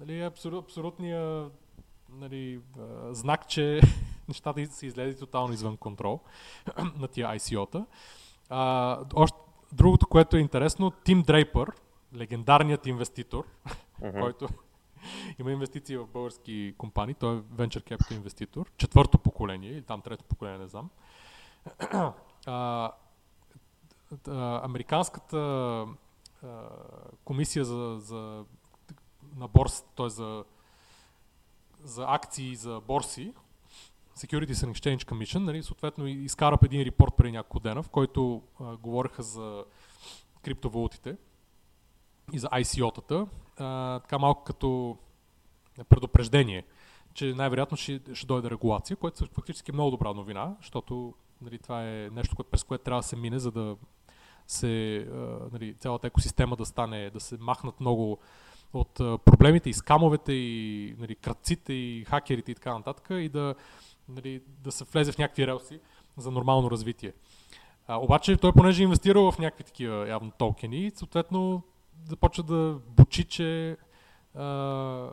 нали, 0.00 0.20
абсолют, 0.20 0.64
абсолютния 0.64 1.50
нали, 2.10 2.60
знак, 3.10 3.48
че 3.48 3.80
нещата 4.32 4.66
се 4.66 4.86
излезе 4.86 5.18
тотално 5.18 5.54
извън 5.54 5.76
контрол 5.76 6.20
на 6.98 7.08
тия 7.08 7.28
ICO-та. 7.28 7.86
А, 8.48 8.98
още, 9.14 9.38
другото, 9.72 10.06
което 10.06 10.36
е 10.36 10.40
интересно, 10.40 10.90
Тим 10.90 11.22
Дрейпър, 11.22 11.72
легендарният 12.16 12.86
инвеститор, 12.86 13.46
uh-huh. 14.00 14.20
който 14.20 14.48
има 15.38 15.52
инвестиции 15.52 15.96
в 15.96 16.06
български 16.06 16.74
компании, 16.78 17.14
той 17.14 17.36
е 17.36 17.40
Venture 17.40 17.90
Capital 17.90 18.16
инвеститор, 18.16 18.70
четвърто 18.76 19.18
поколение, 19.18 19.70
или 19.70 19.82
там 19.82 20.00
трето 20.00 20.24
поколение, 20.24 20.58
не 20.58 20.68
знам. 20.68 20.90
а, 22.46 22.92
а, 24.28 24.60
американската 24.64 25.36
а, 25.36 25.86
комисия 27.24 27.64
за, 27.64 27.96
за 28.00 28.44
на 29.36 29.48
борс, 29.48 29.84
т.е. 29.96 30.08
За, 30.08 30.44
за 31.84 32.04
акции 32.08 32.56
за 32.56 32.80
борси, 32.80 33.32
Securities 34.16 34.52
and 34.52 34.72
Exchange 34.72 35.04
Commission, 35.04 35.38
нали, 35.38 35.62
съответно 35.62 36.06
изкара 36.06 36.58
един 36.62 36.82
репорт 36.82 37.14
преди 37.16 37.32
няколко 37.32 37.60
дена, 37.60 37.82
в 37.82 37.88
който 37.88 38.42
а, 38.60 38.76
говореха 38.76 39.22
за 39.22 39.64
криптовалутите 40.42 41.16
и 42.32 42.38
за 42.38 42.48
ICO-тата, 42.48 43.26
а, 43.58 44.00
така 44.00 44.18
малко 44.18 44.44
като 44.44 44.98
предупреждение, 45.88 46.64
че 47.14 47.34
най-вероятно 47.34 47.76
ще, 47.76 48.00
ще 48.14 48.26
дойде 48.26 48.50
регулация, 48.50 48.96
което 48.96 49.26
фактически 49.26 49.72
много 49.72 49.90
добра 49.90 50.12
новина, 50.12 50.56
защото 50.60 51.14
нали, 51.42 51.58
това 51.58 51.84
е 51.88 52.10
нещо, 52.12 52.36
което, 52.36 52.50
през 52.50 52.64
което 52.64 52.84
трябва 52.84 53.00
да 53.00 53.06
се 53.06 53.16
мине, 53.16 53.38
за 53.38 53.50
да 53.50 53.76
се, 54.46 54.96
а, 54.96 55.16
нали, 55.52 55.74
цялата 55.74 56.06
екосистема 56.06 56.56
да 56.56 56.66
стане, 56.66 57.10
да 57.10 57.20
се 57.20 57.36
махнат 57.40 57.80
много 57.80 58.18
от 58.72 58.94
проблемите 59.24 59.70
и 59.70 59.74
скамовете 59.74 60.32
и 60.32 60.94
нали, 60.98 61.14
кръците 61.14 61.72
и 61.72 62.04
хакерите 62.04 62.52
и 62.52 62.54
така 62.54 62.74
нататък 62.74 63.06
и 63.10 63.28
да, 63.28 63.54
нали, 64.16 64.42
да 64.48 64.72
се 64.72 64.84
влезе 64.84 65.12
в 65.12 65.18
някакви 65.18 65.46
релси 65.46 65.80
за 66.16 66.30
нормално 66.30 66.70
развитие. 66.70 67.12
А, 67.86 67.96
обаче 67.96 68.36
той 68.36 68.52
понеже 68.52 68.82
е 68.82 68.84
инвестирал 68.84 69.30
в 69.30 69.38
някакви 69.38 69.64
такива 69.64 70.08
явно 70.08 70.30
токени, 70.30 70.92
съответно 70.94 71.62
започва 72.08 72.42
да 72.42 72.78
бучи, 72.88 73.24
че 73.24 73.76
а, 74.34 74.42
а, 74.42 75.10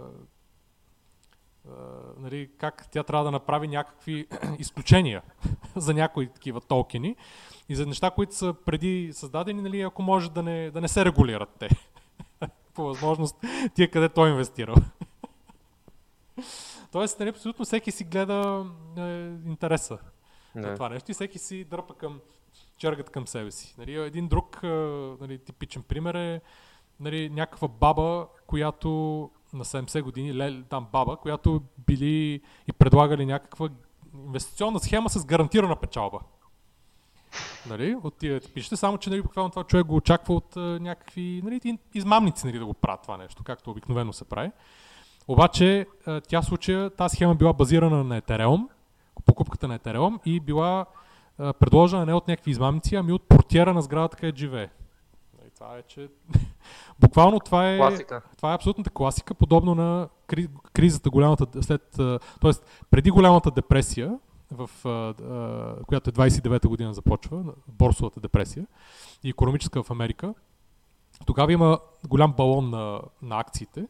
нали, 2.17 2.49
как 2.57 2.87
тя 2.91 3.03
трябва 3.03 3.25
да 3.25 3.31
направи 3.31 3.67
някакви 3.67 4.27
изключения 4.59 5.21
за 5.75 5.93
някои 5.93 6.27
такива 6.27 6.61
токени 6.61 7.15
и 7.69 7.75
за 7.75 7.85
неща, 7.85 8.11
които 8.11 8.35
са 8.35 8.55
преди 8.65 9.09
създадени, 9.13 9.61
нали, 9.61 9.81
ако 9.81 10.01
може 10.01 10.31
да 10.31 10.43
не, 10.43 10.71
да 10.71 10.81
не 10.81 10.87
се 10.87 11.05
регулират 11.05 11.49
те. 11.59 11.69
По 12.73 12.83
възможност 12.83 13.35
тия 13.75 13.91
къде 13.91 14.09
той 14.09 14.29
е 14.29 14.31
инвестирал. 14.31 14.75
Тоест, 16.91 17.19
нали, 17.19 17.29
абсолютно 17.29 17.65
всеки 17.65 17.91
си 17.91 18.03
гледа 18.03 18.65
е, 18.97 19.01
интереса 19.49 19.97
на 20.55 20.73
това 20.73 20.89
нещо 20.89 21.11
и 21.11 21.13
всеки 21.13 21.39
си 21.39 21.63
дърпа 21.63 21.93
към 21.93 22.19
чергат 22.77 23.09
към 23.09 23.27
себе 23.27 23.51
си. 23.51 23.75
Нали, 23.77 23.95
един 23.95 24.27
друг 24.27 24.59
е, 24.63 24.67
нали, 25.21 25.37
типичен 25.37 25.83
пример 25.83 26.15
е 26.15 26.41
нали, 26.99 27.29
някаква 27.29 27.67
баба, 27.67 28.27
която 28.47 28.89
на 29.53 29.65
70 29.65 30.01
години, 30.01 30.37
ле, 30.37 30.63
там 30.63 30.87
баба, 30.91 31.17
която 31.17 31.61
били 31.87 32.41
и 32.67 32.73
предлагали 32.77 33.25
някаква 33.25 33.69
инвестиционна 34.25 34.79
схема 34.79 35.09
с 35.09 35.25
гарантирана 35.25 35.75
печалба. 35.75 36.19
Нали, 37.69 37.95
от 38.03 38.17
тия 38.17 38.39
типичните, 38.39 38.75
само 38.75 38.97
че 38.97 39.09
нали, 39.09 39.21
буквално 39.21 39.49
това 39.49 39.63
човек 39.63 39.85
го 39.85 39.95
очаква 39.95 40.35
от 40.35 40.57
а, 40.57 40.59
някакви 40.59 41.41
нали, 41.43 41.77
измамници 41.93 42.47
нали, 42.47 42.59
да 42.59 42.65
го 42.65 42.73
правят 42.73 43.01
това 43.01 43.17
нещо, 43.17 43.43
както 43.43 43.71
обикновено 43.71 44.13
се 44.13 44.25
прави. 44.25 44.51
Обаче 45.29 45.85
а, 46.05 46.21
тя 46.21 46.41
случая, 46.41 46.89
тази 46.89 47.15
схема 47.15 47.35
била 47.35 47.53
базирана 47.53 48.03
на 48.03 48.21
Ethereum, 48.21 48.67
покупката 49.25 49.67
на 49.67 49.79
Ethereum 49.79 50.19
и 50.25 50.39
била 50.39 50.85
а, 51.37 51.53
предложена 51.53 52.05
не 52.05 52.13
от 52.13 52.27
някакви 52.27 52.51
измамници, 52.51 52.95
ами 52.95 53.11
от 53.11 53.27
портиера 53.27 53.73
на 53.73 53.81
сградата, 53.81 54.17
където 54.17 54.37
живее 54.37 54.69
Това 55.55 55.77
е, 55.77 55.81
че... 55.81 56.09
Буквално 56.99 57.39
това 57.39 57.71
е... 57.73 57.77
Класика. 57.77 58.21
Това 58.37 58.51
е 58.51 58.55
абсолютната 58.55 58.89
класика, 58.89 59.33
подобно 59.33 59.75
на 59.75 60.09
кри, 60.27 60.47
кризата, 60.73 61.09
голямата, 61.09 61.63
след, 61.63 61.81
т.е. 62.41 62.51
преди 62.91 63.11
голямата 63.11 63.51
депресия, 63.51 64.19
в, 64.51 64.69
която 65.87 66.09
е 66.09 66.13
29-та 66.13 66.67
година 66.67 66.93
започва, 66.93 67.43
борсовата 67.67 68.19
депресия 68.19 68.67
и 69.23 69.29
економическа 69.29 69.83
в 69.83 69.91
Америка. 69.91 70.33
Тогава 71.25 71.53
има 71.53 71.79
голям 72.07 72.33
балон 72.33 72.69
на, 72.69 73.01
на 73.21 73.39
акциите 73.39 73.85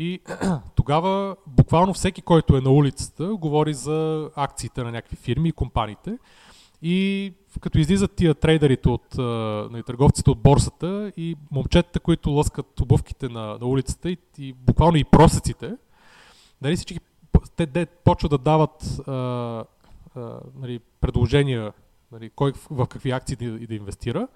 и 0.00 0.20
тогава 0.74 1.36
буквално 1.46 1.94
всеки, 1.94 2.22
който 2.22 2.56
е 2.56 2.60
на 2.60 2.70
улицата, 2.70 3.34
говори 3.34 3.74
за 3.74 4.30
акциите 4.36 4.82
на 4.82 4.92
някакви 4.92 5.16
фирми 5.16 5.48
и 5.48 5.52
компаниите. 5.52 6.18
И 6.82 7.32
като 7.60 7.78
излизат 7.78 8.12
тия 8.12 8.34
трейдерите 8.34 8.88
от 8.88 9.18
нали, 9.72 9.82
търговците 9.82 10.30
от 10.30 10.38
борсата 10.38 11.12
и 11.16 11.36
момчетата, 11.50 12.00
които 12.00 12.30
лъскат 12.30 12.80
обувките 12.80 13.28
на, 13.28 13.58
на 13.60 13.66
улицата 13.66 14.10
и, 14.10 14.16
и 14.38 14.52
буквално 14.52 14.96
и 14.96 15.04
просеците, 15.04 15.76
нали, 16.62 16.76
всички 16.76 17.00
те, 17.56 17.66
те 17.66 17.86
почват 17.86 18.30
да 18.30 18.38
дават 18.38 19.00
а, 19.06 19.12
а, 19.12 19.64
нали, 20.60 20.80
предложения 21.00 21.72
нали, 22.12 22.30
кой 22.30 22.52
в, 22.52 22.66
в 22.70 22.86
какви 22.86 23.10
акции 23.10 23.36
да, 23.36 23.66
да 23.66 23.74
инвестира, 23.74 24.28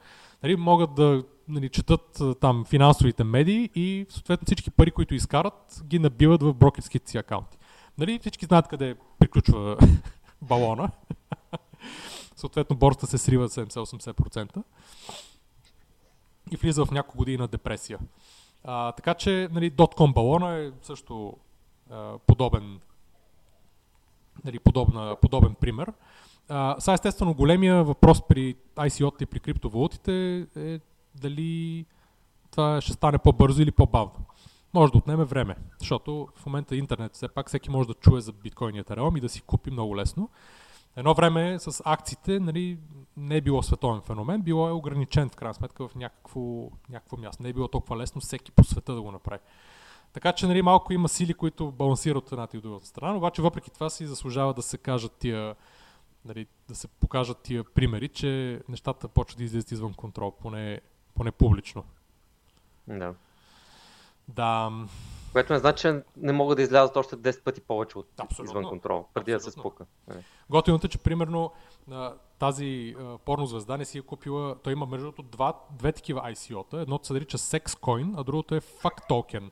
нали, 0.45 0.57
могат 0.57 0.95
да 0.95 1.25
нали, 1.49 1.69
четат 1.69 2.23
там 2.41 2.65
финансовите 2.65 3.25
медии 3.25 3.71
и 3.75 4.07
съответно 4.09 4.47
всички 4.47 4.71
пари, 4.71 4.91
които 4.91 5.15
изкарат, 5.15 5.83
ги 5.85 5.99
набиват 5.99 6.43
в 6.43 6.55
брокерските 6.55 7.11
си 7.11 7.19
акаунти. 7.19 7.59
Нали, 7.99 8.19
всички 8.19 8.47
знаят 8.47 8.69
къде 8.69 8.97
приключва 9.19 9.77
балона. 10.43 10.91
съответно 12.37 12.77
борста 12.77 13.07
се 13.07 13.19
срива 13.19 13.49
70-80% 13.49 14.63
и 16.51 16.57
влиза 16.57 16.87
в 16.87 16.91
няколко 16.91 17.19
години 17.19 17.37
на 17.37 17.49
депресия. 17.49 17.99
А, 18.65 18.93
така 18.93 19.15
че 19.15 19.49
нали, 19.53 19.73
.com 19.73 20.15
балона 20.15 20.57
е 20.57 20.73
също 20.83 21.37
а, 21.91 22.19
подобен, 22.27 22.81
нали, 24.45 24.59
подобна, 24.59 25.17
подобен 25.23 25.55
пример. 25.55 25.93
Сега 26.79 26.93
естествено 26.93 27.35
големия 27.35 27.85
въпрос 27.85 28.29
при 28.29 28.55
ICO-та 28.77 29.25
и 29.25 29.27
при 29.27 29.41
криптовалутите 29.41 30.47
е 30.57 30.81
дали 31.15 31.87
това 32.51 32.81
ще 32.81 32.93
стане 32.93 33.19
по-бързо 33.19 33.63
или 33.63 33.71
по-бавно. 33.71 34.25
Може 34.75 34.93
да 34.93 34.99
отнеме 34.99 35.25
време, 35.25 35.57
защото 35.79 36.29
в 36.37 36.47
момента 36.47 36.77
интернет 36.77 37.15
все 37.15 37.29
пак 37.29 37.49
всеки 37.49 37.71
може 37.71 37.89
да 37.89 37.95
чуе 37.95 38.21
за 38.21 38.33
биткоин 38.33 38.77
и 38.77 38.79
етереум 38.79 39.17
и 39.17 39.21
да 39.21 39.29
си 39.29 39.43
купи 39.43 39.71
много 39.71 39.97
лесно. 39.97 40.31
Едно 40.97 41.15
време 41.15 41.59
с 41.59 41.83
акциите 41.85 42.41
нали, 42.41 42.79
не 43.17 43.37
е 43.37 43.41
било 43.41 43.63
световен 43.63 44.01
феномен, 44.01 44.43
било 44.43 44.69
е 44.69 44.73
ограничен 44.73 45.29
в 45.29 45.37
крайна 45.37 45.55
сметка 45.55 45.89
в 45.89 45.95
някакво, 45.95 46.41
някакво 46.91 47.17
място. 47.17 47.43
Не 47.43 47.49
е 47.49 47.53
било 47.53 47.69
толкова 47.69 47.97
лесно 47.97 48.21
всеки 48.21 48.53
по 48.53 48.65
света 48.65 48.95
да 48.95 49.03
го 49.03 49.13
направи. 49.13 49.41
Така 50.13 50.33
че 50.33 50.47
нали, 50.47 50.63
малко 50.63 50.93
има 50.93 51.09
сили, 51.09 51.35
които 51.35 51.73
балансират 51.73 52.25
от 52.25 52.33
едната 52.33 52.57
и 52.57 52.59
от 52.59 52.63
другата 52.63 52.87
страна, 52.87 53.17
обаче 53.17 53.43
въпреки 53.43 53.71
това 53.71 53.91
си 53.91 54.07
заслужава 54.07 54.55
да 54.55 54.63
се 54.63 54.79
кажат 54.79 55.13
тия, 55.13 55.55
нали, 56.25 56.47
да 56.69 56.75
се 56.75 56.89
покажат 56.89 57.39
тия 57.39 57.65
примери, 57.65 58.09
че 58.09 58.61
нещата 58.69 59.09
почват 59.09 59.39
да 59.39 59.45
излизат 59.45 59.71
извън 59.71 59.95
контрол, 59.95 60.31
поне, 60.31 60.81
поне 61.15 61.31
публично. 61.31 61.85
Да. 62.89 63.15
Да. 64.29 64.73
Което 65.33 65.53
не 65.53 65.59
значи, 65.59 65.81
че 65.83 66.03
не 66.17 66.33
могат 66.33 66.57
да 66.57 66.63
излязат 66.63 66.97
още 66.97 67.17
10 67.17 67.43
пъти 67.43 67.61
повече 67.61 67.99
от 67.99 68.09
Абсолютно. 68.19 68.51
извън 68.51 68.65
контрол, 68.69 69.07
преди 69.15 69.33
да 69.33 69.41
се 69.41 69.49
Абсолютно. 69.49 69.71
спука. 69.71 69.87
Нали. 70.09 70.25
Готиното 70.51 70.87
е, 70.87 70.91
че 70.91 70.99
примерно 70.99 71.53
тази 72.39 72.97
порно 73.25 73.47
звезда 73.47 73.77
не 73.77 73.85
си 73.85 73.99
е 73.99 74.03
купила, 74.03 74.57
той 74.63 74.73
има 74.73 74.87
между 74.87 75.05
другото 75.07 75.23
два, 75.23 75.61
две 75.71 75.93
такива 75.93 76.21
ICO-та, 76.21 76.81
едното 76.81 77.07
се 77.07 77.13
нарича 77.13 77.39
SexCoin, 77.39 78.15
а 78.17 78.25
другото 78.25 78.55
е 78.55 78.61
Fuck 78.61 79.09
Token, 79.09 79.51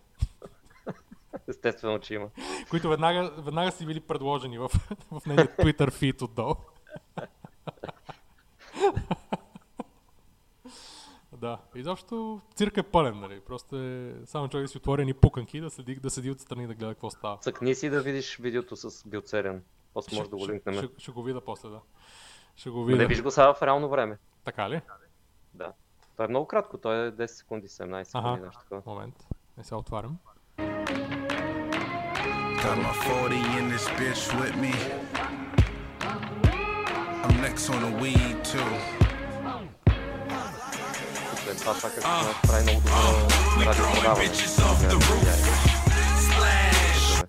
Естествено, 1.48 1.98
че 1.98 2.14
има. 2.14 2.28
които 2.70 2.88
веднага, 2.88 3.30
веднага 3.38 3.72
си 3.72 3.86
били 3.86 4.00
предложени 4.00 4.58
в, 4.58 4.68
в 5.10 5.26
нейния 5.26 5.46
Twitter 5.46 5.92
фит 5.92 6.22
отдолу. 6.22 6.54
да, 11.32 11.58
изобщо 11.74 12.40
цирк 12.54 12.76
е 12.76 12.82
пълен, 12.82 13.20
нали? 13.20 13.40
Просто 13.40 13.76
е 13.76 14.14
само 14.24 14.48
човек 14.48 14.64
да 14.64 14.68
си 14.68 14.76
отвори 14.76 15.04
ни 15.04 15.14
пуканки, 15.14 15.60
да 15.60 15.70
седи, 15.70 15.94
да 15.94 16.10
седи 16.10 16.30
отстрани 16.30 16.66
да 16.66 16.74
гледа 16.74 16.94
какво 16.94 17.10
става. 17.10 17.38
Цъкни 17.38 17.74
си 17.74 17.90
да 17.90 18.02
видиш 18.02 18.36
видеото 18.38 18.76
с 18.76 19.08
Билцерен. 19.08 19.64
После 19.94 20.16
може 20.16 20.30
да 20.30 20.36
го 20.36 20.48
линкнем. 20.48 20.74
ще, 20.74 20.88
ще, 20.98 21.10
го 21.10 21.22
видя 21.22 21.40
после, 21.40 21.68
да. 21.68 21.80
Ще 22.56 22.70
го 22.70 22.84
видя. 22.84 22.98
Не 22.98 23.06
виж 23.06 23.22
го 23.22 23.30
сега 23.30 23.54
в 23.54 23.62
реално 23.62 23.88
време. 23.88 24.18
Така 24.44 24.70
ли? 24.70 24.80
Да. 25.54 25.72
Това 26.12 26.24
е 26.24 26.28
много 26.28 26.46
кратко, 26.46 26.78
той 26.78 27.06
е 27.06 27.12
10 27.12 27.26
секунди, 27.26 27.68
17 27.68 28.02
секунди, 28.04 28.28
Аха. 28.28 28.46
нещо 28.46 28.60
такова. 28.60 28.82
Момент. 28.86 29.26
Не 29.56 29.64
се 29.64 29.74
отварям. 29.74 30.18
Got 32.62 32.78
my 32.78 32.92
40 32.92 33.36
in 33.58 33.68
this 33.70 33.88
bitch 33.98 34.22
with 34.40 34.54
me. 34.56 34.72
I'm 37.24 37.40
next 37.40 37.68
on 37.68 37.80
the 37.82 37.92
weed 38.00 38.44
too. 38.44 38.70
Това 41.58 41.74
как 41.80 41.92
се 41.92 42.00
прави 42.48 42.62
много 42.62 42.80
добро 42.80 43.66
радиопредаване. 43.66 44.28
bitches 44.28 44.62
off 44.62 44.78
the 44.90 44.94
roof. 44.94 45.72
Slash. 46.28 47.26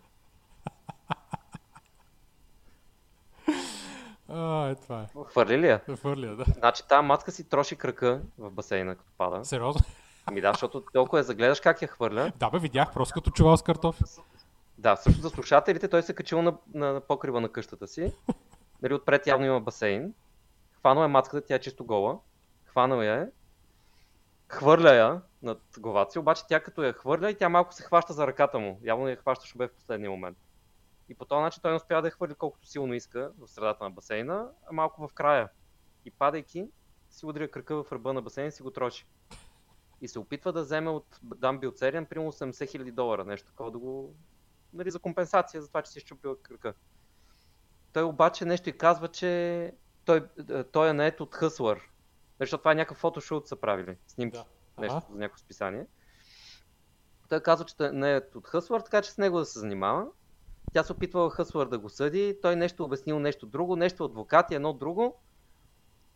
А, 4.29 4.67
е 4.69 4.75
това 4.75 5.01
е. 5.01 5.07
Хвърли 5.31 5.57
ли 5.57 5.67
я? 5.67 5.81
Хвърля, 5.99 6.35
да. 6.35 6.45
Значи 6.47 6.83
тази 6.87 7.05
мацка 7.05 7.31
си 7.31 7.49
троши 7.49 7.75
кръка 7.75 8.21
в 8.37 8.51
басейна, 8.51 8.95
като 8.95 9.11
пада. 9.17 9.45
Сериозно? 9.45 9.81
Ами 10.25 10.41
да, 10.41 10.51
защото 10.51 10.83
толкова 10.93 11.19
я 11.19 11.23
загледаш 11.23 11.59
как 11.59 11.81
я 11.81 11.87
хвърля. 11.87 12.31
Да 12.35 12.49
бе, 12.49 12.59
видях, 12.59 12.93
просто 12.93 13.13
като 13.13 13.31
чувал 13.31 13.57
с 13.57 13.61
картофи. 13.61 14.03
Да, 14.77 14.95
също 14.95 15.21
за 15.21 15.29
слушателите 15.29 15.87
той 15.87 16.03
се 16.03 16.15
качил 16.15 16.41
на, 16.41 16.57
на, 16.73 16.93
на 16.93 17.01
покрива 17.01 17.41
на 17.41 17.49
къщата 17.49 17.87
си. 17.87 18.13
Нали, 18.81 18.93
отпред 18.93 19.27
явно 19.27 19.45
има 19.45 19.61
басейн. 19.61 20.13
Хванал 20.71 21.03
е 21.03 21.07
мацката, 21.07 21.47
тя 21.47 21.55
е 21.55 21.59
чисто 21.59 21.85
гола. 21.85 22.19
Хванал 22.65 23.01
я 23.01 23.21
е. 23.21 23.27
Хвърля 24.47 24.95
я 24.95 25.21
над 25.41 25.61
главата 25.79 26.11
си, 26.11 26.19
обаче 26.19 26.43
тя 26.47 26.59
като 26.59 26.83
я 26.83 26.93
хвърля 26.93 27.29
и 27.31 27.37
тя 27.37 27.49
малко 27.49 27.73
се 27.73 27.83
хваща 27.83 28.13
за 28.13 28.27
ръката 28.27 28.59
му. 28.59 28.79
Явно 28.83 29.07
я 29.07 29.15
хваща 29.15 29.45
шубе 29.45 29.67
в 29.67 29.73
последния 29.73 30.11
момент. 30.11 30.37
И 31.09 31.15
по 31.15 31.25
този 31.25 31.41
начин 31.41 31.61
той 31.61 31.71
не 31.71 31.75
успява 31.75 32.01
да 32.01 32.07
я 32.07 32.11
хвърли 32.11 32.35
колкото 32.35 32.67
силно 32.67 32.93
иска 32.93 33.31
в 33.39 33.47
средата 33.47 33.83
на 33.83 33.91
басейна, 33.91 34.49
а 34.69 34.73
малко 34.73 35.07
в 35.07 35.13
края. 35.13 35.49
И 36.05 36.11
падайки, 36.11 36.67
си 37.09 37.25
удря 37.25 37.47
кръка 37.47 37.83
в 37.83 37.91
ръба 37.91 38.13
на 38.13 38.21
басейна 38.21 38.47
и 38.47 38.51
си 38.51 38.63
го 38.63 38.71
троши. 38.71 39.05
И 40.01 40.07
се 40.07 40.19
опитва 40.19 40.53
да 40.53 40.61
вземе 40.61 40.89
от 40.89 41.19
Дан 41.23 41.59
Билцериан 41.59 42.05
примерно 42.05 42.31
80 42.31 42.51
000 42.51 42.91
долара, 42.91 43.25
нещо 43.25 43.47
такова 43.47 43.71
да 43.71 43.77
го 43.77 44.15
нали, 44.73 44.91
за 44.91 44.99
компенсация 44.99 45.61
за 45.61 45.67
това, 45.67 45.81
че 45.81 45.91
си 45.91 45.99
щупил 45.99 46.37
кръка. 46.43 46.73
Той 47.93 48.03
обаче 48.03 48.45
нещо 48.45 48.69
и 48.69 48.77
казва, 48.77 49.07
че 49.07 49.71
той, 50.05 50.27
е, 50.49 50.63
той 50.63 50.89
е 50.89 50.93
наед 50.93 51.21
от 51.21 51.35
Хъслър. 51.35 51.89
Защото 52.39 52.61
това 52.61 52.71
е 52.71 52.75
някакъв 52.75 52.97
фотошут 52.97 53.47
са 53.47 53.55
правили, 53.55 53.97
снимки, 54.07 54.37
Да. 54.37 54.81
нещо 54.81 54.97
Ага. 54.97 55.05
за 55.13 55.19
някакво 55.19 55.39
списание. 55.39 55.85
Той 57.29 57.39
казва, 57.39 57.65
че 57.65 57.75
не 57.79 58.13
е 58.15 58.21
от 58.35 58.47
Хъслър, 58.47 58.81
така 58.81 59.01
че 59.01 59.11
с 59.11 59.17
него 59.17 59.39
да 59.39 59.45
се 59.45 59.59
занимава. 59.59 60.05
Тя 60.73 60.83
се 60.83 60.91
опитвала 60.91 61.29
Хъслър 61.29 61.67
да 61.67 61.79
го 61.79 61.89
съди, 61.89 62.37
той 62.41 62.55
нещо 62.55 62.83
обяснил 62.83 63.19
нещо 63.19 63.45
друго, 63.45 63.75
нещо 63.75 64.05
адвокати, 64.05 64.55
едно 64.55 64.73
друго. 64.73 65.21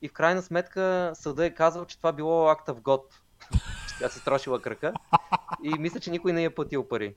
И 0.01 0.08
в 0.08 0.14
крайна 0.14 0.41
сметка 0.41 1.12
съда 1.16 1.45
е 1.45 1.53
казал, 1.53 1.86
че 1.86 1.97
това 1.97 2.12
било 2.14 2.47
акта 2.47 2.74
в 2.74 2.82
год. 2.82 3.22
Тя 3.99 4.10
си 4.10 4.26
трошила 4.26 4.62
кръка. 4.62 4.93
И 5.64 5.80
мисля, 5.80 5.99
че 5.99 6.12
никой 6.12 6.34
не 6.34 6.43
е 6.43 6.55
платил 6.55 6.88
пари. 6.88 7.16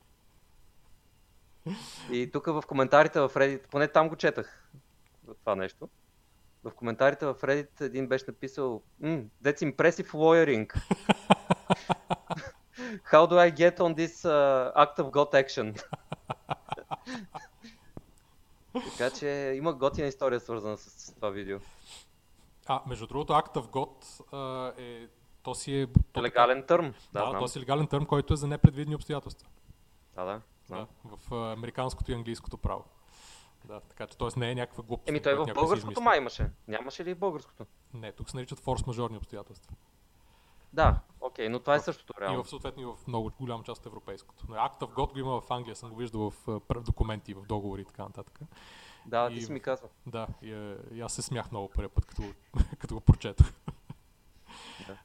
И 2.10 2.30
тук 2.32 2.46
в 2.46 2.62
коментарите 2.66 3.20
в 3.20 3.28
Reddit, 3.28 3.68
поне 3.70 3.88
там 3.88 4.08
го 4.08 4.16
четах 4.16 4.68
в 5.24 5.34
това 5.40 5.54
нещо. 5.54 5.88
В 6.64 6.70
коментарите 6.70 7.26
в 7.26 7.34
Reddit 7.34 7.80
един 7.80 8.08
беше 8.08 8.24
написал 8.28 8.82
mm, 9.02 9.24
That's 9.44 9.72
impressive 9.72 10.10
lawyering. 10.10 10.74
How 13.12 13.26
do 13.26 13.34
I 13.38 13.50
get 13.50 13.78
on 13.78 13.94
this 13.94 14.24
uh, 14.24 14.72
act 14.74 14.98
of 14.98 15.10
God 15.10 15.32
action? 15.34 15.84
така 18.90 19.10
че 19.10 19.54
има 19.56 19.72
готина 19.72 20.08
история 20.08 20.40
свързана 20.40 20.76
с, 20.76 20.90
с 20.90 21.14
това 21.14 21.30
видео. 21.30 21.58
А, 22.66 22.82
между 22.86 23.06
другото, 23.06 23.32
Act 23.32 23.56
of 23.56 23.66
God 23.66 24.24
а, 24.32 24.72
е... 24.82 25.06
То 25.42 25.54
си 25.54 25.74
е... 25.80 25.86
То, 26.12 26.22
Легален 26.22 26.62
търм. 26.62 26.94
Да, 27.12 27.24
Да, 27.24 27.30
знам. 27.30 27.42
то 27.42 27.48
си 27.48 27.58
е 27.58 27.62
легален 27.62 27.86
търм, 27.86 28.06
който 28.06 28.34
е 28.34 28.36
за 28.36 28.46
непредвидени 28.46 28.94
обстоятелства. 28.94 29.48
Да, 30.16 30.24
да. 30.24 30.40
Да, 30.70 30.86
в 31.06 31.32
американското 31.52 32.10
и 32.10 32.14
английското 32.14 32.58
право. 32.58 32.84
Да, 33.64 33.80
така 33.80 34.06
че 34.06 34.18
т.е. 34.18 34.38
не 34.38 34.50
е 34.50 34.54
някаква 34.54 34.82
глупост. 34.82 35.08
Еми 35.08 35.22
той 35.22 35.34
в 35.34 35.44
си 35.44 35.52
българското 35.52 36.00
май 36.00 36.18
имаше. 36.18 36.50
Нямаше 36.68 37.04
ли 37.04 37.10
и 37.10 37.14
в 37.14 37.18
българското? 37.18 37.66
Не, 37.94 38.12
тук 38.12 38.30
се 38.30 38.36
наричат 38.36 38.60
форс-мажорни 38.60 39.16
обстоятелства. 39.16 39.72
Да, 40.72 41.00
окей, 41.20 41.48
но 41.48 41.60
това 41.60 41.74
е 41.74 41.78
В- 41.78 41.82
същото 41.82 42.14
И 42.18 42.20
реално. 42.20 42.44
в 42.44 42.48
съответно 42.48 42.82
и 42.82 42.86
в 42.86 42.96
много 43.06 43.30
голяма 43.40 43.62
част 43.62 43.80
от 43.80 43.86
европейското. 43.86 44.44
Но 44.48 44.54
Act 44.54 44.80
of 44.80 44.88
God 44.88 45.12
го 45.12 45.18
има 45.18 45.40
в 45.40 45.50
Англия, 45.50 45.76
съм 45.76 45.90
го 45.90 45.96
виждал 45.96 46.30
в 46.30 46.60
документи, 46.76 47.34
в 47.34 47.42
договори 47.42 47.80
и 47.80 47.84
така 47.84 48.02
нататък. 48.02 48.40
Да, 49.06 49.28
и 49.30 49.34
ти 49.34 49.40
си 49.40 49.46
в- 49.46 49.50
ми 49.50 49.60
казва. 49.60 49.88
Да, 50.06 50.26
и, 50.42 50.52
е, 50.52 50.76
и 50.92 51.00
аз 51.00 51.12
се 51.12 51.22
смях 51.22 51.50
много 51.50 51.68
първия 51.68 51.88
път, 51.88 52.06
като, 52.06 52.22
като 52.78 52.94
го 52.94 53.00
прочетох. 53.00 53.46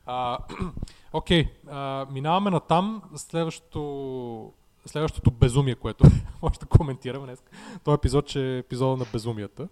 Окей, 1.14 1.54
а, 1.68 2.06
минаваме 2.06 2.50
на 2.50 2.60
там. 2.60 3.02
Следващото, 3.16 4.54
следващото 4.86 5.32
безумие, 5.32 5.76
което 5.76 6.04
може 6.42 6.60
да 6.60 6.66
коментираме 6.66 7.26
днес. 7.26 7.44
Този 7.84 7.96
епизод 7.96 8.28
че 8.28 8.56
е 8.56 8.58
епизода 8.58 8.98
на 8.98 9.06
безумията, 9.14 9.68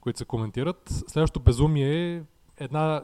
които 0.00 0.18
се 0.18 0.24
коментират. 0.24 0.88
Следващото 1.08 1.40
безумие 1.40 2.16
е 2.16 2.22
една 2.56 3.02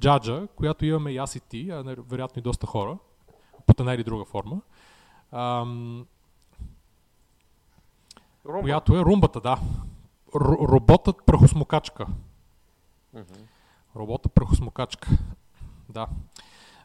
джаджа, 0.00 0.46
която 0.56 0.86
имаме 0.86 1.10
и 1.10 1.16
аз 1.16 1.36
и 1.36 1.40
ти, 1.40 1.70
а 1.70 1.82
вероятно 1.82 2.40
и 2.40 2.42
доста 2.42 2.66
хора, 2.66 2.98
под 3.66 3.80
една 3.80 3.94
или 3.94 4.04
друга 4.04 4.24
форма. 4.24 4.60
Ам, 5.32 6.06
Румба. 8.46 8.60
която 8.60 8.96
е 8.96 9.04
румбата, 9.04 9.40
да. 9.40 9.58
Р- 10.34 10.68
роботът 10.68 11.16
прахосмокачка. 11.26 12.06
Робота 13.96 14.28
прахосмокачка. 14.28 15.08
Да. 15.88 16.06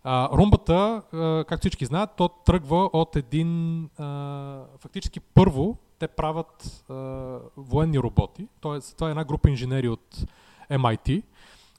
А, 0.08 0.30
румбата, 0.38 1.02
а, 1.14 1.46
както 1.48 1.64
всички 1.64 1.86
знаят, 1.86 2.10
то 2.18 2.28
тръгва 2.28 2.90
от 2.94 3.16
един... 3.16 3.84
А, 3.98 4.64
фактически 4.78 5.20
първо 5.20 5.78
те 6.00 6.08
правят 6.08 6.84
а, 6.90 6.94
военни 7.58 8.00
роботи. 8.00 8.48
Тоест, 8.60 8.96
това 8.96 9.08
е 9.08 9.10
една 9.10 9.24
група 9.24 9.50
инженери 9.50 9.90
от 9.90 10.26
MIT, 10.72 11.24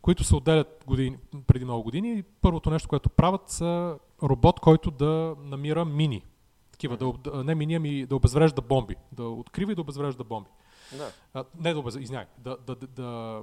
които 0.03 0.24
се 0.24 0.37
отделят 0.37 0.85
години, 0.87 1.16
преди 1.47 1.64
много 1.64 1.83
години. 1.83 2.22
Първото 2.41 2.70
нещо, 2.70 2.89
което 2.89 3.11
правят 3.11 3.43
са 3.47 3.99
робот, 4.22 4.61
който 4.61 4.91
да 4.91 5.35
намира 5.39 5.85
мини. 5.85 6.24
Такива, 6.72 6.97
да, 6.97 7.45
не 7.45 7.55
мини, 7.55 7.74
ами 7.74 8.07
да 8.07 8.16
обезврежда 8.16 8.62
бомби. 8.62 8.97
Да 9.12 9.24
открива 9.24 9.72
и 9.72 9.74
да 9.74 9.81
обезврежда 9.81 10.24
бомби. 10.24 10.51
Да. 10.97 11.12
А, 11.35 11.45
не 11.61 11.72
да 11.72 11.79
обез... 11.79 11.97
извиняй, 12.01 12.27
да, 12.39 12.57
да, 12.66 12.74
да, 12.74 12.87
да 12.87 13.43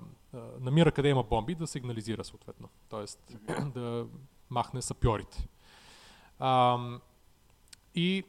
намира 0.59 0.91
къде 0.91 1.09
има 1.09 1.23
бомби, 1.23 1.55
да 1.55 1.67
сигнализира 1.67 2.23
съответно. 2.23 2.69
Тоест 2.89 3.38
да 3.73 4.05
махне 4.49 4.81
сапьорите. 4.81 5.47
А, 6.39 6.79
и 7.95 8.23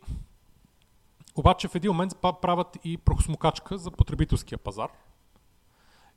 обаче 1.37 1.69
в 1.69 1.75
един 1.75 1.91
момент 1.91 2.13
правят 2.43 2.79
и 2.85 2.97
прахосмокачка 2.97 3.79
за 3.79 3.91
потребителския 3.91 4.59
пазар. 4.59 4.91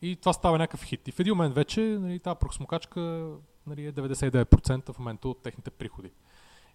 И 0.02 0.16
това 0.16 0.34
става 0.34 0.58
някакъв 0.58 0.84
хит. 0.84 1.08
И 1.08 1.12
в 1.12 1.20
един 1.20 1.34
момент 1.34 1.56
вече 1.56 1.82
нали, 1.82 2.20
тази 2.20 2.40
прахосмокачка 2.40 3.32
нали, 3.68 3.86
е 3.86 3.94
99% 3.94 4.94
в 4.94 5.00
момента 5.00 5.30
от 5.30 5.44
техните 5.44 5.72
приходи. 5.72 6.12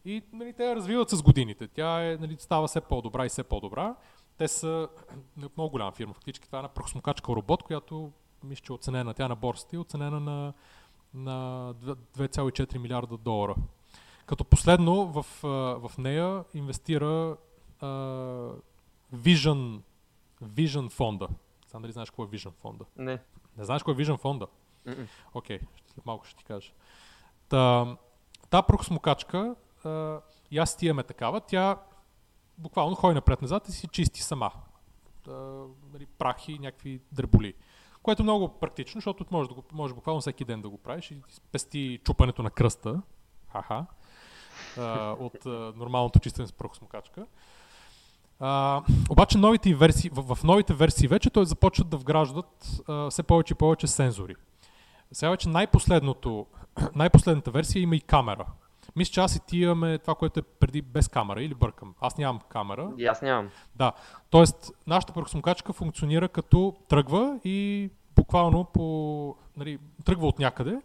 И 0.05 0.23
нали, 0.33 0.53
те 0.53 0.65
я 0.65 0.77
развиват 0.77 1.11
с 1.11 1.23
годините. 1.23 1.69
Тя 1.69 2.05
е, 2.05 2.17
нали, 2.17 2.37
става 2.39 2.67
все 2.67 2.81
по-добра 2.81 3.27
и 3.27 3.29
все 3.29 3.43
по-добра. 3.43 3.95
Те 4.39 4.49
са 4.49 4.89
много 5.57 5.71
голяма 5.71 5.93
фирма. 5.93 6.15
Фактически 6.15 6.47
това 6.47 6.59
е 6.59 6.61
една 6.61 6.69
прахосмокачка 6.69 7.33
робот, 7.33 7.63
която 7.63 8.13
мисля, 8.45 8.63
че 8.63 8.73
е 8.73 8.75
оценена, 8.75 9.15
тя 9.15 9.29
на 9.29 9.37
борсата 9.37 9.77
е 9.77 9.79
оценена 9.79 10.21
на, 10.21 10.53
на 11.15 11.75
2,4 11.75 12.79
милиарда 12.79 13.17
долара. 13.17 13.55
Като 14.27 14.45
последно 14.45 15.07
в, 15.07 15.45
а, 15.45 15.49
в 15.89 15.99
нея 15.99 16.45
инвестира 16.55 17.37
а, 17.81 17.87
Vision, 19.15 19.81
Vision 20.45 20.91
фонда. 20.91 21.29
Знам 21.71 21.83
дали 21.83 21.93
знаеш 21.93 22.11
какво 22.11 22.25
е 22.25 22.27
Vision 22.27 22.53
фонда. 22.53 22.85
Не. 22.97 23.19
Не 23.57 23.65
знаеш 23.65 23.83
кой 23.83 23.95
е 23.95 23.97
Vision 23.97 24.17
фонда? 24.17 24.47
Окей, 25.35 25.59
okay, 25.59 25.63
след 25.95 26.07
малко 26.07 26.25
ще 26.25 26.37
ти 26.37 26.45
кажа. 26.45 26.73
Та, 27.49 27.97
та 28.51 28.63
прахосмокачка, 28.63 29.55
а, 29.85 30.21
и 30.51 30.59
аз 30.59 30.77
ти 30.77 30.87
имаме 30.87 31.03
такава, 31.03 31.41
тя 31.41 31.77
буквално 32.59 32.95
ходи 32.95 33.15
напред-назад 33.15 33.69
и 33.69 33.73
си 33.73 33.89
чисти 33.89 34.23
сама. 34.23 34.53
А, 35.29 35.33
нали, 35.93 36.07
прах 36.19 36.49
и 36.49 36.59
някакви 36.59 37.01
дреболи. 37.13 37.55
Което 38.03 38.23
е 38.23 38.25
много 38.25 38.49
практично, 38.49 38.99
защото 38.99 39.25
може, 39.31 39.49
да 39.49 39.55
го, 39.55 39.63
може 39.73 39.95
буквално 39.95 40.21
всеки 40.21 40.45
ден 40.45 40.63
да 40.63 40.69
го 40.69 40.79
правиш 40.79 41.11
и 41.11 41.23
ти 41.29 41.35
спести 41.35 42.01
чупането 42.05 42.43
на 42.43 42.51
кръста. 42.51 43.03
Ха-ха. 43.53 43.87
А, 44.79 45.17
от 45.21 45.47
а, 45.47 45.73
нормалното 45.77 46.19
чистене 46.19 46.47
с 46.47 46.53
прахосмокачка. 46.53 47.27
А, 48.41 48.83
обаче 49.11 49.39
новите 49.39 49.75
версии, 49.75 50.11
в, 50.11 50.35
в 50.35 50.45
новите 50.45 50.75
версии 50.75 51.09
вече 51.09 51.31
той 51.31 51.47
започват 51.47 51.89
да 51.89 51.97
вграждат 51.97 52.81
а, 52.89 53.11
все 53.11 53.23
повече 53.23 53.53
и 53.53 53.57
повече 53.57 53.87
сензори. 53.87 54.35
Сега 55.13 55.31
вече 55.31 55.49
най-последното, 55.49 56.47
най-последната 56.95 57.51
версия 57.51 57.83
има 57.83 57.97
и 57.97 58.01
камера. 58.01 58.47
Мисля, 58.97 59.13
че 59.13 59.21
аз 59.21 59.37
и 59.37 59.41
ти 59.47 59.59
имаме 59.59 59.99
това, 59.99 60.15
което 60.15 60.41
е 60.41 60.43
преди 60.43 60.83
без 60.83 61.09
камера 61.09 61.43
или 61.43 61.55
бъркам. 61.55 61.95
Аз 62.01 62.19
нямам 62.19 62.41
камера. 62.49 62.93
И 62.99 63.07
аз 63.07 63.23
нямам. 63.23 63.51
Да. 63.77 63.93
Тоест, 64.31 64.73
нашата 64.87 65.13
прахосмокачка 65.13 65.73
функционира 65.73 66.29
като 66.29 66.77
тръгва 66.89 67.41
и 67.45 67.91
буквално 68.17 68.65
по, 68.65 69.37
нали, 69.57 69.79
тръгва 70.05 70.27
от 70.27 70.39
някъде 70.39 70.81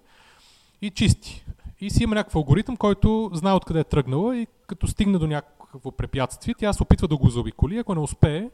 и 0.82 0.89
чисти. 0.89 1.45
И 1.80 1.89
си 1.89 2.03
има 2.03 2.16
някакъв 2.16 2.36
алгоритъм, 2.36 2.78
който 2.78 3.30
знае 3.34 3.53
откъде 3.53 3.80
е 3.80 3.84
тръгнала 3.84 4.38
и 4.38 4.47
като 4.68 4.88
стигне 4.88 5.18
до 5.18 5.28
някакво 5.28 5.91
препятствие, 5.91 6.55
тя 6.58 6.74
се 6.74 6.84
опитва 6.84 7.08
да 7.08 7.18
го 7.18 7.30
заобиколи. 7.30 7.78
Ако 7.78 7.95
не 7.95 8.01
успее, 8.01 8.49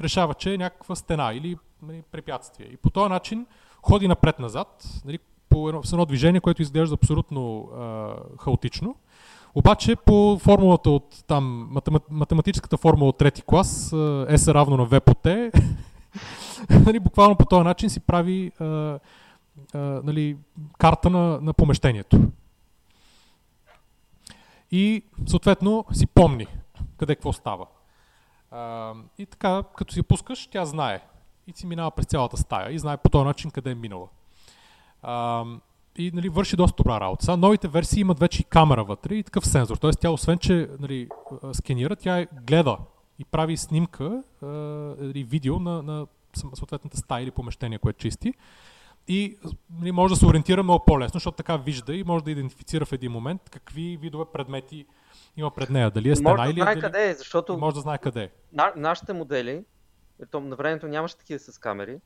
решава, 0.00 0.34
че 0.34 0.54
е 0.54 0.58
някаква 0.58 0.94
стена 0.94 1.34
или 1.34 1.56
нали, 1.82 2.02
препятствие. 2.12 2.66
И 2.66 2.76
по 2.76 2.90
този 2.90 3.08
начин 3.08 3.46
ходи 3.82 4.08
напред-назад, 4.08 5.00
нали, 5.04 5.18
по 5.60 5.68
едно, 5.68 5.82
с 5.82 5.92
едно 5.92 6.06
движение, 6.06 6.40
което 6.40 6.62
изглежда 6.62 6.94
абсолютно 6.94 7.68
а, 7.78 8.14
хаотично. 8.38 8.96
Обаче 9.54 9.96
по 9.96 10.38
формулата 10.38 10.90
от 10.90 11.24
там, 11.26 11.68
математ, 11.70 12.02
математическата 12.10 12.76
формула 12.76 13.08
от 13.08 13.18
трети 13.18 13.42
клас, 13.42 13.90
S 13.90 14.50
е 14.50 14.54
равно 14.54 14.76
на 14.76 14.86
V 14.86 15.00
по 15.00 15.14
T, 15.14 15.52
нали, 16.86 17.00
буквално 17.00 17.36
по 17.36 17.44
този 17.44 17.64
начин 17.64 17.90
си 17.90 18.00
прави 18.00 18.52
а, 18.60 18.64
а, 18.64 18.98
нали, 19.78 20.36
карта 20.78 21.10
на, 21.10 21.40
на 21.40 21.52
помещението. 21.52 22.20
И 24.70 25.02
съответно 25.26 25.84
си 25.92 26.06
помни 26.06 26.46
къде 26.98 27.14
какво 27.14 27.32
става. 27.32 27.66
А, 28.50 28.92
и 29.18 29.26
така, 29.26 29.62
като 29.76 29.94
си 29.94 30.02
пускаш, 30.02 30.46
тя 30.46 30.64
знае. 30.64 31.00
И 31.46 31.52
си 31.52 31.66
минава 31.66 31.90
през 31.90 32.06
цялата 32.06 32.36
стая 32.36 32.72
и 32.72 32.78
знае 32.78 32.96
по 32.96 33.08
този 33.08 33.24
начин 33.24 33.50
къде 33.50 33.70
е 33.70 33.74
минала. 33.74 34.08
А, 35.02 35.44
и 35.98 36.10
нали, 36.14 36.28
върши 36.28 36.56
доста 36.56 36.76
добра 36.76 37.00
работа. 37.00 37.24
Сега 37.24 37.36
новите 37.36 37.68
версии 37.68 38.00
имат 38.00 38.18
вече 38.18 38.40
и 38.40 38.44
камера 38.44 38.84
вътре 38.84 39.14
и 39.14 39.22
такъв 39.22 39.46
сензор. 39.46 39.76
Тоест 39.76 40.00
тя 40.00 40.10
освен, 40.10 40.38
че 40.38 40.68
нали, 40.80 41.08
сканира, 41.52 41.96
тя 41.96 42.18
е- 42.18 42.26
гледа 42.46 42.76
и 43.18 43.24
прави 43.24 43.56
снимка 43.56 44.22
а, 44.42 44.46
или 45.00 45.24
видео 45.24 45.58
на, 45.58 45.82
на 45.82 46.06
съответната 46.54 46.96
стая 46.96 47.22
или 47.22 47.30
помещение, 47.30 47.78
което 47.78 47.98
чисти. 47.98 48.34
И 49.08 49.36
нали, 49.78 49.92
може 49.92 50.14
да 50.14 50.18
се 50.18 50.26
ориентира 50.26 50.62
много 50.62 50.84
по-лесно, 50.84 51.18
защото 51.18 51.36
така 51.36 51.56
вижда 51.56 51.94
и 51.94 52.04
може 52.04 52.24
да 52.24 52.30
идентифицира 52.30 52.84
в 52.84 52.92
един 52.92 53.12
момент 53.12 53.50
какви 53.50 53.96
видове 53.96 54.24
предмети 54.32 54.86
има 55.36 55.50
пред 55.50 55.70
нея. 55.70 55.90
Дали 55.90 56.10
е 56.10 56.16
стена 56.16 56.30
Може 56.30 56.42
да 56.42 56.50
или 56.50 56.60
знае 56.60 56.74
дали... 56.74 56.82
къде 56.82 57.10
е, 57.10 57.14
защото 57.14 57.58
може 57.58 57.74
да 57.74 57.80
знае 57.80 57.98
къде 57.98 58.22
е. 58.22 58.30
на, 58.52 58.72
нашите 58.76 59.12
модели, 59.12 59.64
то 60.30 60.40
на 60.40 60.56
времето 60.56 60.88
нямаше 60.88 61.16
такива 61.16 61.38
с 61.38 61.58
камери, 61.58 61.98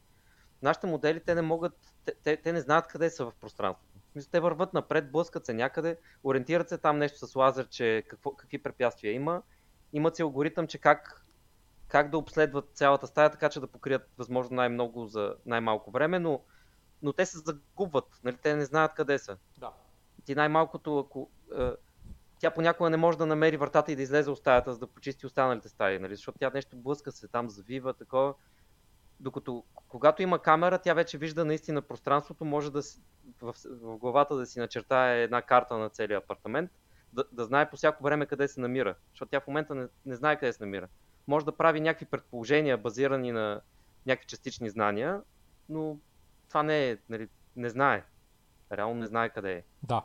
нашите 0.63 0.87
модели 0.87 1.21
те 1.27 1.35
не 1.35 1.43
могат, 1.43 1.94
те, 2.05 2.15
те, 2.23 2.37
те 2.37 2.53
не 2.53 2.61
знаят 2.61 2.87
къде 2.87 3.11
са 3.11 3.25
в 3.25 3.33
пространството. 3.41 3.95
Те 4.31 4.41
върват 4.41 4.75
напред, 4.75 5.13
блъскат 5.13 5.47
се 5.47 5.55
някъде, 5.55 5.99
ориентират 6.25 6.69
се 6.69 6.79
там 6.79 6.99
нещо 6.99 7.27
с 7.27 7.35
лазер, 7.35 7.69
че 7.69 8.05
какво, 8.09 8.31
какви 8.31 8.63
препятствия 8.63 9.13
има. 9.13 9.43
Имат 9.93 10.17
си 10.17 10.23
алгоритъм, 10.23 10.67
че 10.67 10.79
как, 10.79 11.27
как 11.89 12.11
да 12.11 12.19
обследват 12.19 12.71
цялата 12.75 13.07
стая, 13.07 13.31
така 13.31 13.49
че 13.49 13.61
да 13.61 13.67
покрият 13.67 14.11
възможно 14.19 14.57
най-много 14.57 15.07
за 15.07 15.35
най-малко 15.47 15.91
време, 15.91 16.19
но, 16.19 16.41
но 17.03 17.13
те 17.13 17.27
се 17.27 17.39
загубват, 17.39 18.21
нали? 18.25 18.37
те 18.37 18.57
не 18.57 18.65
знаят 18.65 18.95
къде 18.95 19.19
са. 19.19 19.37
Да. 19.59 19.73
Ти 20.25 20.35
най-малкото, 20.35 20.99
ако 20.99 21.31
е, 21.59 21.71
тя 22.39 22.51
понякога 22.51 22.91
не 22.91 22.97
може 22.97 23.19
да 23.19 23.27
намери 23.27 23.57
вратата 23.57 23.93
и 23.93 23.97
да 23.97 24.03
излезе 24.03 24.31
от 24.31 24.39
стаята, 24.39 24.73
за 24.73 24.79
да 24.79 24.87
почисти 24.87 25.27
останалите 25.27 25.69
стаи, 25.69 25.99
нали? 25.99 26.17
защото 26.17 26.39
тя 26.39 26.51
нещо 26.55 26.77
блъска 26.77 27.13
се 27.13 27.29
там, 27.29 27.51
завива, 27.51 27.95
такова. 27.95 28.35
Докато 29.21 29.65
когато 29.89 30.23
има 30.23 30.39
камера, 30.39 30.79
тя 30.79 30.95
вече 30.95 31.19
вижда 31.19 31.45
наистина 31.45 31.83
пространството, 31.83 32.45
може 32.45 32.73
да 32.73 32.83
си, 32.83 33.01
в, 33.43 33.55
в 33.71 33.97
главата 33.99 34.37
да 34.37 34.47
си 34.47 34.59
начертае 34.59 35.23
една 35.23 35.43
карта 35.43 35.79
на 35.79 35.91
целия 35.91 36.19
апартамент, 36.19 36.71
да, 37.13 37.25
да 37.33 37.45
знае 37.45 37.71
по 37.71 37.77
всяко 37.77 38.03
време 38.03 38.27
къде 38.27 38.49
се 38.49 38.61
намира, 38.61 38.95
защото 39.11 39.31
тя 39.31 39.41
в 39.41 39.47
момента 39.47 39.75
не, 39.75 39.87
не 40.07 40.17
знае 40.17 40.39
къде 40.39 40.53
се 40.53 40.63
намира. 40.63 40.89
Може 41.27 41.45
да 41.45 41.57
прави 41.57 41.81
някакви 41.81 42.07
предположения, 42.07 42.79
базирани 42.79 43.33
на 43.33 43.61
някакви 44.07 44.27
частични 44.27 44.71
знания, 44.71 45.21
но 45.69 45.99
това 46.49 46.63
не 46.63 46.91
е, 46.91 46.97
нали, 47.09 47.29
не 47.57 47.69
знае. 47.69 48.05
Реално 48.73 49.01
не 49.01 49.07
знае 49.07 49.29
къде 49.29 49.53
е. 49.53 49.63
Да. 49.83 50.03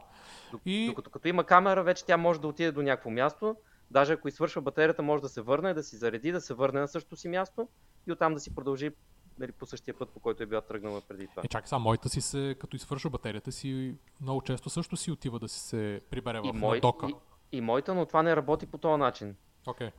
И- 0.65 0.87
Докато 0.87 1.09
като 1.09 1.27
има 1.27 1.43
камера, 1.43 1.83
вече 1.83 2.05
тя 2.05 2.17
може 2.17 2.41
да 2.41 2.47
отиде 2.47 2.71
до 2.71 2.81
някакво 2.81 3.09
място, 3.09 3.55
даже 3.91 4.13
ако 4.13 4.27
извършва 4.27 4.61
батерията, 4.61 5.01
може 5.01 5.21
да 5.21 5.29
се 5.29 5.41
върне, 5.41 5.73
да 5.73 5.83
си 5.83 5.95
зареди, 5.95 6.31
да 6.31 6.41
се 6.41 6.53
върне 6.53 6.79
на 6.79 6.87
същото 6.87 7.15
си 7.15 7.27
място 7.27 7.69
и 8.07 8.11
оттам 8.11 8.33
да 8.33 8.39
си 8.39 8.55
продължи 8.55 8.91
нали, 9.39 9.51
по 9.51 9.65
същия 9.65 9.93
път, 9.93 10.09
по 10.09 10.19
който 10.19 10.43
е 10.43 10.45
била 10.45 10.61
тръгнала 10.61 11.01
преди 11.01 11.27
това. 11.27 11.41
Е, 11.45 11.47
чакай, 11.47 11.67
сега 11.67 11.79
моята 11.79 12.09
си 12.09 12.21
се, 12.21 12.55
като 12.59 12.75
извършва 12.75 13.09
батерията 13.09 13.51
си, 13.51 13.95
много 14.21 14.41
често 14.41 14.69
също 14.69 14.97
си 14.97 15.11
отива 15.11 15.39
да 15.39 15.47
си 15.47 15.59
се 15.59 16.01
прибере 16.09 16.39
в 16.39 16.53
мой, 16.53 16.79
дока. 16.79 17.07
и, 17.07 17.15
и 17.57 17.61
моята, 17.61 17.95
но 17.95 18.05
това 18.05 18.23
не 18.23 18.35
работи 18.35 18.65
по 18.65 18.77
този 18.77 18.99
начин. 18.99 19.35
Окей. 19.67 19.91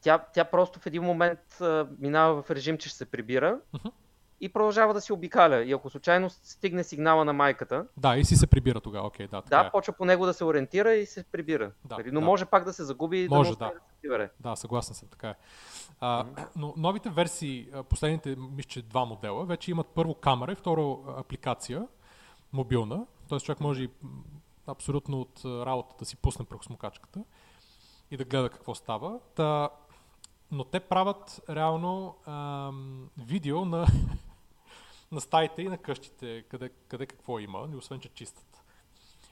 Тя, 0.00 0.18
тя 0.18 0.44
просто 0.44 0.80
в 0.80 0.86
един 0.86 1.02
момент 1.02 1.60
а, 1.60 1.88
минава 1.98 2.42
в 2.42 2.50
режим, 2.50 2.78
че 2.78 2.88
ще 2.88 2.98
се 2.98 3.04
прибира 3.04 3.60
Мгм. 3.72 3.88
И 4.40 4.48
продължава 4.48 4.94
да 4.94 5.00
си 5.00 5.12
обикаля. 5.12 5.64
И 5.64 5.72
ако 5.72 5.90
случайно 5.90 6.30
стигне 6.30 6.84
сигнала 6.84 7.24
на 7.24 7.32
майката, 7.32 7.86
Да, 7.96 8.16
и 8.16 8.24
си 8.24 8.36
се 8.36 8.46
прибира 8.46 8.80
тогава. 8.80 9.06
Окей, 9.06 9.26
да, 9.26 9.42
така 9.42 9.62
да, 9.62 9.68
е. 9.68 9.70
почва 9.70 9.92
по 9.92 10.04
него 10.04 10.26
да 10.26 10.34
се 10.34 10.44
ориентира 10.44 10.94
и 10.94 11.06
се 11.06 11.24
прибира. 11.24 11.70
Да, 11.84 11.96
Нали, 11.96 12.10
Но 12.12 12.20
да. 12.20 12.26
може 12.26 12.44
пак 12.44 12.64
да 12.64 12.72
се 12.72 12.84
загуби 12.84 13.18
и 13.24 13.28
да 13.28 13.34
Може, 13.34 13.50
успее 13.50 13.68
да. 13.68 13.74
да 13.74 13.80
се 13.80 14.00
прибере. 14.02 14.30
Да, 14.40 14.56
съгласен 14.56 14.94
съм, 14.94 15.08
така 15.08 15.28
е. 15.28 15.34
А, 16.00 16.26
но 16.56 16.74
новите 16.76 17.10
версии, 17.10 17.68
последните, 17.88 18.36
мисля, 18.36 18.68
че 18.68 18.82
два 18.82 19.04
модела, 19.04 19.44
вече 19.44 19.70
имат 19.70 19.86
първо 19.86 20.14
камера 20.14 20.52
и 20.52 20.56
второ 20.56 21.04
апликация, 21.18 21.86
мобилна. 22.52 23.06
Тоест 23.28 23.46
човек 23.46 23.60
може 23.60 23.82
и 23.82 23.90
абсолютно 24.66 25.20
от 25.20 25.44
а, 25.44 25.66
работа 25.66 25.94
да 25.98 26.04
си 26.04 26.16
пусне 26.16 26.44
прахосмокачката 26.44 27.24
и 28.10 28.16
да 28.16 28.24
гледа 28.24 28.48
какво 28.48 28.74
става. 28.74 29.18
Та, 29.34 29.68
но 30.50 30.64
те 30.64 30.80
правят 30.80 31.40
реално 31.50 32.16
ам, 32.26 33.10
видео 33.18 33.64
на, 33.64 33.86
на 35.12 35.20
стаите 35.20 35.62
и 35.62 35.68
на 35.68 35.78
къщите, 35.78 36.44
къде, 36.48 36.70
къде 36.88 37.06
какво 37.06 37.38
има, 37.38 37.68
и 37.72 37.76
освен 37.76 38.00
че 38.00 38.08
чистят. 38.08 38.62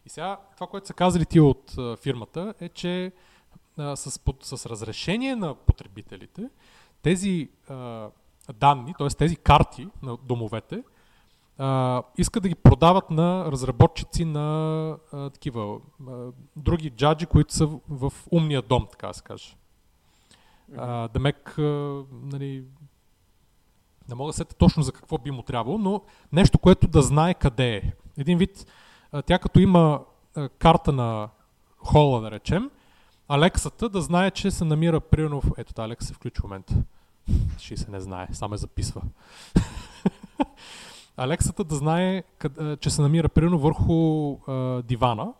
И 0.06 0.08
сега 0.08 0.40
това, 0.54 0.66
което 0.66 0.86
са 0.86 0.94
казали 0.94 1.26
ти 1.26 1.40
от 1.40 1.78
а, 1.78 1.96
фирмата 1.96 2.54
е, 2.60 2.68
че 2.68 3.12
а, 3.78 3.96
с, 3.96 4.18
под, 4.18 4.44
с 4.44 4.66
разрешение 4.66 5.36
на 5.36 5.54
потребителите 5.54 6.50
тези 7.02 7.50
а, 7.68 8.08
данни, 8.54 8.94
т.е. 8.98 9.08
тези 9.08 9.36
карти 9.36 9.88
на 10.02 10.16
домовете, 10.16 10.82
а, 11.58 12.02
искат 12.18 12.42
да 12.42 12.48
ги 12.48 12.54
продават 12.54 13.10
на 13.10 13.44
разработчици 13.52 14.24
на 14.24 14.98
а, 15.12 15.30
такива 15.30 15.80
а, 16.08 16.32
други 16.56 16.90
джаджи, 16.90 17.26
които 17.26 17.54
са 17.54 17.66
в, 17.66 17.80
в 17.88 18.12
умния 18.30 18.62
дом, 18.62 18.86
така 18.90 19.06
да 19.06 19.14
се 19.14 19.22
каже. 19.22 19.56
А, 20.76 21.08
Демек, 21.08 21.58
а, 21.58 22.04
нали, 22.12 22.64
не 24.08 24.14
мога 24.14 24.28
да 24.28 24.32
сета 24.32 24.54
точно 24.54 24.82
за 24.82 24.92
какво 24.92 25.18
би 25.18 25.30
му 25.30 25.42
трябвало, 25.42 25.78
но 25.78 26.02
нещо, 26.32 26.58
което 26.58 26.88
да 26.88 27.02
знае 27.02 27.34
къде 27.34 27.76
е. 27.76 27.82
Един 28.18 28.38
вид, 28.38 28.66
тя 29.26 29.38
като 29.38 29.60
има 29.60 30.00
карта 30.58 30.92
на 30.92 31.28
хола, 31.78 32.20
да 32.20 32.30
речем, 32.30 32.70
Алексата 33.28 33.88
да 33.88 34.00
знае, 34.00 34.30
че 34.30 34.50
се 34.50 34.64
намира 34.64 35.00
примерно. 35.00 35.42
Ето, 35.56 35.74
да, 35.74 35.82
Алекса 35.82 36.08
се 36.08 36.14
включи 36.14 36.40
в 36.40 36.42
момента. 36.42 36.74
Ще 37.58 37.76
се 37.76 37.90
не 37.90 38.00
знае, 38.00 38.28
само 38.32 38.54
я 38.54 38.58
записва. 38.58 39.02
Алексата 41.16 41.64
да 41.64 41.74
знае, 41.74 42.22
че 42.80 42.90
се 42.90 43.02
намира 43.02 43.28
примерно 43.28 43.58
върху 43.58 44.32
а, 44.32 44.82
дивана 44.82 45.32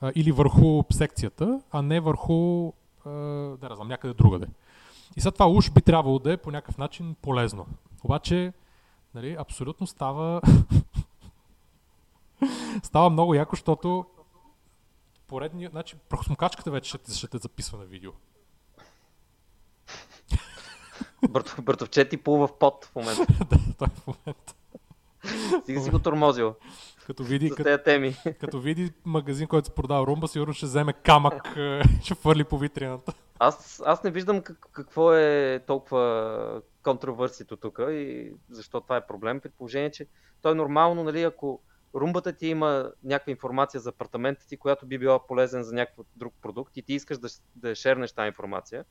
а, 0.00 0.12
или 0.14 0.32
върху 0.32 0.84
секцията, 0.90 1.60
а 1.70 1.82
не 1.82 2.00
върху, 2.00 2.72
а, 3.04 3.10
да 3.10 3.76
не 3.78 3.84
някъде 3.84 4.14
другаде. 4.14 4.46
И 5.16 5.20
след 5.20 5.34
това 5.34 5.48
уж 5.48 5.70
би 5.70 5.80
трябвало 5.80 6.18
да 6.18 6.32
е 6.32 6.36
по 6.36 6.50
някакъв 6.50 6.78
начин 6.78 7.16
полезно. 7.22 7.66
Обаче, 8.04 8.52
нали, 9.14 9.36
абсолютно 9.38 9.86
става 9.86 10.40
става 12.82 13.10
много 13.10 13.34
яко, 13.34 13.56
защото 13.56 14.06
поредния, 15.28 15.70
значи 15.70 15.96
прахосмокачката 16.08 16.70
вече 16.70 16.88
ще, 16.88 17.12
ще 17.12 17.28
те 17.28 17.38
записва 17.38 17.78
на 17.78 17.84
видео. 17.84 18.12
Бъртов, 21.28 21.62
Бъртовчет 21.62 22.12
и 22.12 22.16
плува 22.16 22.46
в 22.46 22.58
пот 22.58 22.84
в 22.84 22.94
момента. 22.94 23.26
да, 23.50 23.58
той 23.78 23.88
в 23.88 24.06
момента. 24.06 24.54
Стига 25.62 25.80
си 25.80 25.90
го 25.90 25.98
тормозил 25.98 26.54
Като 27.06 27.24
види, 27.24 27.50
като, 27.50 27.78
теми. 27.84 28.16
като 28.40 28.60
види 28.60 28.92
магазин, 29.04 29.46
който 29.46 29.66
се 29.66 29.74
продава 29.74 30.06
румба, 30.06 30.28
сигурно 30.28 30.52
ще 30.52 30.66
вземе 30.66 30.92
камък, 30.92 31.46
е, 31.56 31.82
ще 32.02 32.14
фърли 32.14 32.44
по 32.44 32.58
витрината. 32.58 33.12
Аз, 33.38 33.82
аз 33.86 34.04
не 34.04 34.10
виждам 34.10 34.42
как, 34.42 34.68
какво 34.72 35.14
е 35.14 35.60
толкова 35.66 36.62
контровърсито 36.88 37.56
тук 37.56 37.78
и 37.78 38.32
защо 38.50 38.80
това 38.80 38.96
е 38.96 39.06
проблем. 39.06 39.40
При 39.40 39.48
положение, 39.48 39.90
че 39.90 40.06
то 40.42 40.50
е 40.50 40.54
нормално, 40.54 41.04
нали, 41.04 41.22
ако 41.22 41.60
румбата 41.94 42.32
ти 42.32 42.46
има 42.46 42.92
някаква 43.04 43.30
информация 43.30 43.80
за 43.80 43.88
апартамента 43.88 44.46
ти, 44.46 44.56
която 44.56 44.86
би 44.86 44.98
била 44.98 45.26
полезен 45.26 45.62
за 45.62 45.74
някакъв 45.74 46.06
друг 46.16 46.34
продукт 46.42 46.76
и 46.76 46.82
ти 46.82 46.94
искаш 46.94 47.18
да, 47.18 47.28
да 47.56 47.74
шернеш 47.74 48.12
тази 48.12 48.26
информация, 48.26 48.84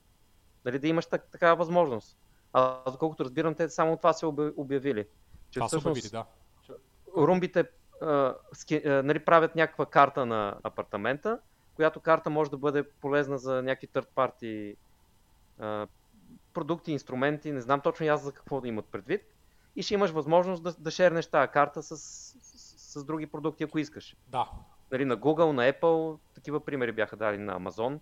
нали, 0.65 0.79
да 0.79 0.87
имаш 0.87 1.05
так, 1.05 1.31
такава 1.31 1.55
възможност. 1.55 2.17
А 2.53 2.91
доколкото 2.91 3.25
разбирам, 3.25 3.55
те 3.55 3.69
само 3.69 3.97
това 3.97 4.13
са 4.13 4.25
обя- 4.25 4.53
обявили. 4.57 5.07
Че 5.49 5.59
Това 5.59 5.69
са 5.69 5.77
всъщност 5.77 6.13
обявили, 6.13 6.25
да. 6.67 7.27
румбите 7.27 7.65
а, 8.01 8.35
ски, 8.53 8.75
а, 8.85 9.03
нали, 9.03 9.19
правят 9.19 9.55
някаква 9.55 9.85
карта 9.85 10.25
на 10.25 10.57
апартамента, 10.63 11.39
която 11.75 11.99
карта 11.99 12.29
може 12.29 12.51
да 12.51 12.57
бъде 12.57 12.83
полезна 12.83 13.37
за 13.37 13.63
някакви 13.63 13.87
third 13.87 14.07
party 14.15 14.75
а, 15.59 15.87
продукти, 16.57 16.91
инструменти, 16.91 17.51
не 17.51 17.61
знам 17.61 17.81
точно 17.81 18.07
аз 18.07 18.21
за 18.21 18.31
какво 18.31 18.61
да 18.61 18.67
имат 18.67 18.85
предвид. 18.85 19.21
И 19.75 19.83
ще 19.83 19.93
имаш 19.93 20.11
възможност 20.11 20.63
да, 20.63 20.73
да 20.79 20.91
шернеш 20.91 21.27
тази 21.27 21.51
карта 21.51 21.83
с, 21.83 21.97
с, 21.97 22.99
с 22.99 23.03
други 23.03 23.25
продукти, 23.25 23.63
ако 23.63 23.79
искаш. 23.79 24.15
Да, 24.27 24.49
Нали, 24.91 25.05
на 25.05 25.17
Google, 25.17 25.51
на 25.51 25.73
Apple, 25.73 26.19
такива 26.35 26.59
примери 26.59 26.91
бяха 26.91 27.15
дали 27.15 27.37
на 27.37 27.59
Amazon. 27.59 27.99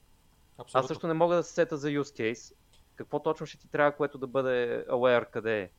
абсолютно. 0.57 0.79
Аз 0.79 0.87
също 0.87 1.07
не 1.07 1.13
мога 1.13 1.35
да 1.35 1.43
се 1.43 1.53
сета 1.53 1.77
за 1.77 1.87
use 1.89 2.33
case. 2.33 2.53
Какво 2.95 3.19
точно 3.19 3.45
ще 3.45 3.57
ти 3.57 3.67
трябва, 3.67 3.91
което 3.91 4.17
да 4.17 4.27
бъде 4.27 4.85
aware 4.89 5.29
къде 5.29 5.61
е? 5.61 5.69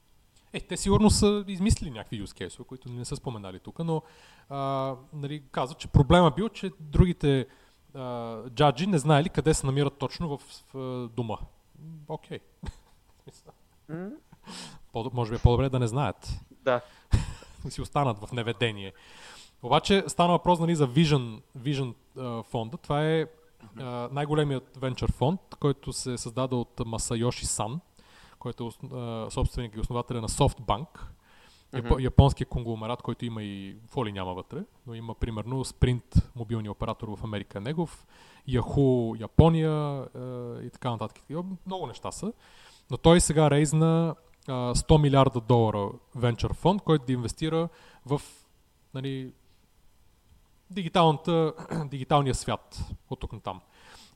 Е, 0.53 0.61
те 0.61 0.77
сигурно 0.77 1.11
са 1.11 1.45
измислили 1.47 1.91
някакви 1.91 2.25
use 2.25 2.47
case, 2.47 2.65
които 2.65 2.89
не 2.89 3.05
са 3.05 3.17
споменали 3.17 3.61
тук, 3.61 3.79
но 3.79 4.03
а, 4.49 4.95
нали, 5.13 5.43
казват, 5.53 5.79
че 5.79 5.89
проблема 5.89 6.31
бил, 6.31 6.49
че 6.49 6.71
другите 6.81 7.47
а, 7.95 8.43
джаджи 8.51 8.87
не 8.87 8.99
знаели 8.99 9.29
къде 9.29 9.55
се 9.55 9.67
намират 9.67 9.99
точно 9.99 10.39
в, 10.39 10.43
в 10.75 11.09
дома. 11.09 11.37
Окей. 12.09 12.39
По, 14.93 15.11
може 15.15 15.31
би 15.31 15.37
е 15.37 15.39
по-добре 15.39 15.69
да 15.69 15.79
не 15.79 15.87
знаят. 15.87 16.41
Да. 16.51 16.81
да 17.65 17.71
си 17.71 17.81
останат 17.81 18.19
в 18.19 18.33
неведение. 18.33 18.93
Обаче 19.63 20.05
стана 20.07 20.33
въпрос 20.33 20.61
нали, 20.61 20.77
за 20.77 20.89
Vision, 20.89 21.41
Vision 21.59 21.95
а, 22.19 22.43
фонда. 22.43 22.77
Това 22.77 23.05
е 23.05 23.27
а, 23.79 24.09
най-големият 24.13 24.77
венчър 24.77 25.13
фонд, 25.13 25.41
който 25.61 25.93
се 25.93 26.19
създаде 26.19 26.55
от 26.55 26.81
Масайоши 26.87 27.47
Сан, 27.47 27.81
който 28.39 28.65
е 28.65 28.87
а, 28.95 29.31
собственик 29.31 29.77
и 29.77 29.81
основателя 29.81 30.21
на 30.21 30.29
SoftBank, 30.29 30.87
Мгм. 31.85 32.01
японския 32.01 32.47
конгломерат, 32.47 33.03
който 33.03 33.25
има 33.25 33.43
и 33.43 33.77
какво 33.83 34.07
ли 34.07 34.13
няма 34.13 34.35
вътре, 34.35 34.59
но 34.87 34.95
има 34.95 35.15
примерно 35.15 35.65
Sprint, 35.65 36.37
мобилния 36.37 36.73
оператор 36.73 37.09
в 37.09 37.25
Америка 37.25 37.59
е 37.59 37.61
негов, 37.61 38.07
Yahoo 38.49 39.21
Япония 39.21 39.71
а, 39.71 40.09
и 40.63 40.71
така 40.71 40.91
нататък. 40.91 41.23
Много 41.67 41.87
неща 41.87 42.13
са. 42.13 42.33
Но 42.91 42.97
той 42.97 43.21
сега 43.21 43.51
рейзна 43.51 44.15
а, 44.49 44.53
100 44.75 45.03
милиарда 45.03 45.41
долара 45.41 45.89
венчър 46.15 46.55
фонд, 46.55 46.83
който 46.83 47.07
да 47.07 47.13
инвестира 47.13 47.69
в 48.07 48.21
нали, 48.95 49.33
дигиталния 51.85 52.35
свят 52.35 52.85
от 53.11 53.21
тук 53.21 53.33
на 53.33 53.41
там. 53.41 53.61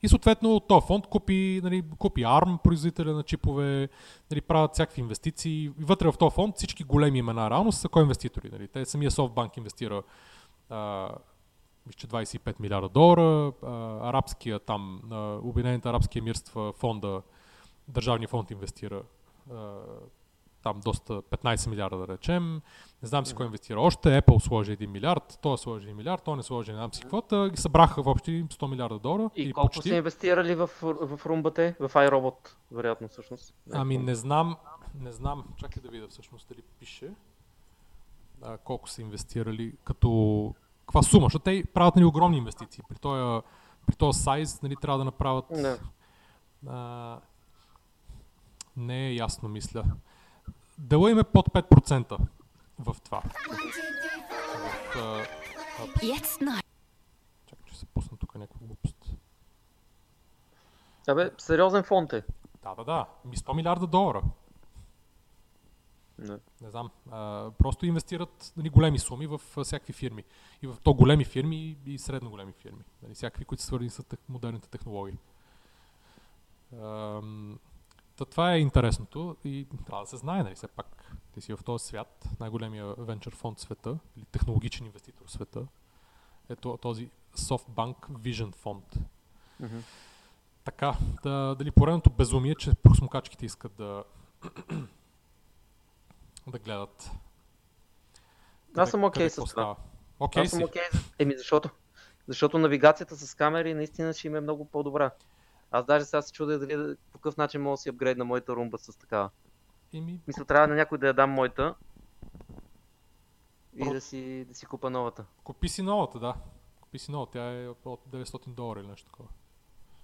И 0.03 0.09
съответно 0.09 0.59
този 0.59 0.87
фонд 0.87 1.07
купи, 1.07 1.61
нали, 1.63 1.83
купи 1.97 2.21
ARM, 2.21 2.57
производителя 2.61 3.13
на 3.13 3.23
чипове, 3.23 3.89
нали, 4.31 4.41
правят 4.41 4.73
всякакви 4.73 5.01
инвестиции. 5.01 5.63
И 5.63 5.71
вътре 5.79 6.11
в 6.11 6.17
този 6.17 6.33
фонд 6.33 6.55
всички 6.55 6.83
големи 6.83 7.19
имена 7.19 7.49
реално 7.49 7.71
са 7.71 7.89
ко-инвеститори. 7.89 8.49
Нали. 8.51 8.67
Те, 8.67 8.85
самия 8.85 9.11
SoftBank 9.11 9.57
инвестира 9.57 10.03
а, 10.69 11.09
мисля, 11.85 11.97
че 11.97 12.07
25 12.07 12.59
милиарда 12.59 12.89
долара, 12.89 13.53
а, 13.63 13.69
арабския 14.09 14.59
там, 14.59 15.01
на 15.03 15.39
Обединените 15.43 15.89
арабски 15.89 16.19
емирства 16.19 16.73
фонда, 16.73 17.21
държавния 17.87 18.27
фонд 18.27 18.51
инвестира 18.51 19.01
а, 19.51 19.79
там 20.63 20.79
доста 20.85 21.21
15 21.21 21.69
милиарда 21.69 21.97
да 21.97 22.07
речем. 22.07 22.61
Не 23.03 23.07
знам 23.07 23.25
си 23.25 23.35
кой 23.35 23.45
инвестира 23.45 23.81
още. 23.81 24.21
Apple 24.21 24.39
сложи 24.39 24.77
1 24.77 24.87
милиард, 24.87 25.39
той 25.41 25.57
сложи 25.57 25.87
1 25.87 25.93
милиард, 25.93 26.23
той 26.23 26.37
не 26.37 26.43
сложи 26.43 26.71
не 26.71 26.77
знам 26.77 26.93
си 26.93 27.01
какво. 27.01 27.21
Та 27.21 27.49
ги 27.49 27.57
събраха 27.57 28.01
въобще 28.01 28.31
100 28.31 28.69
милиарда 28.69 28.99
долара. 28.99 29.29
И 29.35 29.41
или 29.41 29.53
колко 29.53 29.67
почти. 29.67 29.89
са 29.89 29.95
инвестирали 29.95 30.55
в, 30.55 30.69
в 30.81 31.25
румбата, 31.25 31.75
в 31.79 31.89
iRobot, 31.89 32.55
вероятно 32.71 33.07
всъщност? 33.07 33.53
Ами 33.73 33.97
не 33.97 34.15
знам, 34.15 34.57
не 34.99 35.11
знам, 35.11 35.43
чакай 35.57 35.83
да 35.83 35.89
видя 35.89 36.07
всъщност 36.07 36.47
дали 36.49 36.61
пише 36.79 37.11
а, 38.41 38.57
колко 38.57 38.89
са 38.89 39.01
инвестирали, 39.01 39.73
като 39.83 40.53
каква 40.81 41.03
сума, 41.03 41.25
защото 41.25 41.43
те 41.43 41.63
правят 41.73 41.95
нали, 41.95 42.05
огромни 42.05 42.37
инвестиции. 42.37 42.83
При 42.89 42.95
този, 42.95 43.41
при 43.87 43.95
този 43.95 44.19
сайз 44.19 44.61
нали, 44.61 44.75
трябва 44.75 44.97
да 44.97 45.05
направят... 45.05 45.45
Да. 45.51 45.77
А, 46.67 47.19
не 48.77 49.07
е 49.07 49.13
ясно, 49.13 49.49
мисля. 49.49 49.83
Дела 50.77 51.11
им 51.11 51.19
е 51.19 51.23
под 51.23 51.47
5% 51.47 52.17
в 52.81 52.95
това. 53.03 53.21
В, 53.21 54.97
а, 54.97 55.25
чакай, 57.45 57.65
че 57.65 57.77
се 57.77 57.85
пусна 57.85 58.17
тук 58.17 58.35
някаква 58.35 58.67
глупост. 58.67 59.11
Абе, 61.07 61.31
сериозен 61.37 61.83
фонд 61.83 62.13
е. 62.13 62.23
Да, 62.63 62.75
да, 62.75 62.83
да. 62.83 63.05
Ми 63.25 63.37
100 63.37 63.55
милиарда 63.55 63.87
долара. 63.87 64.21
Да. 66.19 66.39
Не 66.61 66.69
знам. 66.69 66.89
А, 67.11 67.51
просто 67.57 67.85
инвестират 67.85 68.53
нали, 68.57 68.69
големи 68.69 68.99
суми 68.99 69.27
в 69.27 69.41
всякакви 69.63 69.93
фирми. 69.93 70.23
И 70.61 70.67
в 70.67 70.77
то 70.83 70.93
големи 70.93 71.25
фирми 71.25 71.55
и, 71.55 71.93
и 71.93 71.99
средно 71.99 72.29
големи 72.29 72.51
фирми. 72.51 72.83
Нали, 73.03 73.13
всякакви, 73.13 73.45
които 73.45 73.63
са 73.63 73.67
свързани 73.67 73.89
с 73.89 74.03
тех, 74.03 74.19
модерните 74.29 74.69
технологии. 74.69 75.17
Ам, 76.81 77.59
та 78.21 78.25
това 78.25 78.53
е 78.53 78.59
интересното 78.59 79.35
и 79.43 79.67
трябва 79.85 80.03
да 80.03 80.09
се 80.09 80.17
знае, 80.17 80.43
нали, 80.43 80.55
все 80.55 80.67
пак. 80.67 81.13
Ти 81.33 81.41
си 81.41 81.53
в 81.53 81.59
този 81.65 81.85
свят, 81.85 82.29
най-големия 82.39 82.95
венчър 82.97 83.35
фонд 83.35 83.57
в 83.57 83.61
света, 83.61 83.97
или 84.17 84.25
технологичен 84.25 84.85
инвеститор 84.85 85.25
в 85.25 85.31
света, 85.31 85.67
е 86.49 86.55
то- 86.55 86.77
този 86.77 87.09
SoftBank 87.35 87.95
Vision 87.95 88.55
фонд. 88.55 88.95
Мгм. 89.59 89.77
Така, 90.63 90.97
да, 91.23 91.55
дали 91.55 91.71
поредното 91.71 92.09
безумие, 92.09 92.55
че 92.55 92.73
просмокачките 92.73 93.45
искат 93.45 93.75
да 93.75 94.03
да 96.47 96.59
гледат. 96.59 97.11
Аз 98.77 98.89
съм 98.89 99.03
окей 99.03 99.29
с 99.29 99.35
какво 99.35 99.49
това. 99.49 99.75
Окей 100.19 100.43
Аз 100.43 100.49
съм 100.49 100.63
окей. 100.63 100.83
Еми, 101.19 101.33
защото, 101.37 101.69
защото 102.27 102.59
навигацията 102.59 103.17
с 103.17 103.35
камери 103.35 103.73
наистина 103.73 104.13
ще 104.13 104.27
им 104.27 104.35
е 104.35 104.41
много 104.41 104.65
по-добра. 104.65 105.11
Аз 105.71 105.85
даже 105.85 106.05
сега 106.05 106.21
се 106.21 106.33
чудя 106.33 106.59
дали 106.59 106.75
да- 106.75 106.95
по 107.11 107.17
какъв 107.17 107.37
начин 107.37 107.61
мога 107.61 107.73
да 107.73 107.77
си 107.77 107.89
апгрейдна 107.89 108.25
моята 108.25 108.55
румба 108.55 108.77
с 108.77 108.97
такава. 108.97 109.29
Еми, 109.93 110.19
Мисля, 110.27 110.45
трябва 110.45 110.67
на 110.67 110.75
някой 110.75 110.97
да 110.97 111.07
я 111.07 111.13
дам 111.13 111.29
моята 111.31 111.75
и 113.73 113.81
Про- 113.81 113.93
да 113.93 114.01
си, 114.01 114.45
да 114.45 114.53
си 114.55 114.65
купа 114.65 114.89
новата. 114.89 115.25
купи 115.43 115.69
си 115.69 115.81
новата, 115.81 116.19
да. 116.19 116.35
Купи 116.81 116.99
си 116.99 117.11
новата, 117.11 117.31
тя 117.31 117.61
е 117.61 117.67
от 117.67 118.05
900 118.07 118.47
долара 118.47 118.79
или 118.79 118.87
нещо 118.87 119.05
такова. 119.05 119.29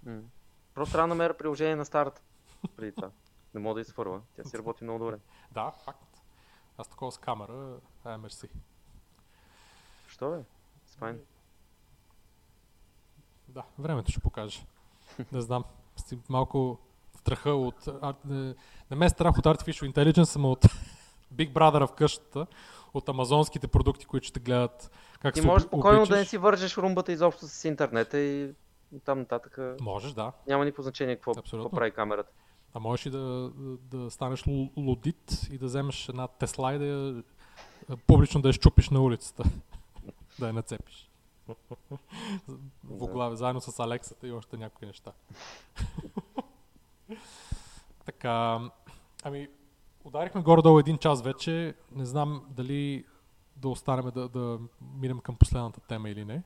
М. 0.05 0.22
Просто 0.74 0.91
трябва 0.91 1.03
да 1.03 1.15
намеря 1.15 1.38
приложение 1.38 1.76
на 1.76 1.86
старата. 1.86 2.22
Преди 2.76 2.91
това. 2.91 3.11
Не 3.53 3.59
мога 3.59 3.76
да 3.76 3.82
изфърва. 3.82 4.22
Тя 4.36 4.43
си 4.43 4.57
работи 4.57 4.84
много 4.84 4.99
добре. 4.99 5.20
Да, 5.51 5.72
факт. 5.72 6.22
Аз 6.78 6.88
такова 6.88 7.11
с 7.11 7.18
камера, 7.18 7.78
ай 8.03 8.18
мерси. 8.18 8.49
Що 10.07 10.30
бе? 10.32 10.43
Спайн. 10.86 11.20
Да, 13.47 13.63
времето 13.80 14.11
ще 14.11 14.20
покаже. 14.20 14.65
Не 15.32 15.41
знам. 15.41 15.63
Малко 16.30 16.78
страха 17.18 17.51
от... 17.51 17.88
Не, 18.26 18.95
ме 18.95 19.05
е 19.05 19.09
страх 19.09 19.38
от 19.38 19.45
Artificial 19.45 19.93
Intelligence, 19.93 20.36
ама 20.36 20.49
от 20.51 20.63
Big 21.36 21.53
Brother 21.53 21.88
в 21.88 21.91
къщата, 21.91 22.47
от 22.93 23.09
амазонските 23.09 23.68
продукти, 23.68 24.05
които 24.05 24.28
ще 24.28 24.39
гледат 24.39 24.91
как 25.20 25.34
Ти 25.34 25.41
се 25.41 25.47
можеш 25.47 25.68
спокойно 25.68 25.97
обличаш. 25.97 26.09
да 26.09 26.18
не 26.18 26.26
си 26.26 26.38
вържеш 26.38 26.78
румбата 26.78 27.11
изобщо 27.11 27.47
с 27.47 27.65
интернета 27.65 28.20
и 28.20 28.53
там 29.05 29.20
нататък 29.20 29.59
Можеш, 29.82 30.11
да. 30.11 30.32
няма 30.47 30.65
никакво 30.65 30.84
значение 30.84 31.15
какво, 31.15 31.32
Абсолютно. 31.32 31.65
какво 31.70 31.78
прави 31.78 31.91
камерата. 31.91 32.32
А 32.74 32.80
можеш 32.80 33.05
и 33.05 33.09
да, 33.09 33.51
да, 33.55 33.97
да 33.97 34.11
станеш 34.11 34.43
лу- 34.43 34.72
лудит 34.78 35.47
и 35.51 35.57
да 35.57 35.65
вземеш 35.65 36.09
една 36.09 36.28
Тесла 36.28 36.74
и 36.74 36.78
да 36.80 36.86
я, 36.86 37.24
публично 38.07 38.41
да 38.41 38.49
я 38.49 38.53
щупиш 38.53 38.89
на 38.89 39.01
улицата. 39.01 39.43
да 40.39 40.47
я 40.47 40.53
нацепиш. 40.53 41.06
В 42.83 43.03
оглаве, 43.03 43.35
заедно 43.35 43.61
с 43.61 43.79
Алексата 43.79 44.27
и 44.27 44.31
още 44.31 44.57
някои 44.57 44.87
неща. 44.87 45.11
така, 48.05 48.59
ами, 49.23 49.47
ударихме 50.03 50.41
горе-долу 50.41 50.79
един 50.79 50.97
час 50.97 51.21
вече. 51.21 51.75
Не 51.91 52.05
знам 52.05 52.45
дали 52.49 53.05
да 53.55 53.69
останем 53.69 54.11
да, 54.15 54.29
да 54.29 54.59
минем 54.81 55.19
към 55.19 55.35
последната 55.35 55.79
тема 55.79 56.09
или 56.09 56.25
не. 56.25 56.43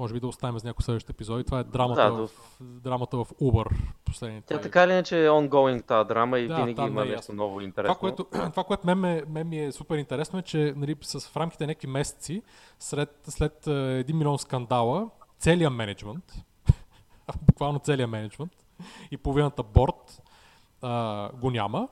Може 0.00 0.14
би 0.14 0.20
да 0.20 0.26
оставим 0.26 0.58
за 0.58 0.68
някои 0.68 0.82
следващи 0.82 1.12
епизоди. 1.12 1.44
Това 1.44 1.60
е 1.60 1.64
драмата, 1.64 2.02
Да, 2.02 2.26
в, 2.26 2.30
драмата 2.60 3.16
в 3.16 3.24
Uber. 3.24 3.76
Последните 4.04 4.54
Тя 4.54 4.60
така 4.60 4.84
или 4.84 4.92
иначе 4.92 5.24
е 5.24 5.28
ongoing 5.28 5.86
тази 5.86 6.08
драма 6.08 6.38
и 6.38 6.48
Да, 6.48 6.54
винаги 6.56 6.82
има 6.82 7.04
не 7.04 7.10
нещо 7.10 7.58
и 7.60 7.64
интересно. 7.64 7.94
Това, 7.94 8.00
което, 8.00 8.24
това, 8.50 8.64
което 8.64 8.86
мен, 8.86 8.98
ме, 8.98 9.22
мен 9.28 9.48
ми 9.48 9.64
е 9.64 9.72
супер 9.72 9.96
интересно 9.96 10.38
е, 10.38 10.42
че 10.42 10.74
нали, 10.76 10.96
с, 11.02 11.28
в 11.28 11.36
рамките 11.36 11.64
на 11.64 11.68
някакви 11.68 11.86
месеци, 11.88 12.42
след, 12.78 13.20
след 13.28 13.66
е, 13.66 13.70
1 13.70 14.12
милион 14.12 14.38
скандала, 14.38 15.10
целият 15.38 15.72
менеджмент, 15.72 16.24
буквално 17.42 17.78
целият 17.78 18.10
менеджмент 18.10 18.52
и 19.10 19.16
половината 19.16 19.62
борт 19.62 20.22
а, 20.82 21.30
го 21.32 21.50
няма 21.50 21.88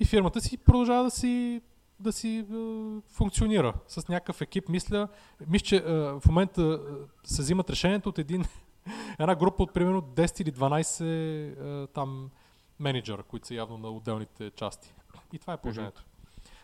и 0.00 0.04
фирмата 0.04 0.40
си 0.40 0.56
продължава 0.56 1.04
да 1.04 1.10
си 1.10 1.60
да 2.00 2.12
си 2.12 2.38
е, 2.38 2.44
функционира 3.08 3.74
с 3.88 4.08
някакъв 4.08 4.40
екип. 4.40 4.68
Мисля, 4.68 5.08
мисля 5.46 5.64
че 5.64 5.76
е, 5.76 5.82
в 5.92 6.22
момента 6.28 6.62
е, 6.62 7.28
се 7.28 7.42
взимат 7.42 7.70
решението 7.70 8.08
от 8.08 8.18
един, 8.18 8.44
една 9.18 9.34
група 9.34 9.62
от 9.62 9.72
примерно 9.72 10.02
10 10.02 10.42
или 10.42 10.52
12 10.52 11.84
е, 11.84 11.86
там 11.86 12.30
менеджера, 12.80 13.22
които 13.22 13.46
са 13.46 13.54
явно 13.54 13.78
на 13.78 13.88
отделните 13.88 14.50
части. 14.50 14.94
И 15.32 15.38
това 15.38 15.52
е 15.52 15.56
положението. 15.56 16.04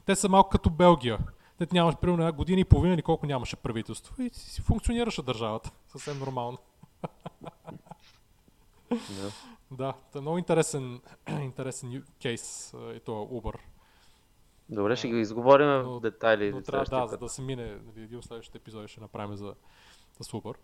Те 0.07 0.17
са 0.17 0.29
малко 0.29 0.51
като 0.51 0.71
Белгия. 0.71 1.19
Те 1.59 1.67
нямаш 1.73 1.97
примерно 1.97 2.23
една 2.23 2.33
година 2.33 2.61
и 2.61 2.65
половина 2.65 2.95
или 2.95 3.03
колко 3.03 3.27
нямаше 3.27 3.57
правителство 3.57 4.23
и 4.23 4.31
си 4.33 4.61
функционираше 4.61 5.23
държавата. 5.23 5.71
Съвсем 5.89 6.19
нормално. 6.19 6.59
Да. 7.41 7.51
Да, 9.73 9.95
е 10.17 10.21
много 10.21 10.39
интересен, 10.39 11.01
интересен 11.41 12.05
кейс 12.23 12.75
е, 12.75 13.01
това 13.01 13.19
Uber. 13.19 13.59
Добре, 14.71 14.97
ще 14.97 15.09
ги 15.09 15.21
изговорим 15.21 15.67
Но- 15.69 15.95
в 15.97 16.01
детайли. 16.01 16.53
Но 16.53 16.63
трябва, 16.63 16.85
да, 16.85 17.07
за 17.07 17.19
да 17.19 17.29
се 17.29 17.43
мине, 17.43 17.67
нали, 17.67 18.03
един 18.03 18.19
от 18.19 18.25
следващите 18.25 18.59
епизоди 18.59 18.89
ще 18.89 19.01
направим 19.01 19.37
за, 19.37 19.55
за. 20.21 20.55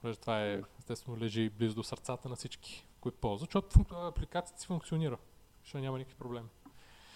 Понеже 0.00 0.18
това 0.18 0.44
е, 0.44 0.62
естествено, 0.78 1.18
лежи 1.18 1.50
близо 1.50 1.74
до 1.74 1.82
сърцата 1.82 2.28
на 2.28 2.36
всички, 2.36 2.86
които 3.00 3.18
ползват, 3.18 3.50
защото 3.50 3.78
функ- 3.78 4.08
апликацията 4.08 4.60
си 4.60 4.66
функционира. 4.66 5.18
Ще 5.62 5.80
няма 5.80 5.98
никакви 5.98 6.18
проблеми. 6.18 6.48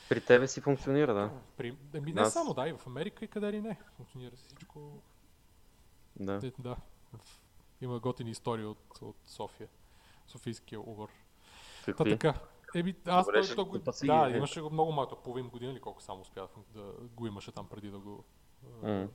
При 0.09 0.21
тебе 0.21 0.49
си 0.49 0.61
функционира, 0.61 1.15
да. 1.15 1.31
При, 1.57 1.77
еми, 1.95 2.13
не 2.13 2.21
Аз- 2.21 2.33
само, 2.33 2.55
да, 2.55 2.69
и 2.69 2.73
в 2.73 2.87
Америка 2.87 3.25
и 3.25 3.29
къде 3.29 3.53
ли 3.53 3.61
не. 3.61 3.81
Функционира 3.97 4.37
си 4.37 4.45
всичко. 4.47 5.03
да. 6.17 6.41
Е, 6.45 6.53
да. 6.59 6.77
Има 7.81 8.01
готини 8.01 8.31
истории 8.31 8.65
от, 8.65 8.99
от 9.03 9.17
София. 9.27 9.69
Софийския 10.27 10.81
Uber. 10.81 11.09
Та 11.87 12.05
така. 12.05 12.35
Еми, 12.75 12.95
аз 13.07 13.27
Добре, 13.27 13.43
ще 13.43 13.55
той 13.55 13.65
го 13.65 13.71
го- 13.71 13.79
купа 13.79 13.93
си 13.93 14.07
Да, 14.07 14.29
е. 14.29 14.37
имаше 14.37 14.61
го 14.61 14.71
много 14.71 14.93
малко, 14.93 15.17
половин 15.17 15.49
година 15.49 15.73
или 15.73 15.81
колко 15.81 16.03
само 16.03 16.21
успя 16.21 16.49
да 16.71 16.83
го 17.03 17.27
имаше 17.27 17.53
там 17.53 17.67
преди 17.69 17.91
да 17.91 17.99
го 17.99 18.25
М. 18.83 19.07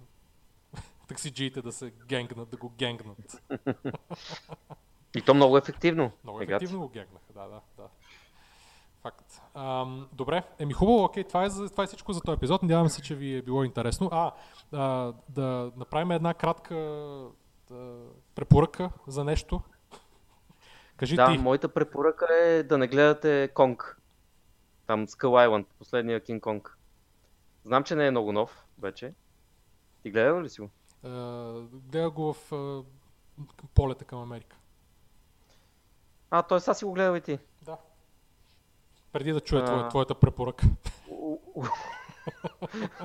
таксиджиите 1.07 1.61
да 1.61 1.71
се 1.71 1.93
генгнат, 2.07 2.49
да 2.49 2.57
го 2.57 2.69
генгнат. 2.69 3.43
И 5.15 5.21
то 5.21 5.33
много 5.33 5.57
ефективно. 5.57 6.11
Много 6.23 6.41
ефективно 6.41 6.79
го 6.79 6.89
гегнаха, 6.89 7.33
да, 7.33 7.47
да, 7.47 7.61
да. 7.77 7.87
Факт. 9.01 9.41
Ам, 9.53 10.09
добре, 10.13 10.43
еми 10.59 10.73
хубаво, 10.73 11.03
окей, 11.03 11.23
това 11.23 11.45
е, 11.45 11.49
това 11.49 11.83
е 11.83 11.87
всичко 11.87 12.13
за 12.13 12.21
този 12.21 12.35
епизод. 12.35 12.61
Надявам 12.63 12.89
се, 12.89 13.01
че 13.01 13.15
ви 13.15 13.37
е 13.37 13.41
било 13.41 13.63
интересно. 13.63 14.09
А, 14.11 14.31
а 14.71 15.13
да 15.29 15.71
направим 15.75 16.11
една 16.11 16.33
кратка 16.33 16.75
да, 17.69 18.05
препоръка 18.35 18.89
за 19.07 19.23
нещо. 19.23 19.61
Кажи 20.99 21.15
Да, 21.15 21.31
ти. 21.31 21.37
моята 21.37 21.69
препоръка 21.69 22.25
е 22.31 22.63
да 22.63 22.77
не 22.77 22.87
гледате 22.87 23.51
Конг. 23.53 23.97
Там 24.87 25.07
Skull 25.07 25.47
Island, 25.47 25.65
последния 25.79 26.19
Кинг 26.21 26.43
Конг. 26.43 26.77
Знам, 27.65 27.83
че 27.83 27.95
не 27.95 28.07
е 28.07 28.11
много 28.11 28.31
нов 28.31 28.65
вече. 28.79 29.13
Ти 30.01 30.11
гледал 30.11 30.41
ли 30.41 30.49
си 30.49 30.61
го? 30.61 30.69
А, 31.03 31.09
гледа 31.63 32.09
го 32.09 32.33
в 32.33 32.49
към 33.57 33.69
полета 33.75 34.05
към 34.05 34.19
Америка. 34.19 34.55
А, 36.31 36.43
той 36.43 36.59
сега 36.59 36.73
си 36.73 36.85
го 36.85 36.93
гледал 36.93 37.15
и 37.15 37.21
ти. 37.21 37.39
Да. 37.61 37.77
Преди 39.11 39.31
да 39.31 39.39
чуя 39.41 39.65
твоя, 39.65 39.83
А. 39.83 39.89
твоята 39.89 40.15
препоръка. 40.15 40.67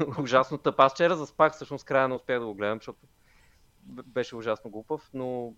Ужасно 0.18 0.58
тъп. 0.58 0.80
Аз 0.80 0.92
вчера 0.92 1.16
заспах, 1.16 1.52
всъщност 1.52 1.84
края 1.84 2.08
не 2.08 2.14
успях 2.14 2.40
да 2.40 2.46
го 2.46 2.54
гледам, 2.54 2.78
защото 2.78 2.98
беше 3.86 4.36
ужасно 4.36 4.70
глупав, 4.70 5.10
но 5.14 5.52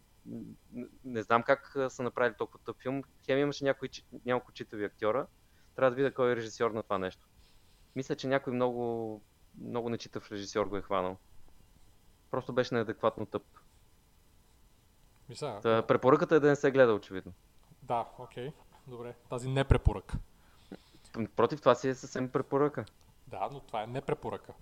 не 1.05 1.23
знам 1.23 1.43
как 1.43 1.77
са 1.89 2.03
направили 2.03 2.35
толкова 2.39 2.59
тъп 2.65 2.83
филм. 2.83 3.03
Хем 3.25 3.39
имаше 3.39 3.65
някои, 3.65 3.89
няколко 4.25 4.53
читави 4.53 4.85
актьора. 4.85 5.27
Трябва 5.77 5.91
да 5.91 5.97
видя 5.97 6.15
кой 6.15 6.33
е 6.33 6.37
режисьор 6.37 6.71
на 6.71 6.83
това 6.83 6.99
нещо. 6.99 7.27
Мисля, 7.97 8.17
че 8.17 8.29
някой 8.29 8.53
много, 8.53 9.23
много 9.61 9.89
нечитав 9.91 10.33
режисьор 10.33 10.67
го 10.67 10.77
е 10.77 10.83
хванал. 10.83 11.17
Просто 12.31 12.53
беше 12.53 12.75
неадекватно 12.75 13.27
тъп. 13.27 13.43
Мисля, 15.29 15.61
Та, 15.63 15.87
препоръката 15.87 16.35
е 16.37 16.41
да 16.41 16.49
не 16.49 16.57
се 16.57 16.71
гледа, 16.71 16.93
очевидно. 16.95 17.33
да, 17.83 18.09
окей. 18.19 18.53
Добре. 18.87 19.15
Тази 19.31 19.49
не 19.49 19.65
препоръка. 19.65 20.19
Против 21.37 21.61
това 21.61 21.75
си 21.75 21.89
е 21.89 21.95
съвсем 21.95 22.29
препоръка. 22.29 22.85
Да, 23.27 23.49
но 23.53 23.61
това 23.61 23.83
е 23.83 23.87
не 23.87 24.01
препоръка. 24.01 24.53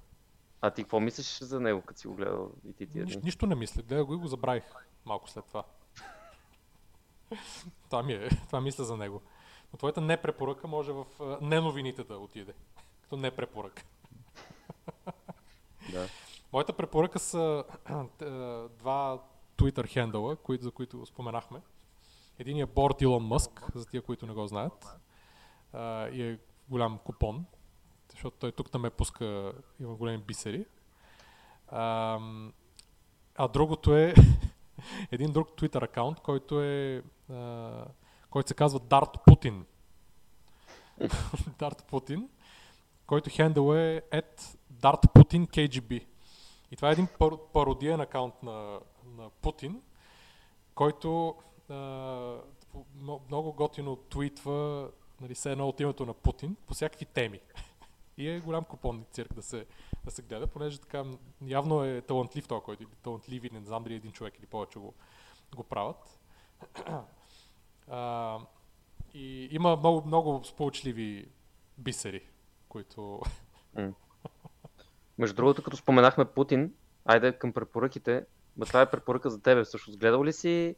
А 0.60 0.70
ти 0.70 0.82
какво 0.82 1.00
мислиш 1.00 1.38
за 1.38 1.60
него, 1.60 1.82
като 1.82 2.00
си 2.00 2.06
го 2.08 2.14
гледал 2.14 2.52
и 2.64 2.72
ти 2.72 2.86
тия 2.86 3.04
Нищо, 3.04 3.20
дни? 3.20 3.24
нищо 3.26 3.46
не 3.46 3.54
мисля. 3.54 3.82
Гледах 3.82 4.04
го 4.06 4.14
и 4.14 4.18
го 4.18 4.26
забравих 4.26 4.64
малко 5.05 5.30
след 5.30 5.44
това. 5.44 5.64
това 7.84 8.02
ми 8.02 8.12
е. 8.12 8.28
Това 8.28 8.61
мисля 8.61 8.84
за 8.84 8.96
него. 8.96 9.22
Но 9.72 9.76
твоята 9.76 10.00
не 10.00 10.22
препоръка 10.22 10.66
може 10.66 10.92
в 10.92 11.05
а, 11.20 11.38
не 11.40 11.61
новините 11.61 12.05
да 12.05 12.18
отиде. 12.18 12.52
Като 13.02 13.16
не 13.16 13.30
препоръка. 13.30 13.82
Да. 15.92 16.09
Моята 16.52 16.72
препоръка 16.72 17.18
са 17.18 17.64
два 18.78 19.22
Twitter 19.57 19.88
хендъла, 19.88 20.36
за 20.61 20.70
които 20.70 21.07
споменахме. 21.07 21.61
Единият 22.38 22.70
е 22.70 22.72
Борт 22.72 23.02
Илон 23.02 23.26
Мъск, 23.26 23.62
за 23.74 23.86
тия, 23.86 24.02
които 24.02 24.26
не 24.26 24.34
го 24.34 24.46
знаят. 24.46 24.96
А, 25.72 26.09
и 26.09 26.22
е 26.22 26.38
голям 26.68 26.98
купон, 26.98 27.44
защото 28.11 28.36
той 28.36 28.52
тук 28.52 28.70
там 28.70 28.84
е 28.84 28.90
пуска, 28.90 29.52
има 29.80 29.94
големи 29.94 30.18
бисери. 30.18 30.66
А, 31.68 32.18
а 33.34 33.48
другото 33.48 33.96
е 33.96 34.14
един 35.12 35.32
друг 35.32 35.49
Twitter 35.49 35.82
акаунт, 35.85 36.20
който 36.20 36.62
е 36.62 37.03
а, 37.32 37.85
който 38.30 38.49
се 38.49 38.55
казва 38.55 38.80
Дарт 38.80 39.11
Путин. 39.26 39.64
Дарт 41.59 41.85
Путин, 41.85 42.28
който 43.07 43.30
хендъл 43.30 43.74
е 43.74 44.03
at 44.12 44.57
dartputin.kgb. 44.72 46.05
И 46.70 46.76
това 46.76 46.89
е 46.89 46.93
един 46.93 47.07
пар- 47.07 47.53
пародиен 47.53 48.01
акаунт 48.01 48.43
на, 48.43 48.80
на 49.16 49.30
Путин, 49.30 49.82
който 50.74 51.35
а, 51.68 51.74
много 53.28 53.53
готино 53.53 53.97
твитва 53.97 54.91
нали, 55.20 55.35
все 55.35 55.53
едно 55.53 55.68
от 55.68 55.80
името 55.80 56.07
на 56.07 56.14
Путин 56.14 56.57
по 56.66 56.74
всякакви 56.74 57.07
теми. 57.07 57.41
И 58.16 58.28
е 58.28 58.40
голям 58.40 58.64
купонник 58.64 59.08
цирк 59.10 59.34
да 59.34 59.42
се, 59.42 59.66
да 60.04 60.10
се 60.10 60.22
гледа, 60.22 60.46
понеже 60.46 60.80
така 60.80 61.04
явно 61.46 61.84
е 61.84 62.00
талантлив 62.00 62.48
този, 62.48 62.62
който 62.62 62.82
или 62.82 62.90
талантливи, 63.02 63.50
не 63.52 63.60
знам 63.60 63.82
дали 63.82 63.94
един 63.94 64.12
човек 64.12 64.38
или 64.38 64.46
повече 64.46 64.78
го, 64.78 64.94
го 65.56 65.64
правят. 65.64 66.20
а, 67.88 68.38
и 69.14 69.48
има 69.50 69.76
много, 69.76 70.06
много 70.06 70.44
сполучливи 70.44 71.28
бисери, 71.78 72.22
които... 72.68 73.20
Между 75.18 75.36
другото, 75.36 75.62
като 75.62 75.76
споменахме 75.76 76.24
Путин, 76.24 76.74
айде 77.04 77.32
към 77.32 77.52
препоръките. 77.52 78.24
Ма 78.56 78.66
това 78.66 78.82
е 78.82 78.90
препоръка 78.90 79.30
за 79.30 79.42
тебе 79.42 79.64
всъщност. 79.64 79.98
Гледал 79.98 80.24
ли 80.24 80.32
си? 80.32 80.76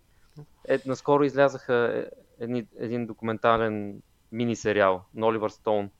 Е, 0.68 0.78
наскоро 0.86 1.24
излязаха 1.24 1.74
е, 1.74 2.04
едни, 2.44 2.66
един 2.78 3.06
документален 3.06 4.02
мини 4.32 4.56
сериал 4.56 5.04
на 5.14 5.26
Оливър 5.26 5.50
Стоун. 5.50 5.90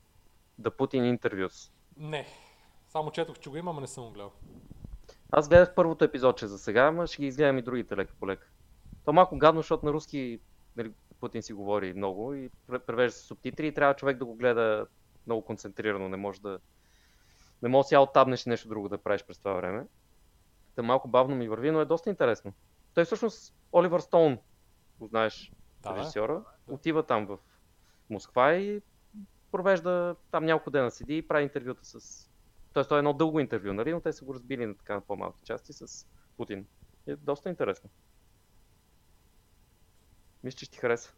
The 0.61 0.69
Putin 0.69 1.17
Interviews. 1.19 1.71
Не, 1.97 2.27
само 2.87 3.11
четох, 3.11 3.39
че 3.39 3.49
го 3.49 3.57
има, 3.57 3.73
но 3.73 3.79
не 3.79 3.87
съм 3.87 4.03
го 4.03 4.11
гледал. 4.11 4.31
Аз 5.31 5.49
гледах 5.49 5.75
първото 5.75 6.05
епизодче 6.05 6.47
за 6.47 6.59
сега, 6.59 6.81
ама 6.81 7.07
ще 7.07 7.21
ги 7.21 7.27
изгледам 7.27 7.57
и 7.57 7.61
другите 7.61 7.97
лека 7.97 8.13
по 8.19 8.27
лека. 8.27 8.47
То 9.05 9.11
е 9.11 9.13
малко 9.13 9.37
гадно, 9.37 9.61
защото 9.61 9.85
на 9.85 9.93
руски 9.93 10.39
нали, 10.75 10.91
Путин 11.19 11.43
си 11.43 11.53
говори 11.53 11.93
много 11.93 12.33
и 12.33 12.49
пре- 12.69 12.79
превежда 12.79 13.11
се 13.17 13.25
субтитри 13.27 13.67
и 13.67 13.73
трябва 13.73 13.93
човек 13.93 14.17
да 14.17 14.25
го 14.25 14.35
гледа 14.35 14.87
много 15.25 15.41
концентрирано. 15.45 16.09
Не 16.09 16.17
може 16.17 16.41
да... 16.41 16.59
Не 17.61 17.69
може 17.69 17.87
сега 17.87 17.99
оттабнеш 18.01 18.45
и 18.45 18.49
нещо 18.49 18.67
друго 18.67 18.89
да 18.89 18.97
правиш 18.97 19.23
през 19.23 19.37
това 19.37 19.53
време. 19.53 19.85
Та 20.75 20.83
малко 20.83 21.07
бавно 21.07 21.35
ми 21.35 21.49
върви, 21.49 21.71
но 21.71 21.81
е 21.81 21.85
доста 21.85 22.09
интересно. 22.09 22.53
Той 22.93 23.05
всъщност 23.05 23.55
Оливър 23.73 23.99
Стоун, 23.99 24.37
го 24.99 25.07
знаеш, 25.07 25.51
Да, 25.81 25.93
да. 25.93 25.99
режисьора, 25.99 26.43
отива 26.67 27.03
там 27.03 27.25
в 27.25 27.37
Москва 28.09 28.53
и 28.53 28.81
провежда 29.51 30.15
там 30.31 30.45
няколко 30.45 30.71
дена 30.71 30.91
седи 30.91 31.17
и 31.17 31.27
прави 31.27 31.43
интервюта 31.43 31.85
с... 31.85 32.23
Тоест, 32.73 32.89
той 32.89 32.97
е 32.97 32.99
едно 32.99 33.13
дълго 33.13 33.39
интервю, 33.39 33.73
нали? 33.73 33.93
но 33.93 34.01
те 34.01 34.13
са 34.13 34.25
го 34.25 34.33
разбили 34.33 34.65
на 34.65 34.75
така 34.75 35.01
по-малки 35.01 35.41
части 35.43 35.73
с 35.73 36.07
Путин. 36.37 36.65
Е 37.07 37.15
доста 37.15 37.49
интересно. 37.49 37.89
Мисля, 40.43 40.57
че 40.57 40.65
ще 40.65 40.73
ти 40.73 40.79
хареса. 40.79 41.13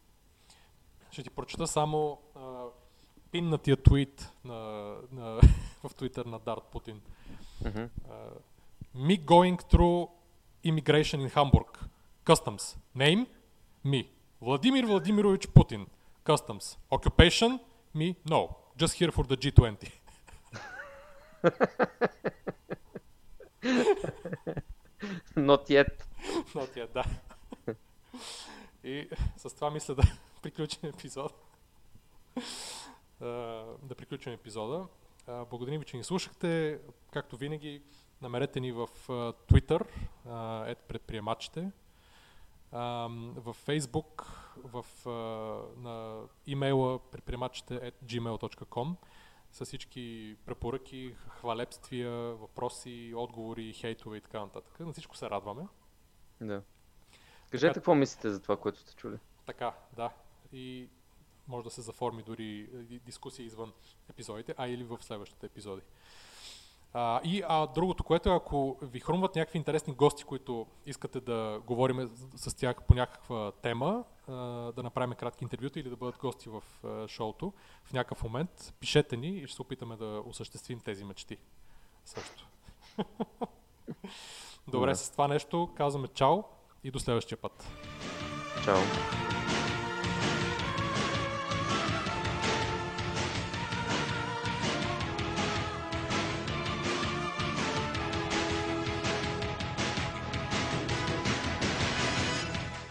Ще 1.11 1.23
ти 1.23 1.29
прочета 1.29 1.67
само 1.67 2.21
а, 2.35 2.65
пиннатия 3.31 3.77
твит 3.77 4.31
на, 4.43 4.53
на, 5.11 5.35
в 5.83 5.89
Twitter 5.89 6.25
на 6.25 6.39
Дарт 6.39 6.63
Путин. 6.71 7.01
Мгм. 7.65 7.79
Uh, 7.79 7.89
me 8.95 9.25
going 9.25 9.57
through 9.73 10.09
immigration 10.63 11.19
in 11.19 11.29
Hamburg. 11.29 11.71
Customs. 12.25 12.77
Name? 12.95 13.25
Me. 13.85 14.07
Vladimir 14.41 14.85
Vladimirovich 14.85 15.47
Putin. 15.47 15.87
Customs. 16.23 16.77
Occupation? 16.91 17.59
Me? 17.95 18.15
No. 18.29 18.55
Just 18.77 18.93
here 18.93 19.11
for 19.11 19.25
the 19.25 19.35
G20. 19.35 19.91
Not 25.35 25.69
yet. 25.69 26.05
Но 26.55 26.67
тя, 26.67 26.87
да. 26.87 27.03
И 28.83 29.09
с 29.37 29.55
това 29.55 29.69
мисля 29.69 29.95
да 29.95 30.03
приключим 30.41 30.89
епизода. 30.89 31.33
Да 33.83 33.95
приключим 33.97 34.33
епизода. 34.33 34.87
Благодарим 35.27 35.79
ви, 35.79 35.85
че 35.85 35.97
ни 35.97 36.03
слушахте. 36.03 36.79
Както 37.11 37.37
винаги, 37.37 37.81
намерете 38.21 38.59
ни 38.59 38.71
в 38.71 38.87
Twitter, 39.47 39.85
ед 40.67 40.77
предприемачите, 40.77 41.71
в 42.71 43.55
Facebook, 43.67 44.25
в, 44.63 44.85
а, 45.05 45.09
на 45.81 46.23
имейла 46.47 46.99
предприемачите 46.99 47.73
at 47.73 47.93
gmail.com 48.05 48.95
с 49.51 49.65
всички 49.65 50.35
препоръки, 50.45 51.15
хвалепствия, 51.29 52.11
въпроси, 52.11 53.13
отговори, 53.15 53.73
хейтове 53.73 54.17
и 54.17 54.21
така 54.21 54.39
нататък. 54.39 54.79
На 54.79 54.91
всичко 54.91 55.17
се 55.17 55.29
радваме. 55.29 55.67
Да. 56.41 56.61
Кажете 57.51 57.73
какво 57.73 57.95
мислите 57.95 58.29
за 58.29 58.41
това, 58.41 58.57
което 58.57 58.79
сте 58.79 58.95
чули. 58.95 59.17
Така, 59.45 59.73
да. 59.95 60.11
И 60.51 60.89
може 61.47 61.63
да 61.63 61.69
се 61.69 61.81
заформи 61.81 62.23
дори 62.23 62.69
дискусия 63.05 63.45
извън 63.45 63.73
епизодите, 64.09 64.55
а 64.57 64.67
или 64.67 64.83
в 64.83 64.97
следващите 65.01 65.45
епизоди. 65.45 65.81
А, 66.93 67.21
и 67.23 67.43
а, 67.47 67.67
другото, 67.67 68.03
което 68.03 68.29
е, 68.29 68.35
ако 68.35 68.77
ви 68.81 68.99
хрумват 68.99 69.35
някакви 69.35 69.57
интересни 69.57 69.93
гости, 69.93 70.23
които 70.23 70.67
искате 70.85 71.19
да 71.19 71.61
говорим 71.67 72.09
с, 72.35 72.53
тях 72.53 72.83
по 72.83 72.93
някаква 72.93 73.51
тема, 73.51 74.03
а, 74.27 74.33
да 74.71 74.83
направим 74.83 75.15
кратки 75.15 75.43
интервюта 75.43 75.79
или 75.79 75.89
да 75.89 75.95
бъдат 75.95 76.17
гости 76.17 76.49
в 76.49 76.63
а, 76.83 77.07
шоуто 77.07 77.53
в 77.83 77.93
някакъв 77.93 78.23
момент, 78.23 78.73
пишете 78.79 79.17
ни 79.17 79.27
и 79.27 79.47
ще 79.47 79.55
се 79.55 79.61
опитаме 79.61 79.95
да 79.95 80.21
осъществим 80.25 80.79
тези 80.79 81.03
мечти. 81.03 81.37
Също. 82.05 82.47
Добре, 84.67 84.89
Да. 84.89 84.95
с 84.95 85.11
това 85.11 85.27
нещо 85.27 85.69
казваме 85.75 86.07
чао 86.07 86.43
и 86.83 86.91
до 86.91 86.99
следващия 86.99 87.37
път. 87.37 87.67
Чао. 88.63 88.79